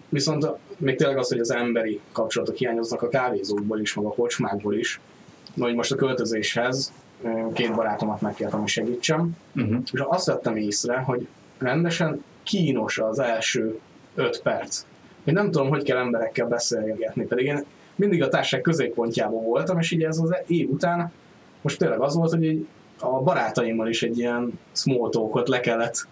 Viszont 0.10 0.48
még 0.78 0.96
tényleg 0.96 1.18
az, 1.18 1.30
hogy 1.30 1.40
az 1.40 1.52
emberi 1.52 2.00
kapcsolatok 2.12 2.56
hiányoznak 2.56 3.02
a 3.02 3.10
kávézókból 3.10 3.80
is, 3.80 3.94
meg 3.94 4.06
a 4.06 4.10
kocsmákból 4.14 4.76
is. 4.76 5.00
Na, 5.54 5.66
hogy 5.66 5.76
most 5.76 5.92
a 5.92 5.96
költözéshez 5.96 6.92
két 7.54 7.76
barátomat 7.76 8.22
megkértem, 8.22 8.60
hogy 8.60 8.70
segítsem, 8.70 9.32
Uh-huh. 9.56 9.78
és 9.94 10.04
azt 10.08 10.26
vettem 10.26 10.56
észre, 10.56 10.98
hogy 10.98 11.28
rendesen 11.58 12.24
kínos 12.44 12.98
az 12.98 13.20
első 13.20 13.80
öt 14.16 14.42
perc. 14.42 14.86
Hogy 15.24 15.34
nem 15.34 15.52
tudom, 15.52 15.70
hogy 15.70 15.84
kell 15.84 15.98
emberekkel 15.98 16.48
beszélgetni, 16.48 17.26
pedig 17.26 17.46
én 17.46 17.66
mindig 17.96 18.24
a 18.24 18.28
társaság 18.28 18.62
középpontjában 18.62 19.44
voltam, 19.44 19.80
és 19.80 19.92
így 19.92 20.04
ez 20.04 20.18
az 20.18 20.36
év 20.48 20.70
után 20.70 21.12
most 21.64 21.80
tényleg 21.80 22.00
az 22.00 22.16
volt, 22.16 22.32
hogy 22.32 22.44
így 22.44 22.68
a 23.00 23.22
barátaimmal 23.22 23.88
is 23.88 24.04
egy 24.04 24.18
ilyen 24.18 24.60
small 24.72 25.10
le 25.46 25.60
kellett 25.60 26.08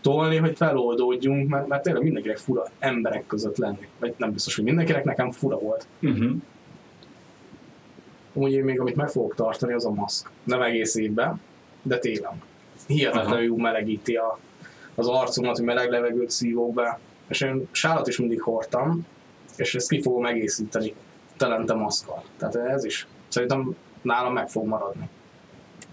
tolni, 0.00 0.36
hogy 0.36 0.56
feloldódjunk, 0.56 1.48
mert, 1.48 1.66
mert 1.66 1.82
tényleg 1.82 2.02
mindenkinek 2.02 2.36
fura 2.36 2.66
emberek 2.78 3.26
között 3.26 3.56
lenni. 3.56 3.88
Vagy 3.98 4.14
nem 4.16 4.32
biztos, 4.32 4.54
hogy 4.54 4.64
mindenkinek, 4.64 5.04
nekem 5.04 5.30
fura 5.30 5.58
volt. 5.58 5.86
Uh-huh. 6.02 6.30
Amúgy 8.34 8.52
én 8.52 8.64
még 8.64 8.80
amit 8.80 8.96
meg 8.96 9.08
fogok 9.08 9.34
tartani, 9.34 9.72
az 9.72 9.84
a 9.84 9.90
maszk. 9.90 10.30
Nem 10.44 10.62
egész 10.62 10.94
évben, 10.94 11.40
de 11.82 11.98
télen. 11.98 12.42
Hihetetlenül 12.86 13.56
melegíti 13.56 14.14
a, 14.14 14.38
az 14.94 15.08
arcomat, 15.08 15.56
hogy 15.56 15.64
meleg 15.64 15.90
levegőt 15.90 16.30
szívok 16.30 16.74
be. 16.74 16.98
És 17.28 17.40
én 17.40 17.68
sálat 17.70 18.08
is 18.08 18.18
mindig 18.18 18.42
hordtam, 18.42 19.06
és 19.56 19.74
ezt 19.74 19.88
ki 19.88 20.02
fogom 20.02 20.26
egészíteni 20.26 20.94
telente 21.36 21.74
maszkkal. 21.74 22.22
Tehát 22.36 22.54
ez 22.54 22.84
is 22.84 23.06
szerintem 23.28 23.76
nálam 24.04 24.32
meg 24.32 24.48
fog 24.48 24.66
maradni. 24.66 25.08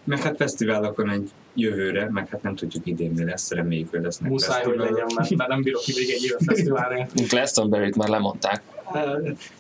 Meg 0.03 0.21
hát 0.21 0.35
fesztiválokon 0.37 1.09
egy 1.09 1.29
jövőre, 1.53 2.09
meg 2.09 2.29
hát 2.29 2.43
nem 2.43 2.55
tudjuk 2.55 2.85
idén 2.85 3.11
mi 3.11 3.23
lesz, 3.23 3.51
reméljük, 3.51 3.89
hogy 3.89 4.01
lesznek 4.01 4.29
Muszáj, 4.29 4.63
hogy 4.63 4.77
legyen, 4.77 5.05
mert, 5.15 5.35
mert 5.35 5.49
nem 5.49 5.61
bírok 5.61 5.81
ki 5.81 5.93
még 5.97 6.09
egy 6.09 6.23
évet 6.23 6.43
fesztiválni. 6.45 7.05
Glastonbury-t 7.29 7.95
már 7.95 8.07
lemondták. 8.09 8.61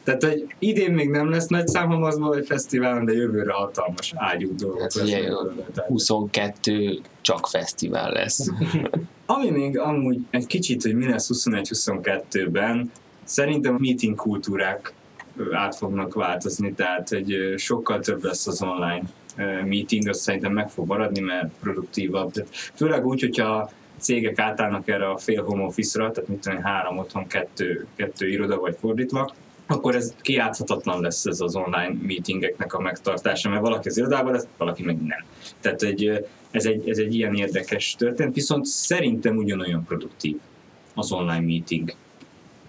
Tehát, 0.03 0.23
hogy 0.23 0.55
idén 0.59 0.91
még 0.91 1.09
nem 1.09 1.29
lesz 1.29 1.47
nagy 1.47 1.67
számomazban 1.67 2.29
vagy 2.29 2.45
fesztiválon, 2.45 3.05
de 3.05 3.13
jövőre 3.13 3.51
hatalmas 3.51 4.13
ágyú 4.15 4.55
dolgok 4.55 4.81
Hát 4.81 4.95
ugye, 4.95 5.21
belőle. 5.21 5.53
Tehát- 5.73 5.89
22 5.89 6.99
csak 7.21 7.47
fesztivál 7.47 8.11
lesz. 8.11 8.47
Ami 9.25 9.49
még 9.49 9.79
amúgy 9.79 10.19
egy 10.29 10.45
kicsit, 10.45 10.81
hogy 10.81 10.95
mi 10.95 11.09
lesz 11.09 11.29
21-22-ben, 11.33 12.91
szerintem 13.23 13.75
meeting 13.79 14.15
kultúrák 14.15 14.93
át 15.51 15.75
fognak 15.75 16.13
változni, 16.13 16.73
tehát 16.73 17.11
ö, 17.11 17.57
sokkal 17.57 17.99
több 17.99 18.23
lesz 18.23 18.47
az 18.47 18.61
online 18.61 19.03
meeting, 19.65 20.07
az 20.07 20.19
szerintem 20.19 20.53
meg 20.53 20.69
fog 20.69 20.87
maradni, 20.87 21.19
mert 21.19 21.51
produktívabb. 21.59 22.31
Tehát 22.31 22.49
főleg 22.53 23.05
úgy, 23.05 23.21
hogyha 23.21 23.71
cégek 23.97 24.39
átállnak 24.39 24.87
erre 24.87 25.09
a 25.09 25.17
fél 25.17 25.43
home 25.43 25.63
office-ra, 25.63 26.11
tehát 26.11 26.29
mit 26.29 26.39
tudom, 26.39 26.61
három 26.61 26.97
otthon, 26.97 27.27
kettő, 27.27 27.85
kettő 27.95 28.29
iroda 28.29 28.59
vagy 28.59 28.77
fordítva, 28.79 29.33
akkor 29.65 29.95
ez 29.95 30.13
kiátszhatatlan 30.21 31.01
lesz 31.01 31.25
ez 31.25 31.39
az 31.39 31.55
online 31.55 31.93
meetingeknek 32.01 32.73
a 32.73 32.79
megtartása, 32.79 33.49
mert 33.49 33.61
valaki 33.61 33.87
az 33.87 33.97
irodában 33.97 34.31
lesz, 34.31 34.47
valaki 34.57 34.83
meg 34.83 35.01
nem. 35.01 35.25
Tehát 35.59 35.81
egy, 35.83 36.25
ez 36.51 36.65
egy, 36.65 36.89
ez 36.89 36.97
egy 36.97 37.15
ilyen 37.15 37.35
érdekes 37.35 37.95
történet, 37.95 38.33
viszont 38.33 38.65
szerintem 38.65 39.35
ugyanolyan 39.35 39.85
produktív 39.85 40.37
az 40.95 41.11
online 41.11 41.45
meeting. 41.45 41.93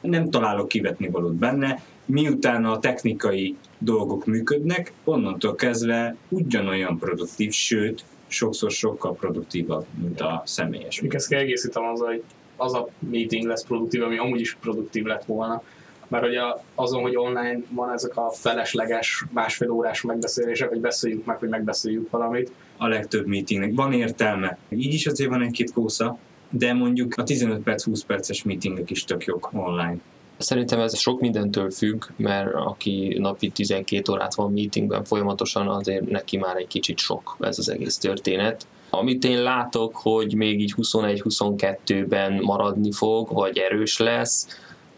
Nem 0.00 0.30
találok 0.30 0.68
kivetni 0.68 1.08
valót 1.08 1.34
benne, 1.34 1.82
miután 2.04 2.64
a 2.64 2.78
technikai 2.78 3.56
dolgok 3.78 4.26
működnek, 4.26 4.92
onnantól 5.04 5.54
kezdve 5.54 6.16
ugyanolyan 6.28 6.98
produktív, 6.98 7.52
sőt, 7.52 8.04
sokszor 8.26 8.70
sokkal 8.70 9.14
produktívabb, 9.14 9.84
mint 10.02 10.20
a 10.20 10.42
személyes. 10.44 11.00
Még 11.00 11.14
ezt 11.14 11.28
kiegészítem 11.28 11.84
azzal, 11.84 12.06
hogy 12.06 12.22
az 12.56 12.74
a 12.74 12.88
meeting 12.98 13.46
lesz 13.46 13.64
produktív, 13.64 14.02
ami 14.02 14.18
amúgy 14.18 14.40
is 14.40 14.54
produktív 14.60 15.04
lett 15.04 15.24
volna. 15.24 15.62
Mert 16.08 16.24
hogy 16.24 16.36
a, 16.36 16.64
azon, 16.74 17.02
hogy 17.02 17.16
online 17.16 17.60
van 17.68 17.92
ezek 17.92 18.16
a 18.16 18.30
felesleges 18.30 19.24
másfél 19.32 19.70
órás 19.70 20.02
megbeszélések, 20.02 20.68
hogy 20.68 20.80
beszéljük 20.80 21.24
meg, 21.24 21.38
hogy 21.38 21.48
megbeszéljük 21.48 22.10
valamit. 22.10 22.52
A 22.76 22.86
legtöbb 22.86 23.26
meetingnek 23.26 23.74
van 23.74 23.92
értelme. 23.92 24.58
Így 24.68 24.94
is 24.94 25.06
azért 25.06 25.30
van 25.30 25.42
egy-két 25.42 25.72
kósza, 25.72 26.18
de 26.50 26.72
mondjuk 26.72 27.14
a 27.16 27.22
15 27.22 27.62
perc, 27.62 27.84
20 27.84 28.04
perces 28.04 28.42
meetingek 28.42 28.90
is 28.90 29.04
tök 29.04 29.24
jók 29.24 29.50
online. 29.52 29.96
Szerintem 30.42 30.80
ez 30.80 30.98
sok 30.98 31.20
mindentől 31.20 31.70
függ, 31.70 32.04
mert 32.16 32.54
aki 32.54 33.16
napi 33.18 33.50
12 33.50 34.12
órát 34.12 34.34
van 34.34 34.52
meetingben 34.52 35.04
folyamatosan, 35.04 35.68
azért 35.68 36.10
neki 36.10 36.36
már 36.36 36.56
egy 36.56 36.66
kicsit 36.66 36.98
sok 36.98 37.36
ez 37.40 37.58
az 37.58 37.68
egész 37.68 37.98
történet. 37.98 38.66
Amit 38.90 39.24
én 39.24 39.42
látok, 39.42 39.96
hogy 39.96 40.34
még 40.34 40.60
így 40.60 40.74
21-22-ben 40.76 42.32
maradni 42.42 42.92
fog, 42.92 43.32
vagy 43.32 43.58
erős 43.58 43.98
lesz, 43.98 44.46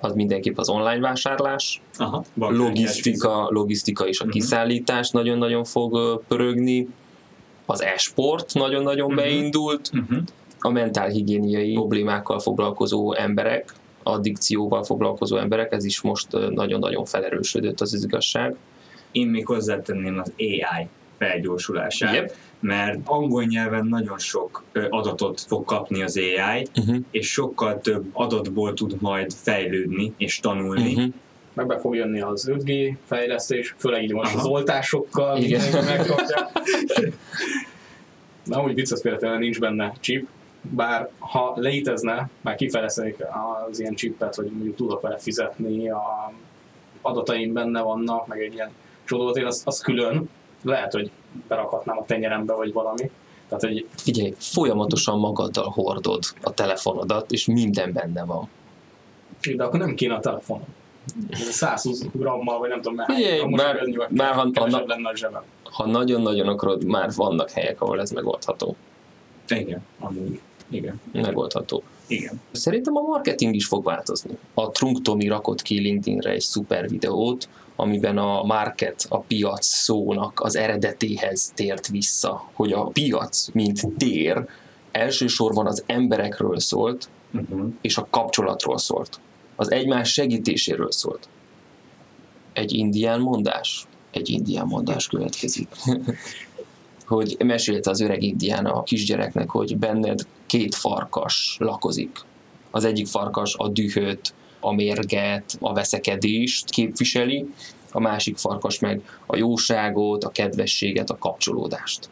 az 0.01 0.13
mindenképp 0.13 0.59
az 0.59 0.69
online 0.69 0.99
vásárlás, 1.01 1.83
Aha, 1.99 2.25
logisztika, 2.35 3.47
logisztika 3.51 4.07
és 4.07 4.21
a 4.21 4.25
Mhm. 4.25 4.33
kiszállítás 4.33 5.11
nagyon-nagyon 5.11 5.65
fog 5.65 6.23
pörögni, 6.29 6.89
az 7.67 7.83
e-sport 7.83 8.55
nagyon-nagyon 8.55 9.07
Mhm. 9.07 9.17
beindult, 9.17 9.91
Uh-huh. 9.95 10.19
a 10.61 10.69
mentálhigiéniai 10.71 11.73
problémákkal 11.73 12.39
foglalkozó 12.39 13.13
emberek, 13.15 13.73
addikcióval 14.05 14.83
foglalkozó 14.85 15.37
emberek, 15.37 15.73
ez 15.73 15.85
is 15.85 16.01
most 16.01 16.33
nagyon-nagyon 16.51 17.05
felerősödött 17.05 17.81
az, 17.81 17.95
az 17.95 18.05
igazság. 18.05 18.57
Én 19.13 19.27
még 19.27 19.47
hozzátenném 19.47 20.19
az 20.19 20.33
AI 20.39 20.87
felgyorsulását, 21.19 22.15
Yep. 22.15 22.33
mert 22.61 22.99
angol 23.05 23.45
nyelven 23.45 23.87
nagyon 23.87 24.19
sok 24.19 24.63
adatot 24.91 25.41
fog 25.41 25.65
kapni 25.65 26.03
az 26.03 26.17
AI, 26.17 26.67
Uh-huh. 26.77 26.97
és 27.11 27.31
sokkal 27.31 27.81
több 27.81 28.05
adatból 28.13 28.75
tud 28.75 28.97
majd 29.01 29.33
fejlődni 29.33 30.13
és 30.17 30.39
tanulni, 30.41 30.93
Uh-huh. 30.95 31.13
meg 31.53 31.67
be 31.67 31.79
fog 31.79 31.95
jönni 31.95 32.21
az 32.21 32.51
5G 32.53 32.97
fejlesztés, 33.05 33.75
főleg 33.79 34.03
így 34.03 34.13
most 34.13 34.35
az 34.35 34.45
oltásokkal 34.45 35.39
Igen. 35.39 35.85
megkapja. 35.85 36.51
Na, 38.45 38.63
úgy 38.63 38.75
vicces 38.75 39.01
például 39.01 39.39
nincs 39.39 39.59
benne 39.61 39.93
chip, 40.01 40.29
bár 40.71 41.11
ha 41.19 41.53
létezne, 41.57 42.29
már 42.41 42.55
kifejlesztenék 42.55 43.25
az 43.69 43.81
ilyen 43.81 43.95
chipet, 43.95 44.35
hogy 44.35 44.51
mondjuk 44.51 44.77
tudok 44.77 45.01
vele 45.01 45.19
fizetni, 45.19 45.91
a 45.91 46.33
adataim 47.03 47.53
benne 47.53 47.81
vannak, 47.81 48.27
meg 48.27 48.41
egy 48.41 48.55
ilyen 48.55 48.71
csodót, 49.05 49.37
én 49.37 49.45
azt, 49.45 49.67
azt 49.67 49.83
külön, 49.83 50.29
lehet, 50.63 50.93
hogy 50.93 51.11
berakhatnám 51.49 51.99
a 51.99 52.05
tenyerembe, 52.05 52.55
vagy 52.55 52.73
valami. 52.73 53.11
Tehát, 53.49 53.65
hogy... 53.65 53.87
Figyelj, 53.97 54.35
folyamatosan 54.39 55.19
magaddal 55.19 55.71
hordod 55.71 56.23
a 56.43 56.55
telefonodat, 56.55 57.33
és 57.33 57.47
minden 57.47 57.93
benne 57.93 58.25
van. 58.25 58.49
De 59.57 59.65
akkor 59.65 59.79
nem 59.79 59.95
kéne 59.95 60.15
a 60.15 60.21
telefonom. 60.21 60.67
120 61.31 62.07
grammal, 62.13 62.59
vagy 62.59 62.69
nem 62.69 62.81
tudom, 62.81 62.97
már, 62.97 63.07
Figyelj, 63.11 63.45
már, 63.45 63.87
már 64.11 64.35
ha, 64.35 64.51
ha, 64.55 64.85
lenne 64.87 65.09
a 65.09 65.17
zsebem. 65.17 65.43
ha 65.63 65.87
nagyon-nagyon 65.87 66.49
akarod, 66.49 66.85
már 66.85 67.11
vannak 67.17 67.51
helyek, 67.51 67.81
ahol 67.81 68.01
ez 68.01 68.11
megoldható. 68.11 68.77
Igen, 69.49 69.83
amúgy. 69.99 70.41
Igen. 70.71 71.01
Megoldható. 71.13 71.83
Igen. 72.07 72.41
Szerintem 72.53 72.97
a 72.97 73.01
marketing 73.01 73.55
is 73.55 73.67
fog 73.67 73.85
változni. 73.85 74.39
A 74.55 74.71
Trunk 74.71 75.03
Tomi 75.03 75.27
rakott 75.27 75.63
ki 75.63 75.79
LinkedInre 75.79 76.31
egy 76.31 76.41
szuper 76.41 76.89
videót, 76.89 77.49
amiben 77.77 78.19
a 78.19 78.43
market, 78.43 79.07
a 79.09 79.19
piac 79.19 79.67
szónak 79.67 80.41
az 80.41 80.57
eredetéhez 80.57 81.53
tért 81.55 81.89
vissza, 81.89 82.51
hogy 82.53 82.73
a 82.73 82.85
piac, 82.85 83.49
mint 83.53 83.97
tér, 83.97 84.49
elsősorban 84.93 85.67
az 85.67 85.83
emberekről 85.87 86.59
szólt, 86.59 87.09
uh-huh. 87.33 87.73
és 87.81 87.97
a 87.97 88.07
kapcsolatról 88.11 88.79
szólt. 88.79 89.21
Az 89.57 89.71
egymás 89.71 90.13
segítéséről 90.13 90.93
szólt. 90.93 91.29
Egy 92.53 92.73
indián 92.73 93.21
mondás? 93.21 93.87
Egy 94.11 94.31
indián 94.31 94.67
mondás 94.67 95.07
következik. 95.07 95.69
hogy 97.07 97.37
mesélte 97.45 97.91
az 97.91 98.01
öreg 98.01 98.23
indián 98.23 98.67
a 98.67 98.83
kisgyereknek, 98.83 99.51
hogy 99.51 99.77
benned 99.77 100.27
két 100.55 100.75
farkas 100.75 101.57
lakozik. 101.59 102.19
Az 102.71 102.85
egyik 102.85 103.07
farkas 103.07 103.55
a 103.57 103.69
dühöt, 103.69 104.35
a 104.61 104.73
mérget, 104.73 105.57
a 105.61 105.73
veszekedést 105.73 106.71
képviseli, 106.71 107.47
a 107.93 108.01
másik 108.01 108.37
farkas 108.37 108.79
meg 108.79 109.21
a 109.27 109.37
jóságot, 109.37 110.25
a 110.25 110.29
kedvességet, 110.29 111.11
a 111.11 111.19
kapcsolódást. 111.19 112.11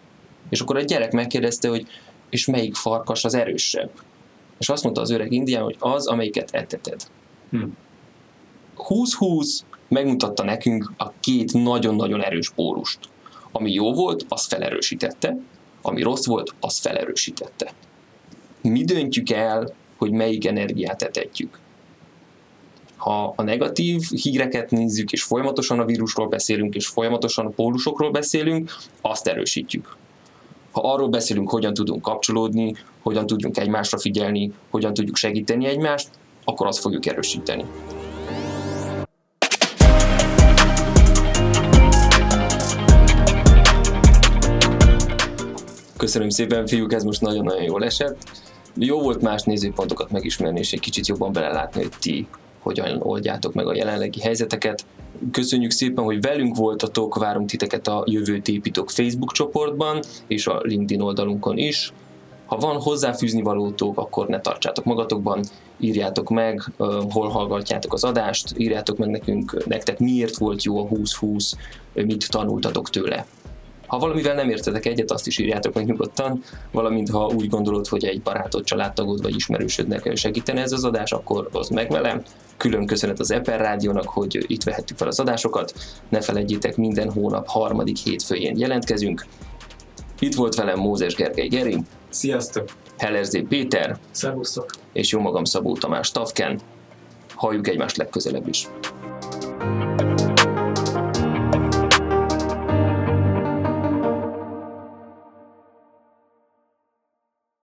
És 0.49 0.61
akkor 0.61 0.77
a 0.77 0.81
gyerek 0.81 1.13
megkérdezte, 1.13 1.69
hogy 1.69 1.87
és 2.31 2.47
melyik 2.47 2.75
farkas 2.75 3.25
az 3.25 3.35
erősebb? 3.35 3.91
És 4.59 4.69
azt 4.69 4.83
mondta 4.83 5.01
az 5.01 5.11
öreg 5.11 5.33
indián, 5.33 5.63
hogy 5.63 5.77
az, 5.79 6.07
amelyiket 6.07 6.51
eteted. 6.51 7.03
Hm. 7.51 7.65
20-20 8.77 9.61
megmutatta 9.89 10.45
nekünk 10.45 10.93
a 10.97 11.13
két 11.21 11.53
nagyon-nagyon 11.53 12.23
erős 12.23 12.51
pólust. 12.51 12.99
Ami 13.53 13.73
jó 13.73 13.93
volt, 13.95 14.25
az 14.29 14.47
felerősítette, 14.47 15.37
ami 15.83 16.03
rossz 16.03 16.27
volt, 16.27 16.55
az 16.61 16.79
felerősítette. 16.79 17.73
Mi 18.63 18.85
döntjük 18.85 19.31
el, 19.31 19.75
hogy 19.97 20.11
melyik 20.11 20.47
energiát 20.47 21.03
etetjük. 21.03 21.59
Ha 22.97 23.33
a 23.37 23.43
negatív 23.43 24.01
híreket 24.23 24.71
nézzük, 24.71 25.13
és 25.13 25.23
folyamatosan 25.23 25.79
a 25.79 25.85
vírusról 25.85 26.29
beszélünk, 26.29 26.75
és 26.75 26.87
folyamatosan 26.87 27.47
a 27.47 27.49
pólusokról 27.49 28.11
beszélünk, 28.11 28.77
azt 29.01 29.27
erősítjük. 29.27 29.97
Ha 30.71 30.93
arról 30.93 31.09
beszélünk, 31.09 31.51
hogyan 31.51 31.75
tudunk 31.75 32.03
kapcsolódni, 32.03 32.75
hogyan 33.01 33.27
tudjunk 33.27 33.59
egymásra 33.59 33.99
figyelni, 33.99 34.53
hogyan 34.71 34.95
tudjuk 34.95 35.17
segíteni 35.17 35.67
egymást, 35.67 36.09
akkor 36.45 36.67
azt 36.67 36.79
fogjuk 36.79 37.07
erősíteni. 37.07 37.65
Köszönöm 45.97 46.29
szépen, 46.29 46.67
fiúk, 46.67 46.93
ez 46.93 47.03
most 47.03 47.21
nagyon-nagyon 47.21 47.63
jól 47.63 47.85
esett. 47.85 48.17
Jó 48.75 49.01
volt 49.01 49.21
más 49.21 49.43
nézőpontokat 49.43 50.11
megismerni, 50.11 50.59
és 50.59 50.73
egy 50.73 50.81
kicsit 50.81 51.07
jobban 51.07 51.33
belelátni, 51.33 51.83
hogy 51.83 51.93
ti 52.01 52.27
hogyan 52.63 53.01
oldjátok 53.03 53.55
meg 53.55 53.67
a 53.67 53.75
jelenlegi 53.75 54.21
helyzeteket. 54.21 54.85
Köszönjük 55.33 55.71
szépen, 55.71 56.05
hogy 56.05 56.21
velünk 56.21 56.57
voltatok, 56.57 57.19
várunk 57.19 57.49
titeket 57.49 57.87
a 57.87 58.05
Jövőt 58.07 58.49
építok 58.49 58.91
Facebook 58.91 59.33
csoportban, 59.33 60.03
és 60.27 60.47
a 60.47 60.61
LinkedIn 60.63 61.01
oldalunkon 61.01 61.59
is. 61.59 61.93
Ha 62.47 62.57
van 62.57 62.81
hozzáfűzni 62.81 63.43
valótok, 63.43 63.99
akkor 63.99 64.27
ne 64.27 64.41
tartsátok 64.41 64.85
magatokban, 64.85 65.45
írjátok 65.81 66.31
meg, 66.31 66.71
hol 67.11 67.29
hallgatjátok 67.29 67.93
az 67.93 68.05
adást, 68.05 68.55
írjátok 68.57 68.99
meg 68.99 69.09
nekünk, 69.09 69.67
nektek 69.67 69.99
miért 69.99 70.37
volt 70.37 70.63
jó 70.63 70.79
a 70.79 70.89
2020, 70.89 71.57
mit 71.93 72.31
tanultatok 72.31 72.91
tőle. 72.91 73.27
Ha 73.93 73.99
valamivel 73.99 74.35
nem 74.35 74.51
értetek 74.51 74.87
egyet, 74.87 75.11
azt 75.11 75.27
is 75.27 75.39
írjátok 75.39 75.75
meg 75.75 75.87
nyugodtan, 75.87 76.43
valamint 76.71 77.11
ha 77.11 77.27
úgy 77.27 77.49
gondolod, 77.49 77.87
hogy 77.87 78.05
egy 78.05 78.23
barátod, 78.23 78.65
családtagod 78.65 79.23
vagy 79.23 79.35
ismerősödnek 79.35 80.17
segítene 80.17 80.61
ez 80.61 80.73
az 80.73 80.85
adás, 80.85 81.13
akkor 81.13 81.49
hozd 81.53 81.73
meg 81.73 81.91
velem. 81.91 82.23
Külön 82.57 82.87
köszönet 82.87 83.21
az 83.21 83.31
Eper 83.31 83.61
Rádiónak, 83.61 84.09
hogy 84.09 84.45
itt 84.47 84.63
vehettük 84.63 84.97
fel 84.97 85.09
az 85.09 85.21
adásokat. 85.21 85.75
Ne 86.09 86.21
felejtjétek, 86.21 86.77
minden 86.77 87.11
hónap 87.11 87.47
harmadik 87.47 87.97
hétfőjén 87.97 88.59
jelentkezünk. 88.59 89.27
Itt 90.19 90.35
volt 90.35 90.55
velem 90.55 90.79
Mózes 90.79 91.15
Gergely 91.15 91.49
Geri. 91.49 91.79
Sziasztok! 92.09 92.69
Hellerzé 92.99 93.41
Péter. 93.41 93.99
Szervusztok! 94.11 94.71
És 94.93 95.13
jó 95.13 95.21
magam 95.21 95.45
Szabó 95.45 95.77
Tamás 95.77 96.11
Tavken. 96.11 96.61
Halljuk 97.35 97.69
egymást 97.69 97.97
legközelebb 97.97 98.49
is. 98.49 98.69
thank 99.99 100.21
you 100.21 100.32